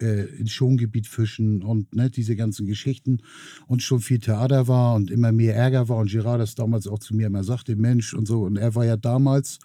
[0.01, 3.19] äh, ins Schongebiet fischen und ne, diese ganzen Geschichten.
[3.67, 5.99] Und schon viel Theater war und immer mehr Ärger war.
[5.99, 8.43] Und Gerard das damals auch zu mir immer sagte, Mensch und so.
[8.43, 9.59] Und er war ja damals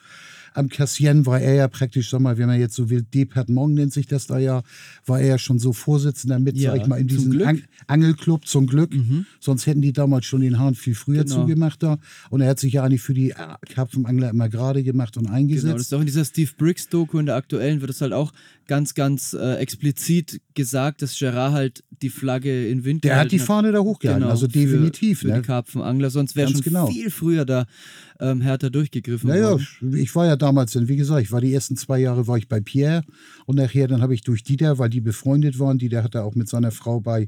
[0.54, 3.94] am Cassien war er ja praktisch, sag mal, wenn man jetzt so will, Departement nennt
[3.94, 4.62] sich das da ja,
[5.06, 7.42] war er ja schon so Vorsitzender mit, Ja, sag ich mal, in diesem.
[7.42, 8.94] Ang Angelclub zum Glück.
[8.94, 9.26] Mhm.
[9.40, 11.42] Sonst hätten die damals schon den Hahn viel früher Genau.
[11.42, 11.98] zugemacht da.
[12.30, 13.36] Und er hat sich ja eigentlich für die äh,
[13.70, 15.74] Karpfenangler immer gerade gemacht und Genau, eingesetzt.
[15.76, 18.32] das ist auch in dieser Steve Briggs-Doku, in der aktuellen, wird es halt auch
[18.68, 23.40] ganz, ganz äh, explizit gesagt, dass Gerard halt die Flagge in Wind der hat die
[23.40, 25.20] Fahne da hochgehalten, Genau, also definitiv.
[25.20, 25.42] Für, für ne?
[25.42, 26.88] die Karpfenangler, sonst wäre schon genau.
[26.88, 27.66] viel früher da
[28.24, 29.68] ähm, härter durchgegriffen Ja, ja, worden.
[29.96, 32.60] ich war ja damals, wie gesagt, ich war die ersten zwei Jahre war ich bei
[32.62, 33.04] Pierre
[33.46, 36.36] und nachher dann habe ich durch Dieter, weil die befreundet waren, Dieter hat da auch
[36.36, 37.28] mit seiner Frau bei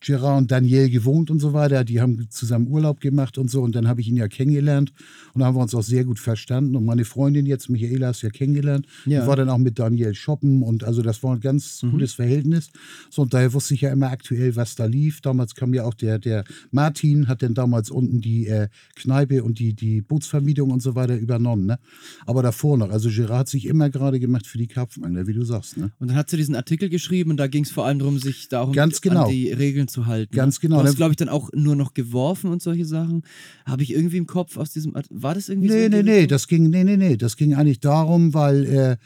[0.00, 3.74] Gerard und Daniel gewohnt und so weiter, die haben zusammen Urlaub gemacht und so und
[3.74, 4.92] dann habe ich ihn ja kennengelernt
[5.34, 8.22] und da haben wir uns auch sehr gut verstanden und meine Freundin jetzt, Michaela, hast
[8.22, 9.20] ja kennengelernt, Ja.
[9.22, 11.90] die war dann auch mit Daniel shoppen und also das war ein ganz Mhm.
[11.92, 12.70] gutes Verhältnis.
[13.10, 15.20] So und daher wusste ich ja immer aktuell, was da lief.
[15.20, 19.58] Damals kam ja auch der, der Martin, hat dann damals unten die äh, Kneipe und
[19.58, 20.00] die, die
[20.30, 21.66] Bootsvermietung und so weiter übernommen.
[21.66, 21.78] Ne?
[22.26, 25.44] Aber davor noch, also Gerard hat sich immer gerade gemacht für die Karpfenangler, wie du
[25.44, 25.76] sagst.
[25.76, 25.90] Ne?
[25.98, 28.48] Und dann hat sie diesen Artikel geschrieben und da ging es vor allem darum, sich
[28.48, 29.24] da auch Ganz genau.
[29.24, 30.34] an die Regeln zu halten.
[30.34, 30.68] Ganz ne?
[30.68, 30.76] genau.
[30.78, 30.96] Du hast, Ne?
[30.96, 33.22] glaube ich, dann auch nur noch geworfen und solche Sachen.
[33.64, 34.94] Habe ich irgendwie im Kopf aus diesem.
[34.96, 35.74] Art- War das irgendwie so?
[35.74, 38.96] Nee, die nee, nee, das ging, nee, nee, nee, das ging eigentlich darum, weil äh,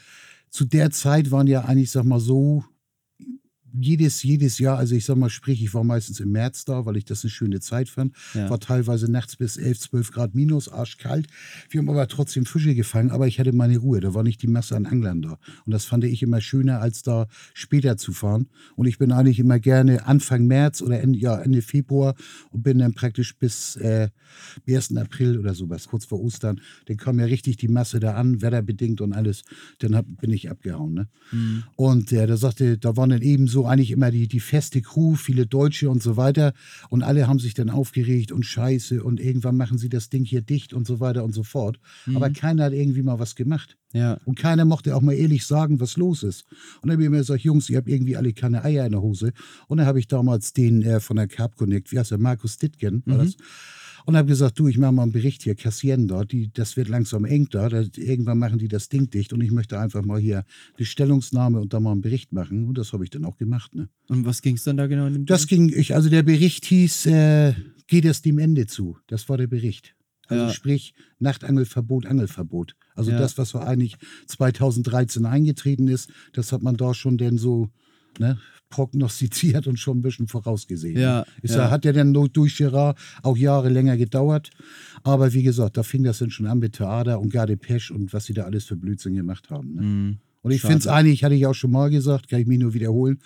[0.49, 2.63] zu der Zeit waren ja eigentlich, sag mal so,
[3.79, 6.97] jedes, jedes Jahr, also ich sag mal, sprich, ich war meistens im März da, weil
[6.97, 8.15] ich das eine schöne Zeit fand.
[8.33, 8.49] Ja.
[8.49, 11.27] War teilweise nachts bis 11, 12 Grad minus, arschkalt.
[11.69, 13.99] Wir haben aber trotzdem Fische gefangen, aber ich hatte meine Ruhe.
[13.99, 15.37] Da war nicht die Masse an Anglern da.
[15.65, 18.47] Und das fand ich immer schöner, als da später zu fahren.
[18.75, 22.15] Und ich bin eigentlich immer gerne Anfang März oder Ende, ja, Ende Februar
[22.51, 24.09] und bin dann praktisch bis äh,
[24.67, 24.95] 1.
[24.97, 26.61] April oder sowas, kurz vor Ostern.
[26.85, 29.43] Dann kam ja richtig die Masse da an, wetterbedingt und alles.
[29.79, 30.93] Dann hab, bin ich abgehauen.
[30.93, 31.07] Ne?
[31.31, 31.63] Mhm.
[31.75, 35.15] Und äh, da sagte, da waren dann eben so eigentlich immer die, die feste Crew,
[35.15, 36.53] viele Deutsche und so weiter.
[36.89, 40.41] Und alle haben sich dann aufgeregt und scheiße und irgendwann machen sie das Ding hier
[40.41, 41.79] dicht und so weiter und so fort.
[42.15, 43.77] Aber keiner hat irgendwie mal was gemacht.
[43.93, 44.17] Ja.
[44.25, 46.45] Und keiner mochte auch mal ehrlich sagen, was los ist.
[46.81, 49.01] Und dann habe ich mir gesagt, Jungs, ihr habt irgendwie alle keine Eier in der
[49.01, 49.31] Hose.
[49.67, 52.57] Und dann habe ich damals den äh, von der Carp Connect, wie heißt der, Markus
[52.57, 53.37] Dittgen, war das?
[54.05, 56.89] Und habe gesagt, du, ich mache mal einen Bericht hier, Cassien da, die, das wird
[56.89, 60.19] langsam eng da, da, irgendwann machen die das Ding dicht und ich möchte einfach mal
[60.19, 60.43] hier
[60.77, 62.67] eine Stellungnahme und da mal einen Bericht machen.
[62.67, 63.73] Und das habe ich dann auch gemacht.
[63.73, 63.89] Ne?
[64.07, 66.65] Und was ging es dann da genau in dem Das ging, ich, also der Bericht
[66.65, 67.53] hieß, äh,
[67.87, 68.97] geht es dem Ende zu.
[69.07, 69.95] Das war der Bericht.
[70.27, 70.49] Also Ja.
[70.51, 72.75] sprich, Nachtangelverbot, Angelverbot.
[72.95, 73.17] Also Ja.
[73.17, 73.95] das, was so eigentlich
[74.27, 77.69] 2013 eingetreten ist, das hat man da schon denn so
[78.19, 78.39] ne,
[78.75, 80.99] prognostiziert und schon ein bisschen vorausgesehen.
[80.99, 81.25] Ja?
[81.41, 81.65] Ist ja.
[81.65, 81.71] ja.
[81.71, 84.49] Hat ja durch Gerard auch Jahre länger gedauert.
[85.03, 88.11] Aber wie gesagt, da fing das dann schon an mit Theater und Garde Pesch und
[88.11, 89.75] was sie da alles für Blödsinn gemacht haben.
[89.75, 89.81] Ne?
[89.81, 90.17] Mhm.
[90.41, 92.73] Und ich finde es eigentlich, hatte ich auch schon mal gesagt, kann ich mich nur
[92.73, 93.19] wiederholen,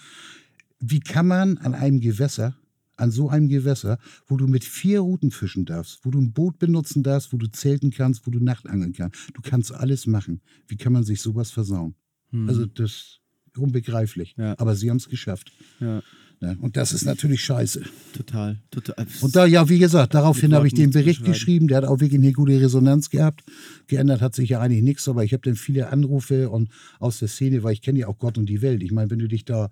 [0.80, 2.56] wie kann man an einem Gewässer,
[2.96, 3.98] an so einem Gewässer,
[4.28, 7.48] wo du mit vier Routen fischen darfst, wo du ein Boot benutzen darfst, wo du
[7.48, 10.42] zelten kannst, wo du Nachtangeln kannst, du kannst alles machen.
[10.68, 11.96] Wie kann man sich sowas versauen?
[12.32, 12.48] Mhm.
[12.48, 13.20] Also das
[13.58, 14.36] unbegreiflich.
[14.38, 14.56] Ja.
[14.58, 15.52] Aber sie haben es geschafft.
[15.80, 16.02] ja,
[16.42, 16.58] Ne?
[16.62, 17.84] Und das ist natürlich scheiße.
[18.16, 18.58] total.
[18.72, 19.06] total.
[19.20, 21.68] Und da, ja, wie gesagt, daraufhin habe ich den Bericht geschrieben.
[21.68, 23.44] Der hat auch wirklich eine gute Resonanz gehabt.
[23.88, 26.70] Geändert hat sich ja eigentlich nichts, aber ich habe dann viele Anrufe und
[27.00, 28.84] aus der Szene, weil ich kenne ja auch Gott und die Welt.
[28.84, 29.70] Ich meine, wenn du dich da,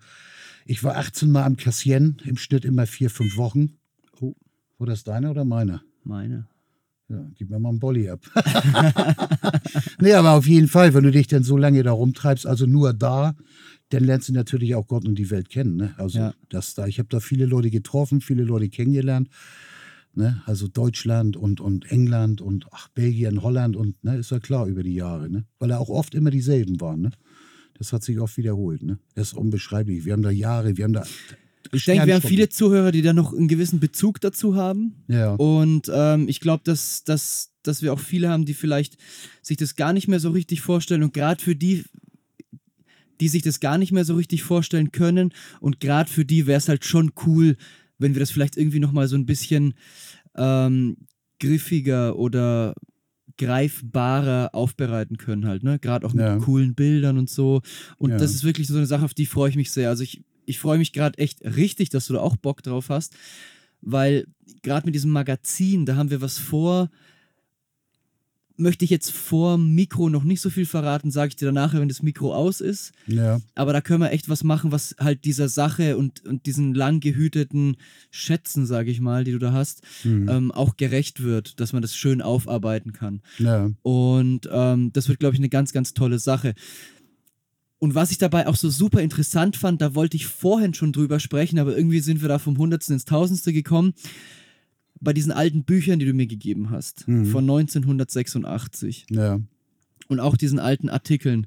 [0.66, 3.78] ich war 18 Mal am Cassien, im Schnitt immer vier, fünf Wochen.
[4.20, 4.36] Oh.
[4.78, 5.82] War das deiner oder meiner?
[6.04, 6.48] Meine.
[7.10, 8.20] Ja, gib mir mal einen Bolli ab.
[10.02, 12.94] nee, aber auf jeden Fall, wenn du dich dann so lange da rumtreibst, also nur
[12.94, 13.34] da,
[13.90, 15.78] dann lernst du natürlich auch Gott und die Welt kennen.
[15.78, 15.94] Ne?
[15.98, 16.34] Also Ja.
[16.50, 19.30] das da, ich habe da viele Leute getroffen, viele Leute kennengelernt.
[20.16, 20.42] Ne?
[20.46, 24.84] Also Deutschland und, und England und ach, Belgien, Holland und ne, ist ja klar über
[24.84, 25.46] die Jahre, ne?
[25.60, 27.12] Weil da auch oft immer dieselben waren, ne?
[27.76, 28.98] Das hat sich oft wiederholt, ne?
[29.14, 30.06] Das ist unbeschreiblich.
[30.06, 31.04] Wir haben da Jahre, wir haben da.
[31.72, 35.04] Ich denke, wir haben viele Zuhörer, die da noch einen gewissen Bezug dazu haben.
[35.08, 35.34] Ja.
[35.36, 38.98] Und ähm, ich glaube, dass, dass, dass wir auch viele haben, die vielleicht
[39.42, 41.04] sich das gar nicht mehr so richtig vorstellen.
[41.04, 41.84] Und gerade für die,
[43.20, 46.58] die sich das gar nicht mehr so richtig vorstellen können, und gerade für die wäre
[46.60, 47.58] es halt schon cool,
[47.98, 49.74] wenn wir das vielleicht irgendwie nochmal so ein bisschen
[50.36, 50.98] ähm,
[51.40, 52.76] griffiger oder
[53.40, 55.80] greifbarer aufbereiten können halt, ne?
[55.80, 56.38] Gerade auch mit Ja.
[56.38, 57.62] coolen Bildern und so.
[57.98, 58.18] Und Ja.
[58.18, 59.90] das ist wirklich so eine Sache, auf die freue ich mich sehr.
[59.90, 63.14] Also ich, ich freue mich gerade echt richtig, dass du da auch Bock drauf hast,
[63.82, 64.26] weil
[64.64, 66.90] gerade mit diesem Magazin, da haben wir was vor.
[68.60, 71.88] Möchte ich jetzt vor Mikro noch nicht so viel verraten, sage ich dir danach, wenn
[71.90, 72.92] das Mikro aus ist.
[73.06, 73.40] Ja.
[73.54, 77.00] Aber da können wir echt was machen, was halt dieser Sache und, und diesen lang
[77.00, 77.78] gehüteten
[78.10, 80.28] Schätzen, sage ich mal, die du da hast, Mhm.
[80.28, 83.22] ähm, auch gerecht wird, dass man das schön aufarbeiten kann.
[83.38, 83.70] ja.
[83.84, 86.56] Und ähm, das wird, glaube ich, eine ganz, ganz tolle Sache.
[87.80, 91.20] Und was ich dabei auch so super interessant fand, da wollte ich vorhin schon drüber
[91.20, 93.94] sprechen, aber irgendwie sind wir da vom Hundertsten ins Tausendste gekommen.
[95.00, 97.28] Bei diesen alten Büchern, die du mir gegeben hast, Mhm.
[97.28, 99.40] von 1986 Ja.
[100.08, 101.46] und auch diesen alten Artikeln,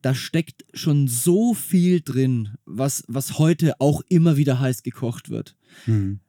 [0.00, 5.56] da steckt schon so viel drin, was, was heute auch immer wieder heiß gekocht wird.
[5.86, 6.20] Mhm.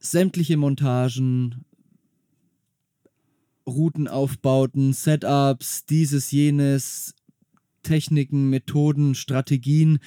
[0.00, 1.64] Sämtliche Montagen,
[3.66, 7.14] Routenaufbauten, Setups, dieses, jenes,
[7.86, 9.98] Techniken, Methoden, Strategien.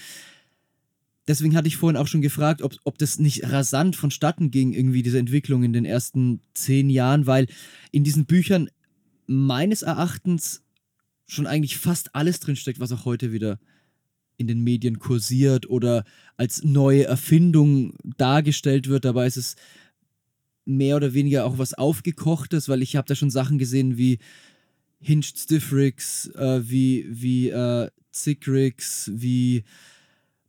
[1.27, 5.03] Deswegen hatte ich vorhin auch schon gefragt, ob, ob das nicht rasant vonstatten ging, irgendwie
[5.03, 7.47] diese Entwicklung in den ersten zehn Jahren, weil
[7.91, 8.69] in diesen Büchern
[9.27, 10.63] meines Erachtens
[11.27, 13.59] schon eigentlich fast alles drinsteckt, was auch heute wieder
[14.37, 16.03] in den Medien kursiert oder
[16.35, 19.05] als neue Erfindung dargestellt wird.
[19.05, 19.55] Dabei ist es
[20.65, 24.19] mehr oder weniger auch was Aufgekochtes, weil ich habe da schon Sachen gesehen wie
[24.99, 29.63] Hinged Stiff Rigs, äh, wie, wie äh, Zick Rigs, wie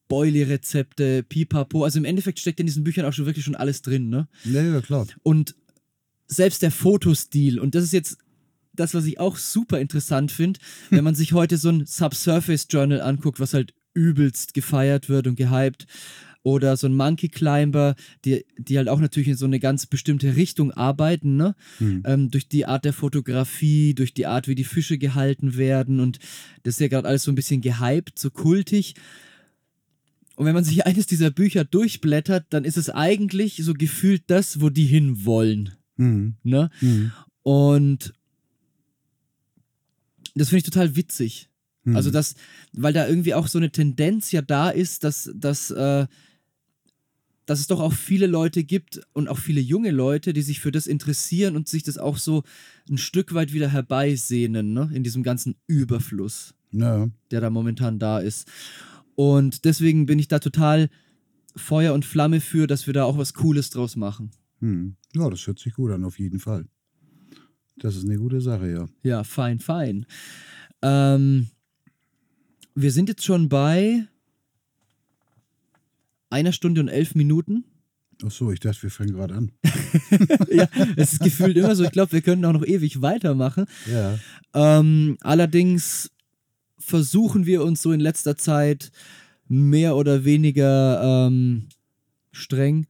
[0.09, 1.85] Boilie-Rezepte, Pipapo.
[1.85, 4.29] Also im Endeffekt steckt in diesen Büchern auch schon wirklich schon alles drin, ne?
[4.45, 5.07] Ja, ja, klar.
[5.23, 5.55] Und
[6.27, 8.19] selbst der Fotostil, und das ist jetzt
[8.73, 10.61] das, was ich auch super interessant finde,
[10.91, 15.37] wenn man sich heute so ein Subsurface Journal anguckt, was halt übelst gefeiert wird und
[15.37, 15.87] gehypt,
[16.43, 17.95] oder so ein Monkey Climber,
[18.25, 21.55] die, die halt auch natürlich in so eine ganz bestimmte Richtung arbeiten, ne?
[21.79, 22.03] Hm.
[22.07, 26.19] Ähm, durch die Art der Fotografie, durch die Art, wie die Fische gehalten werden und
[26.63, 28.95] das ist ja gerade alles so ein bisschen gehypt, so kultig.
[30.37, 34.61] Und wenn man sich eines dieser Bücher durchblättert, dann ist es eigentlich so gefühlt das,
[34.61, 35.73] wo die hinwollen.
[35.97, 36.37] Mhm.
[36.43, 36.71] Ne?
[36.81, 37.13] Mhm.
[37.43, 38.15] Und
[40.35, 41.51] das finde ich total witzig.
[41.85, 41.97] Mhm.
[41.97, 42.35] Also das,
[42.73, 46.07] weil da irgendwie auch so eine Tendenz ja da ist, dass, dass, äh,
[47.51, 50.71] dass es doch auch viele Leute gibt und auch viele junge Leute, die sich für
[50.71, 52.45] das interessieren und sich das auch so
[52.89, 54.89] ein Stück weit wieder herbeisehnen, ne?
[54.95, 57.11] In diesem ganzen Überfluss, Ja.
[57.33, 58.47] der da momentan da ist.
[59.17, 60.91] Und deswegen bin ich da total
[61.57, 64.31] Feuer und Flamme für, dass wir da auch was Cooles draus machen.
[64.61, 64.95] Hm.
[65.17, 66.67] Ja, das hört sich gut an, auf jeden Fall.
[67.79, 68.89] Das ist eine gute Sache, ja.
[69.03, 70.07] Ja, fein, fein.
[70.83, 71.49] Ähm,
[72.77, 74.07] wir sind jetzt schon bei
[76.31, 77.65] einer Stunde und elf Minuten.
[78.25, 79.53] Ach so, ich dachte, wir fangen gerade an.
[80.53, 81.85] ja, es ist gefühlt immer so.
[81.85, 83.65] Ich glaube, wir können auch noch ewig weitermachen.
[83.91, 84.19] Ja.
[84.55, 86.11] Ähm, allerdings
[86.79, 88.91] versuchen wir uns so in letzter Zeit
[89.49, 91.69] mehr oder weniger ähm,
[92.33, 92.87] streng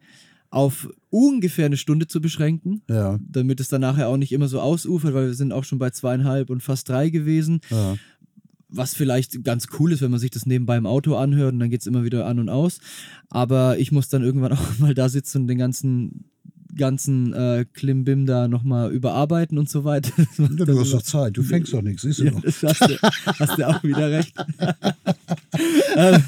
[0.50, 3.18] auf ungefähr eine Stunde zu beschränken, Ja.
[3.24, 5.90] damit es dann nachher auch nicht immer so ausufert, weil wir sind auch schon bei
[5.90, 7.60] zweieinhalb und fast drei gewesen.
[7.70, 7.96] Ja.
[8.70, 11.70] Was vielleicht ganz cool ist, wenn man sich das nebenbei im Auto anhört und dann
[11.70, 12.80] geht es immer wieder an und aus.
[13.28, 16.30] Aber ich muss dann irgendwann auch mal da sitzen und den ganzen
[16.81, 20.11] ganzen äh, Klimbim da nochmal überarbeiten und so weiter.
[20.39, 22.40] ja du hast doch Zeit, du fängst doch nichts, siehst du Ja, doch.
[22.40, 22.97] das hast, du,
[23.39, 24.35] hast du auch wieder recht.
[25.97, 26.23] ähm,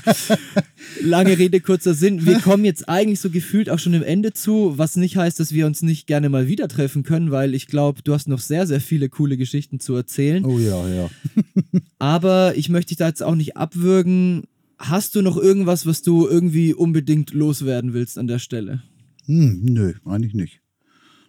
[1.01, 2.27] lange Rede, kurzer Sinn.
[2.27, 5.53] Wir kommen jetzt eigentlich so gefühlt auch schon im Ende zu, was nicht heißt, dass
[5.53, 8.67] wir uns nicht gerne mal wieder treffen können, weil ich glaube, du hast noch sehr,
[8.67, 10.45] sehr viele coole Geschichten zu erzählen.
[10.45, 11.11] Oh ja, ja.
[11.99, 14.45] Aber ich möchte dich da jetzt auch nicht abwürgen.
[14.79, 18.83] Hast du noch irgendwas, was du irgendwie unbedingt loswerden willst an der Stelle?
[19.33, 20.62] Hm, nö, eigentlich nicht.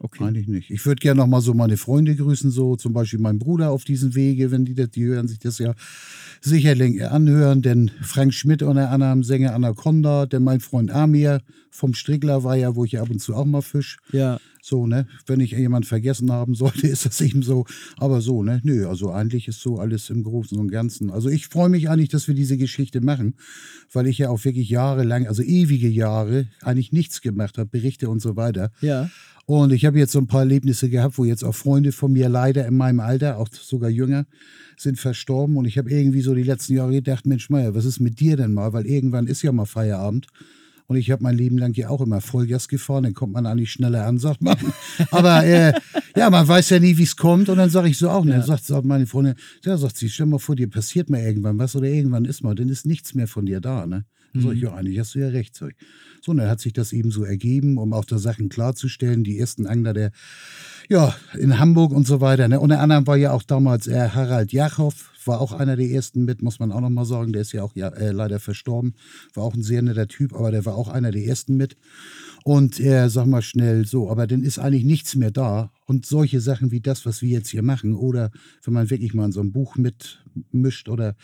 [0.03, 0.25] Okay.
[0.25, 0.69] Eigentlich nicht.
[0.69, 3.85] Ich würde gerne noch mal so meine Freunde grüßen, so zum Beispiel meinen Bruder auf
[3.85, 5.75] diesem Wege, wenn die das, die hören sich das ja
[6.41, 12.43] sicherlich anhören, denn Frank Schmidt unter anderem Sänger Anaconda, denn mein Freund Amir vom Strickler
[12.43, 13.97] war ja, wo ich ja ab und zu auch mal fisch.
[14.11, 14.39] Ja.
[14.61, 15.07] So, ne?
[15.25, 17.65] Wenn ich jemand vergessen haben sollte, ist das eben so.
[17.97, 18.61] Aber so, ne?
[18.63, 21.11] Nö, also eigentlich ist so alles im Großen und Ganzen.
[21.11, 23.35] Also ich freue mich eigentlich, dass wir diese Geschichte machen,
[23.91, 28.21] weil ich ja auch wirklich jahrelang, also ewige Jahre, eigentlich nichts gemacht habe, Berichte und
[28.21, 28.71] so weiter.
[28.81, 29.09] Ja.
[29.45, 32.30] Und ich habe jetzt so ein paar Erlebnisse gehabt, wo jetzt auch Freunde von mir
[32.30, 34.26] leider in meinem Alter, auch sogar jünger,
[34.78, 35.57] sind verstorben.
[35.57, 38.38] Und ich habe irgendwie so die letzten Jahre gedacht, Mensch Meier, was ist mit dir
[38.38, 38.72] denn mal?
[38.72, 40.28] Weil irgendwann ist ja mal Feierabend.
[40.88, 43.72] Und ich habe mein Leben lang ja auch immer Vollgas gefahren, dann kommt man eigentlich
[43.72, 44.57] schneller an, sagt man.
[45.11, 45.74] Aber äh,
[46.15, 47.49] ja, man weiß ja nie, wie es kommt.
[47.49, 50.10] Und dann sage ich so auch, und dann sagt, sagt meine Freundin, ja, sagt sie,
[50.10, 53.14] stell mal vor, dir passiert mal irgendwann was oder irgendwann ist mal, dann ist nichts
[53.14, 53.86] mehr von dir da.
[53.88, 54.06] Ne?
[54.34, 55.55] Dann sag ich, ja, eigentlich hast du ja recht.
[55.55, 55.88] Sag ich.
[56.22, 59.23] So, und dann hat sich das eben so ergeben, um auch da Sachen klarzustellen.
[59.23, 60.11] Die ersten Angler der,
[60.89, 62.47] ja, in Hamburg und so weiter.
[62.47, 62.60] Ne?
[62.60, 64.93] Unter anderem war ja auch damals äh, Harald Jachow,
[65.26, 67.34] war auch einer der ersten mit, muss man auch nochmal sagen.
[67.34, 68.95] Der ist ja auch ja, äh, leider verstorben.
[69.34, 71.76] War auch ein sehr netter Typ, aber der war auch einer der ersten mit.
[72.43, 75.72] Und äh, sag mal schnell so, aber dann ist eigentlich nichts mehr da.
[75.85, 78.31] Und solche Sachen wie das, was wir jetzt hier machen, oder
[78.64, 81.15] wenn man wirklich mal in so einem Buch mitmischt oder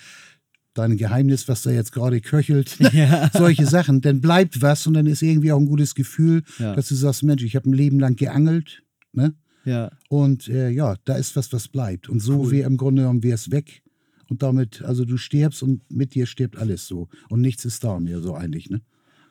[0.79, 3.29] dein Geheimnis, was da jetzt gerade köchelt, Ja.
[3.33, 6.75] solche Sachen, dann bleibt was und dann ist irgendwie auch ein gutes Gefühl, Ja.
[6.75, 8.83] dass du sagst, Mensch, ich habe ein Leben lang geangelt,
[9.13, 9.33] ne?
[9.65, 9.91] Ja.
[10.07, 12.09] Und äh, ja, da ist was, was bleibt.
[12.09, 12.51] Und so Cool.
[12.51, 13.83] wäre im Grunde genommen wäre es weg.
[14.29, 17.09] Und damit, also du stirbst und mit dir stirbt alles so.
[17.29, 18.81] Und nichts ist da mehr so eigentlich, ne?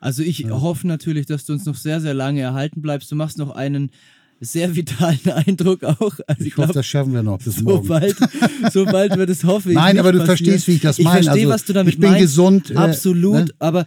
[0.01, 0.49] Also ich ja.
[0.61, 3.11] hoffe natürlich, dass du uns noch sehr, sehr lange erhalten bleibst.
[3.11, 3.91] Du machst noch einen
[4.39, 6.19] sehr vitalen Eindruck auch.
[6.27, 7.87] Also ich, ich glaub, hoffe, das schaffen wir noch bis so morgen.
[7.87, 8.15] Bald,
[8.71, 9.75] so bald wird es, hoffe ich.
[9.75, 10.37] Nein, aber du passieren.
[10.37, 11.19] verstehst, wie ich das meine.
[11.19, 12.21] Ich verstehe, also, was du damit ich bin meinst.
[12.21, 12.71] gesund.
[12.71, 13.53] Äh, Absolut, ne?
[13.59, 13.85] aber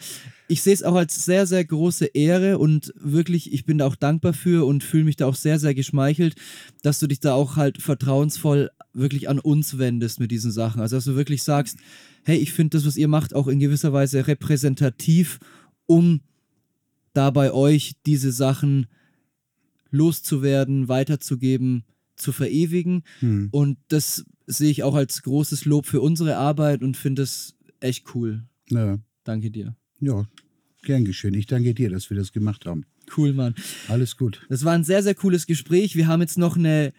[0.49, 3.97] ich sehe es auch als sehr, sehr große Ehre und wirklich, ich bin da auch
[3.97, 6.35] dankbar für und fühle mich da auch sehr, sehr geschmeichelt,
[6.83, 10.83] dass du dich da auch halt vertrauensvoll wirklich an uns wendest mit diesen Sachen.
[10.83, 11.79] Also dass du wirklich sagst,
[12.25, 15.39] hey, ich finde das, was ihr macht, auch in gewisser Weise repräsentativ,
[15.87, 16.21] um
[17.15, 18.89] da bei euch diese Sachen
[19.93, 21.85] loszuwerden, weiterzugeben,
[22.17, 23.05] zu verewigen.
[23.21, 23.49] Hm.
[23.53, 28.15] Und das sehe ich auch als großes Lob für unsere Arbeit und finde es echt
[28.15, 28.43] cool.
[28.69, 28.99] Ja.
[29.25, 29.77] Danke dir.
[30.01, 30.27] Ja,
[30.83, 31.35] gern geschehen.
[31.35, 32.85] Ich danke dir, dass wir das gemacht haben.
[33.17, 33.55] Cool, Mann.
[33.89, 34.45] Alles gut.
[34.49, 35.97] Das war ein sehr, sehr cooles Gespräch.
[35.97, 36.93] Wir haben jetzt noch eine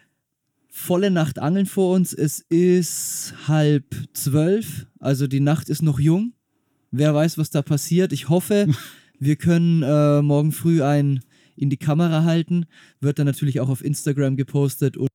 [0.68, 2.12] volle Nacht Angeln vor uns.
[2.12, 6.32] Es ist halb zwölf, also die Nacht ist noch jung.
[6.90, 8.12] Wer weiß, was da passiert.
[8.12, 8.68] Ich hoffe,
[9.18, 11.20] wir können äh, morgen früh ein
[11.56, 12.66] in die Kamera halten.
[13.00, 14.96] Wird dann natürlich auch auf Instagram gepostet.
[14.96, 15.08] Und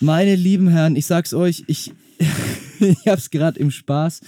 [0.00, 1.92] Meine lieben Herren, ich sag's euch, ich,
[2.80, 4.20] ich hab's gerade im Spaß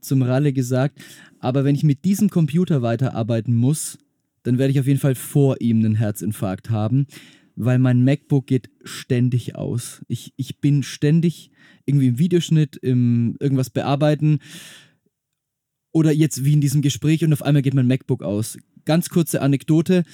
[0.00, 1.00] zum Ralle gesagt,
[1.38, 3.98] aber wenn ich mit diesem Computer weiterarbeiten muss,
[4.42, 7.06] dann werde ich auf jeden Fall vor ihm einen Herzinfarkt haben,
[7.54, 10.02] weil mein MacBook geht ständig aus.
[10.08, 11.50] Ich, ich bin ständig
[11.84, 14.40] irgendwie im Videoschnitt, im irgendwas bearbeiten
[15.92, 18.58] oder jetzt wie in diesem Gespräch und auf einmal geht mein MacBook aus.
[18.84, 20.04] Ganz kurze Anekdote.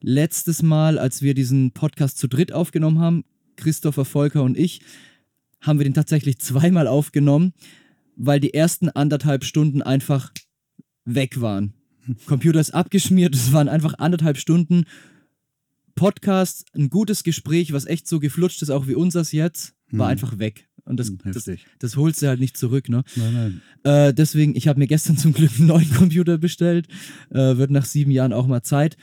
[0.00, 3.24] Letztes Mal, als wir diesen Podcast zu dritt aufgenommen haben,
[3.56, 4.80] Christopher Volker und ich,
[5.60, 7.52] haben wir den tatsächlich zweimal aufgenommen,
[8.16, 10.32] weil die ersten anderthalb Stunden einfach
[11.04, 11.74] weg waren.
[12.26, 14.84] Computer ist abgeschmiert, es waren einfach anderthalb Stunden
[15.94, 20.12] Podcast, ein gutes Gespräch, was echt so geflutscht ist, auch wie unseres jetzt, war hm.
[20.12, 20.68] einfach weg.
[20.84, 21.48] Und das, hm, das,
[21.78, 23.04] das, holst du halt nicht zurück, ne?
[23.16, 23.62] Nein, nein.
[23.84, 26.88] Äh, deswegen, ich habe mir gestern zum Glück einen neuen Computer bestellt.
[27.30, 28.96] Äh, wird nach sieben Jahren auch mal Zeit.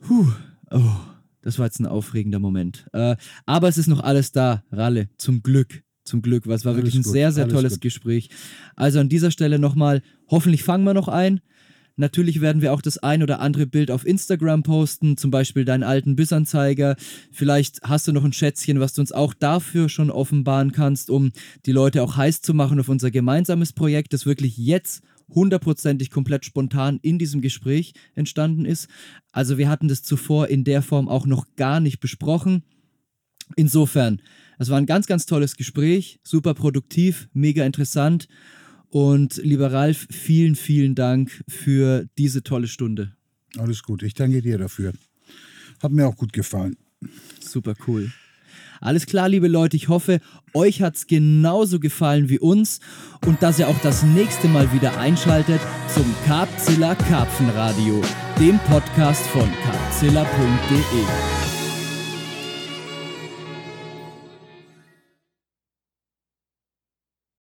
[0.00, 0.32] Puh,
[0.70, 0.96] oh,
[1.42, 2.86] das war jetzt ein aufregender Moment.
[2.92, 3.16] Äh,
[3.46, 5.82] aber es ist noch alles da, Ralle, zum Glück.
[6.02, 7.82] Zum Glück, was war alles wirklich ein gut, sehr, sehr tolles gut.
[7.82, 8.30] Gespräch.
[8.76, 11.40] Also an dieser Stelle nochmal, hoffentlich fangen wir noch ein.
[11.98, 15.82] Natürlich werden wir auch das ein oder andere Bild auf Instagram posten, zum Beispiel deinen
[15.82, 16.94] alten Bissanzeiger.
[17.32, 21.32] Vielleicht hast du noch ein Schätzchen, was du uns auch dafür schon offenbaren kannst, um
[21.64, 26.44] die Leute auch heiß zu machen auf unser gemeinsames Projekt, das wirklich jetzt hundertprozentig komplett
[26.44, 28.88] spontan in diesem Gespräch entstanden ist.
[29.32, 32.62] Also wir hatten das zuvor in der Form auch noch gar nicht besprochen.
[33.56, 34.20] Insofern,
[34.58, 38.28] es war ein ganz, ganz tolles Gespräch, super produktiv, mega interessant
[38.90, 43.12] und lieber Ralf, vielen, vielen Dank für diese tolle Stunde.
[43.58, 44.92] Alles gut, ich danke dir dafür.
[45.82, 46.76] Hat mir auch gut gefallen.
[47.40, 48.10] Super cool.
[48.80, 50.20] Alles klar, liebe Leute, ich hoffe,
[50.52, 52.80] euch hat es genauso gefallen wie uns
[53.26, 55.60] und dass ihr auch das nächste Mal wieder einschaltet
[55.92, 58.02] zum Carpzilla Karpfenradio,
[58.38, 61.35] dem Podcast von carpzilla.de.